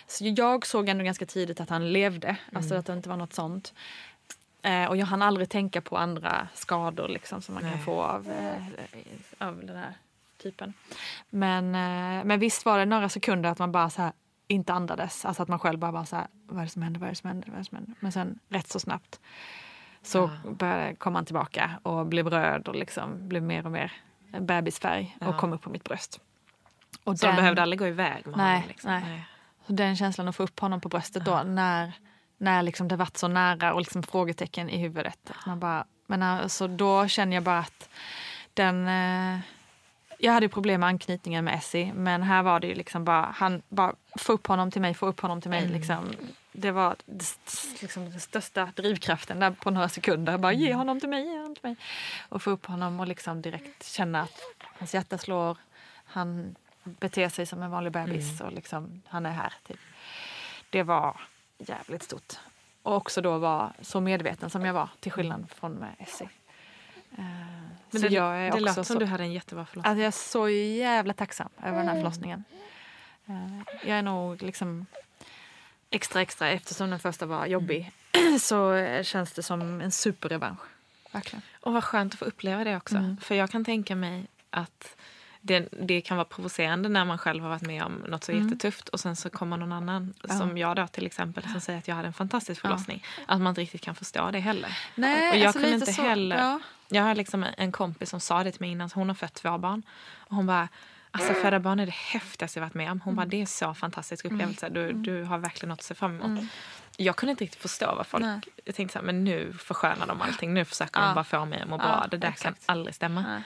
[0.07, 3.35] Så jag såg ändå ganska tidigt att han levde, alltså att det inte var något
[3.35, 3.75] sånt.
[4.63, 7.85] Eh, och jag hann aldrig tänka på andra skador liksom, som man kan Nej.
[7.85, 9.95] få av, eh, av den här
[10.43, 10.73] typen.
[11.31, 14.13] Men, eh, men visst var det några sekunder att man bara så här,
[14.49, 15.25] inte andades.
[15.25, 17.13] Alltså att man själv bara, bara så här, vad är det som händer, vad är
[17.13, 17.95] det som händer, vad är det som händer?
[18.01, 19.21] Men sen rätt så snabbt
[20.03, 23.93] så började, kom han tillbaka och blev röd och liksom blev mer och mer
[24.41, 25.39] bebisfärg och Ja.
[25.39, 26.21] kom upp på mitt bröst.
[27.05, 28.69] Och Så de behövde aldrig gå iväg med Nej, honom?
[28.69, 28.91] Liksom.
[28.91, 29.25] nej.
[29.67, 31.93] Så den känslan att få upp honom på bröstet då när,
[32.39, 35.31] när liksom det varit så nära och liksom frågetecken i huvudet.
[35.31, 37.89] Att Man bara, men alltså, då känner jag bara att
[38.55, 38.89] den...
[40.25, 43.63] Jag hade problem med anknytningen med Essie men här var det ju liksom bara, han
[43.69, 45.69] bara få upp honom till mig, få upp honom till mig.
[45.69, 46.15] Liksom.
[46.53, 46.97] Det var
[47.81, 50.39] liksom den största drivkraften där på några sekunder.
[50.39, 51.77] Bara ge honom till mig, ge honom till mig.
[52.29, 54.41] Och få upp honom och liksom direkt känna att
[54.79, 55.59] hans hjärta slår.
[56.05, 59.53] Han beter sig som en vanlig bebis och liksom, han är här.
[59.67, 59.81] Typ.
[60.71, 61.21] Det var
[61.59, 62.33] jävligt stort.
[62.83, 66.29] Och också då vara så medveten som jag var till skillnad från med Essie.
[67.19, 69.67] Eh, Men så det, jag är det lät också som så, du hade en jättebra
[69.67, 69.91] förlossning.
[69.91, 70.49] Alltså jag är så
[70.79, 72.45] jävla tacksam över den här förlossningen.
[73.27, 74.87] Eh, Jag är nog liksom
[75.91, 77.93] extra extra eftersom den första var jobbig
[78.41, 80.61] så eh, känns det som en superrevansch.
[81.13, 81.43] Verkligen.
[81.61, 82.97] Och vad skönt att få uppleva det också.
[82.97, 83.17] Mm.
[83.17, 84.97] För jag kan tänka mig att
[85.41, 88.89] det, det kan vara provocerande när man själv har varit med om något så jättetufft
[88.89, 91.95] och sen så kommer någon annan, som jag då till exempel, som säger att jag
[91.95, 93.05] hade en fantastisk förlossning.
[93.27, 94.79] Att man inte riktigt kan förstå det heller.
[94.95, 96.37] Nej, och jag alltså kunde inte så, heller...
[96.39, 96.61] ja.
[96.93, 99.59] Jag har liksom en kompis som sa det till mig innan, hon har fött två
[99.59, 99.83] barn.
[100.17, 100.69] Och hon bara,
[101.11, 103.01] alltså föda barn är det häftigaste jag varit med om.
[103.01, 104.69] Hon bara, det är så fantastisk upplevelse.
[104.69, 106.45] Du, du har verkligen något att se fram emot.
[106.97, 108.25] Jag kunde inte riktigt förstå vad folk...
[108.25, 108.41] Nej.
[108.65, 110.55] Jag tänkte så här, men nu förskönar de allting.
[110.55, 111.07] Nu försöker Ja.
[111.07, 112.01] de bara få mig att må bra.
[112.03, 112.67] Ja, det där exakt.
[112.67, 113.21] kan aldrig stämma.
[113.23, 113.43] Nej.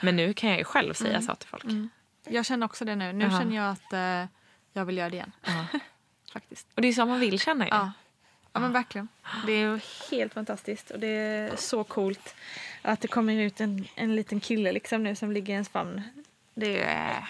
[0.00, 1.64] Men nu kan jag ju själv säga så till folk.
[2.28, 3.12] Jag känner också det nu.
[3.12, 3.30] Nu Ja.
[3.38, 4.30] känner jag att eh,
[4.72, 5.32] jag vill göra det igen.
[5.44, 5.66] Ja.
[6.32, 6.68] Faktiskt.
[6.74, 7.70] Och det är så man vill känna ju.
[7.70, 7.92] Ja.
[8.52, 9.08] Ja, men verkligen.
[9.46, 9.80] Det är
[10.10, 12.34] helt fantastiskt och det är så coolt
[12.82, 16.02] att det kommer ut en, en liten kille liksom nu som ligger i ens famn.
[16.54, 17.28] Det är,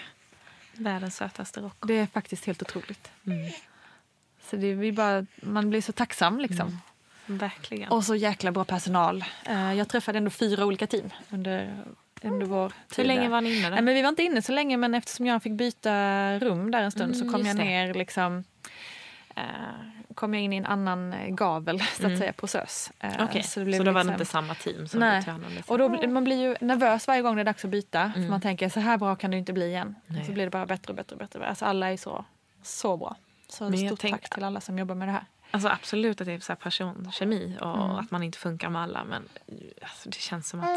[0.73, 1.75] Världens sötaste rock.
[1.87, 3.11] det är faktiskt helt otroligt.
[3.27, 3.51] Mm.
[4.49, 6.79] Så det är bara, man blir så tacksam liksom.
[7.25, 7.89] Verkligen.
[7.89, 9.23] Och så jäkla bra personal.
[9.45, 11.83] Eh, Jag träffade ändå fyra olika team under,
[12.21, 12.75] under vår tid.
[12.97, 13.69] Hur länge var ni inne?
[13.69, 15.93] Nej, men vi var inte inne så länge men eftersom jag fick byta
[16.39, 18.43] rum där en stund så Mm, kom just jag ner liksom
[19.35, 19.43] eh,
[20.13, 22.91] kom jag in i en annan eh, gavel så att säga på SÖS.
[22.99, 25.23] Eh, Okej, så, det blev då var det liksom- inte samma team som Nej.
[25.23, 25.63] tränade?
[25.67, 28.11] Och då, man blir ju nervös varje gång det är dags att byta.
[28.15, 29.95] För man tänker så här bra kan det inte bli igen.
[30.07, 30.25] Nej.
[30.25, 31.47] Så blir det bara bättre och bättre och bättre.
[31.47, 32.25] Alltså alla är så,
[32.63, 33.15] så bra.
[33.47, 35.25] Så Men stort tänk- tack till alla som jobbar med det här.
[35.51, 39.03] Alltså absolut att det är så här personkemi och att man inte funkar med alla.
[39.03, 39.23] Men
[39.81, 40.67] alltså, det känns som att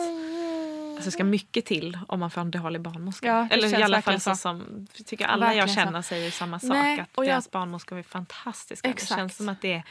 [0.97, 3.27] alltså, det ska mycket till om man får en dålig barnmorska.
[3.27, 4.31] Ja, Eller i alla fall så.
[4.31, 4.37] så.
[4.37, 5.75] som, jag tycker alla jag Verkligen så.
[5.75, 6.69] känner säger samma sak.
[6.71, 8.89] Nej, att och jag- deras barnmorskor är fantastiska.
[8.89, 9.09] Exakt.
[9.11, 9.83] Det känns som att det är,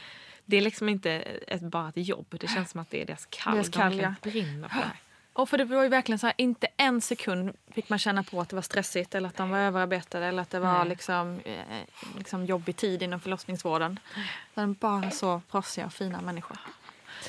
[0.44, 2.26] det är liksom inte ett, bara ett jobb.
[2.40, 3.54] Det känns som att det är deras kall.
[3.54, 4.30] Deras De kall, verkligen ja.
[4.30, 4.90] brinner för det.
[5.32, 8.40] Och för det var ju verkligen så här, inte en sekund fick man känna på
[8.40, 10.88] att det var stressigt eller att de var överarbetade eller att det var Nej.
[10.88, 11.54] liksom, eh,
[12.18, 13.98] liksom jobbig tid inom förlossningsvården.
[14.52, 16.58] Utan bara så proffsiga och fina människor.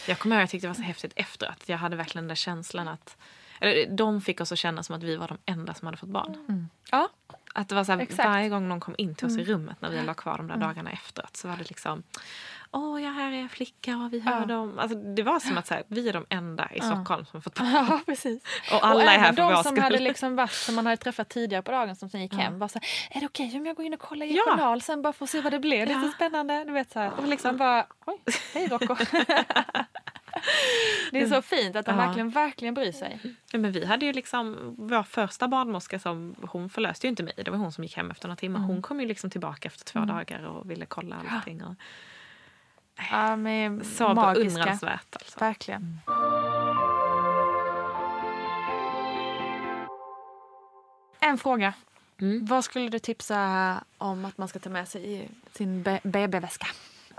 [0.07, 1.63] Jag kommer ihåg att jag tyckte det var så häftigt efteråt.
[1.65, 3.17] Jag hade verkligen den där känslan att
[3.61, 6.09] eller, de fick oss att känna som att vi var de enda som hade fått
[6.09, 6.69] barn.
[6.91, 7.09] Ja,
[7.53, 8.29] Att det var så här, Exakt.
[8.29, 10.57] varje gång någon kom in till oss i rummet när vi la kvar de där
[10.57, 12.03] dagarna efteråt så var det liksom
[12.71, 14.79] Åh, ja, här är flicka och vi hör dem.
[14.79, 17.41] Alltså, det var som att så här, vi är de enda i Stockholm som har
[17.41, 17.67] fått barn.
[17.73, 18.43] ja precis.
[18.73, 19.83] Och alla och är här för de vår som skull.
[19.83, 22.67] hade liksom varit, som man hade träffat tidigare på dagen som sen gick hem var
[22.67, 24.43] så här, är det okej om jag går in och kollar i Ja.
[24.51, 25.89] journal sen bara för att se vad det blev?
[25.91, 26.11] Ja.
[26.15, 26.63] spännande.
[26.63, 27.11] Du vet så här.
[27.17, 28.17] Och liksom bara, oj,
[28.53, 28.95] hej Rocco.
[31.11, 32.05] det är så fint att de Ja.
[32.05, 33.19] verkligen, verkligen bryr sig.
[33.51, 37.33] Ja, men vi hade ju liksom vår första barnmorska som hon förlöste ju inte mig.
[37.45, 38.59] Det var hon som gick hem efter några timmar.
[38.59, 38.69] Mm.
[38.69, 41.63] Hon kom ju liksom tillbaka efter två dagar och ville kolla allting.
[41.63, 41.75] Och,
[43.11, 44.43] Ja, men så magiska.
[44.43, 45.39] beundransvärt alltså.
[45.39, 45.99] Verkligen.
[51.19, 51.73] En fråga.
[52.21, 52.45] Mm.
[52.45, 55.99] Vad skulle du tipsa om att man ska ta med sig i sin be-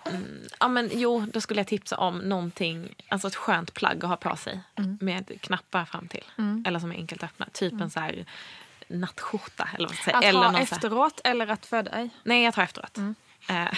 [0.04, 0.56] BB-väska?
[0.60, 4.16] Ja, men, jo, då skulle jag tipsa om någonting, alltså ett skönt plagg att ha
[4.16, 4.60] på sig
[5.00, 6.24] med knappar fram till.
[6.66, 7.46] Eller som är enkelt att öppna.
[7.52, 8.24] Typ en så här
[8.88, 9.68] nattskjorta.
[9.74, 10.16] Eller vad jag säga.
[10.16, 12.10] Att eller ha så här- efteråt eller att föda i?
[12.22, 12.98] Nej, jag tar efteråt.
[12.98, 13.14] Eh,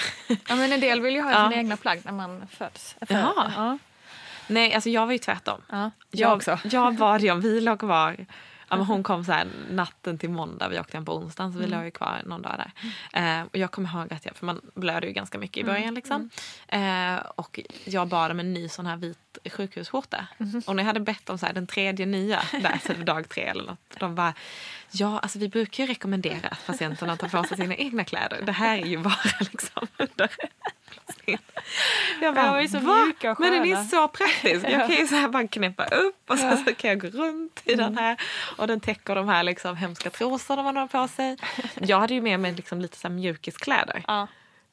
[0.49, 1.49] Ja, men en del vill ju ha Ja.
[1.49, 2.97] sina egna plagg när man föds.
[3.09, 3.53] Jaha.
[3.57, 3.79] Ja.
[4.47, 5.61] nej, alltså jag var ju tvärtom.
[5.71, 6.59] Ja, jag också.
[6.65, 8.27] Jag bad ju om vi låg kvar.
[8.71, 11.59] Ja, men hon kom så här natten till måndag, vi åkte hem på onsdagen så
[11.59, 12.73] vi låg ju kvar någon dag där.
[13.13, 15.95] Eh, och jag kommer ihåg att jag, för man blöder ju ganska mycket i början
[15.95, 16.31] liksom.
[16.69, 20.27] Eh, och jag bad om en ny sån här vit sjukhusskjorta.
[20.67, 23.43] Och när jag hade bett om så här, den tredje nya, där, så dag tre
[23.43, 23.99] eller något.
[23.99, 24.35] De bara,
[24.91, 28.43] ja alltså vi brukar ju rekommendera att patienterna tar på sig sina egna kläder.
[28.43, 30.31] Det här är ju bara liksom under
[32.21, 33.05] Jag de är så "Va?
[33.05, 34.65] mjuka och Men den är sköna." så praktisk.
[34.69, 37.63] Jag kan ju så här bara knäppa upp och så, så kan jag gå runt
[37.65, 38.21] i den här.
[38.59, 41.37] Och den täcker de här liksom hemska trosorna man har på sig.
[41.81, 44.05] Jag hade ju med mig liksom lite så mjukiskläder.
[44.07, 44.27] Ja.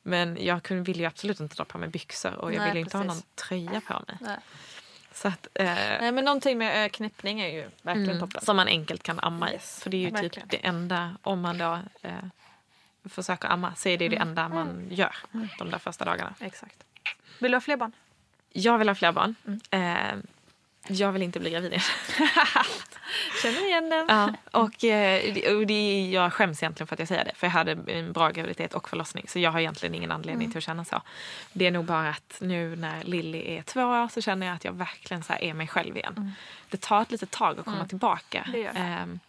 [0.03, 2.79] Men jag kunde, ville ju absolut inte dra på mig byxor och jag Nej, ville
[2.79, 3.23] inte ha precis.
[3.23, 4.17] någon tröja på mig.
[4.21, 4.37] Nej.
[5.13, 8.41] Så att, eh, Nej, men någonting med eh, knäppning är ju verkligen mm, toppen.
[8.41, 9.81] som man enkelt kan amma Yes, i.
[9.83, 10.31] För det är ju verkligen.
[10.49, 12.11] typ det enda, om man då eh,
[13.09, 14.27] försöker amma så är det det Mm.
[14.27, 15.15] enda man gör
[15.57, 16.33] de där första dagarna.
[16.39, 16.83] Exakt.
[17.39, 17.91] Vill du ha fler barn?
[18.53, 19.35] Jag vill ha fler barn.
[19.47, 19.59] Mm.
[19.71, 20.23] Eh,
[20.89, 21.83] jag vill inte bli gravid igen.
[23.43, 24.05] Känner igen den.
[24.09, 27.31] Ja, och, eh, det- och det, jag skäms egentligen för att jag säger det.
[27.35, 29.25] För jag hade en bra graviditet och förlossning.
[29.27, 30.51] Så jag har egentligen ingen anledning Mm.
[30.51, 31.01] till att känna så.
[31.53, 34.63] Det är nog bara att nu när Lilly är två år så känner jag att
[34.65, 36.31] jag verkligen så är mig själv igen.
[36.69, 38.39] Det tar ett litet tag att komma tillbaka.
[38.39, 38.51] Mm.
[38.51, 38.79] Det gör det.
[38.79, 39.19] Ehm,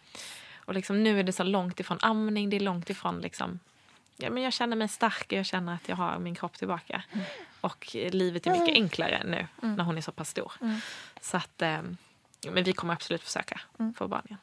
[0.65, 2.49] och liksom, nu är det så långt ifrån amning.
[2.49, 3.59] Det är långt ifrån liksom,
[4.19, 7.03] ja, men jag känner mig stark och jag känner att jag har min kropp tillbaka.
[7.11, 7.25] Mm.
[7.61, 10.51] Och eh, livet är mycket enklare nu när hon är så pass stor.
[10.61, 10.79] Mm.
[11.21, 11.97] Så att, ehm,
[12.51, 13.61] men vi kommer absolut försöka
[13.95, 14.39] få barn igen.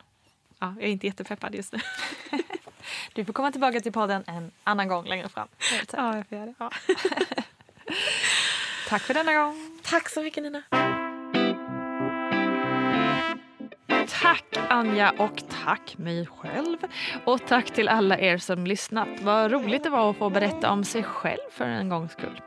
[0.59, 1.81] Ja, jag är inte jättepeppad just nu.
[3.13, 5.49] Du får komma tillbaka till podden en annan gång längre fram.
[5.93, 6.55] Ja, jag får göra det.
[6.59, 6.71] Ja.
[8.89, 9.79] Tack för denna gång.
[9.83, 10.63] Tack så mycket Nina.
[14.27, 16.77] Tack Anja och tack mig själv.
[17.25, 19.09] Och tack till alla er som lyssnat.
[19.23, 22.41] Vad roligt det var att få berätta om sig själv för en gångs skull.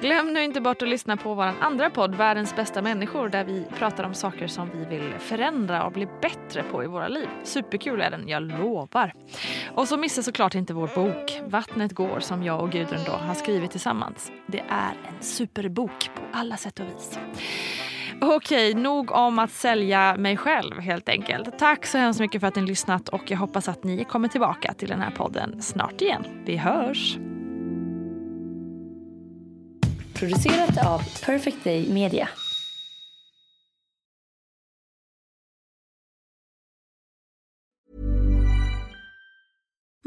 [0.00, 3.66] Glöm nu inte bort att lyssna på vår andra podd Världens bästa människor där vi
[3.78, 7.28] pratar om saker som vi vill förändra och bli bättre på i våra liv.
[7.44, 9.14] Superkul är den, jag lovar.
[9.74, 13.34] Och så missa såklart inte vår bok Vattnet går som jag och Gudrun då har
[13.34, 14.32] skrivit tillsammans.
[14.46, 17.18] Det är en superbok på alla sätt och vis.
[18.20, 21.58] Okej, nog om att sälja mig själv helt enkelt.
[21.58, 24.74] Tack så hemskt mycket för att ni lyssnat och jag hoppas att ni kommer tillbaka
[24.74, 26.24] till den här podden snart igen.
[26.46, 27.16] Vi hörs!
[30.14, 32.28] Producerat av Perfect Day Media.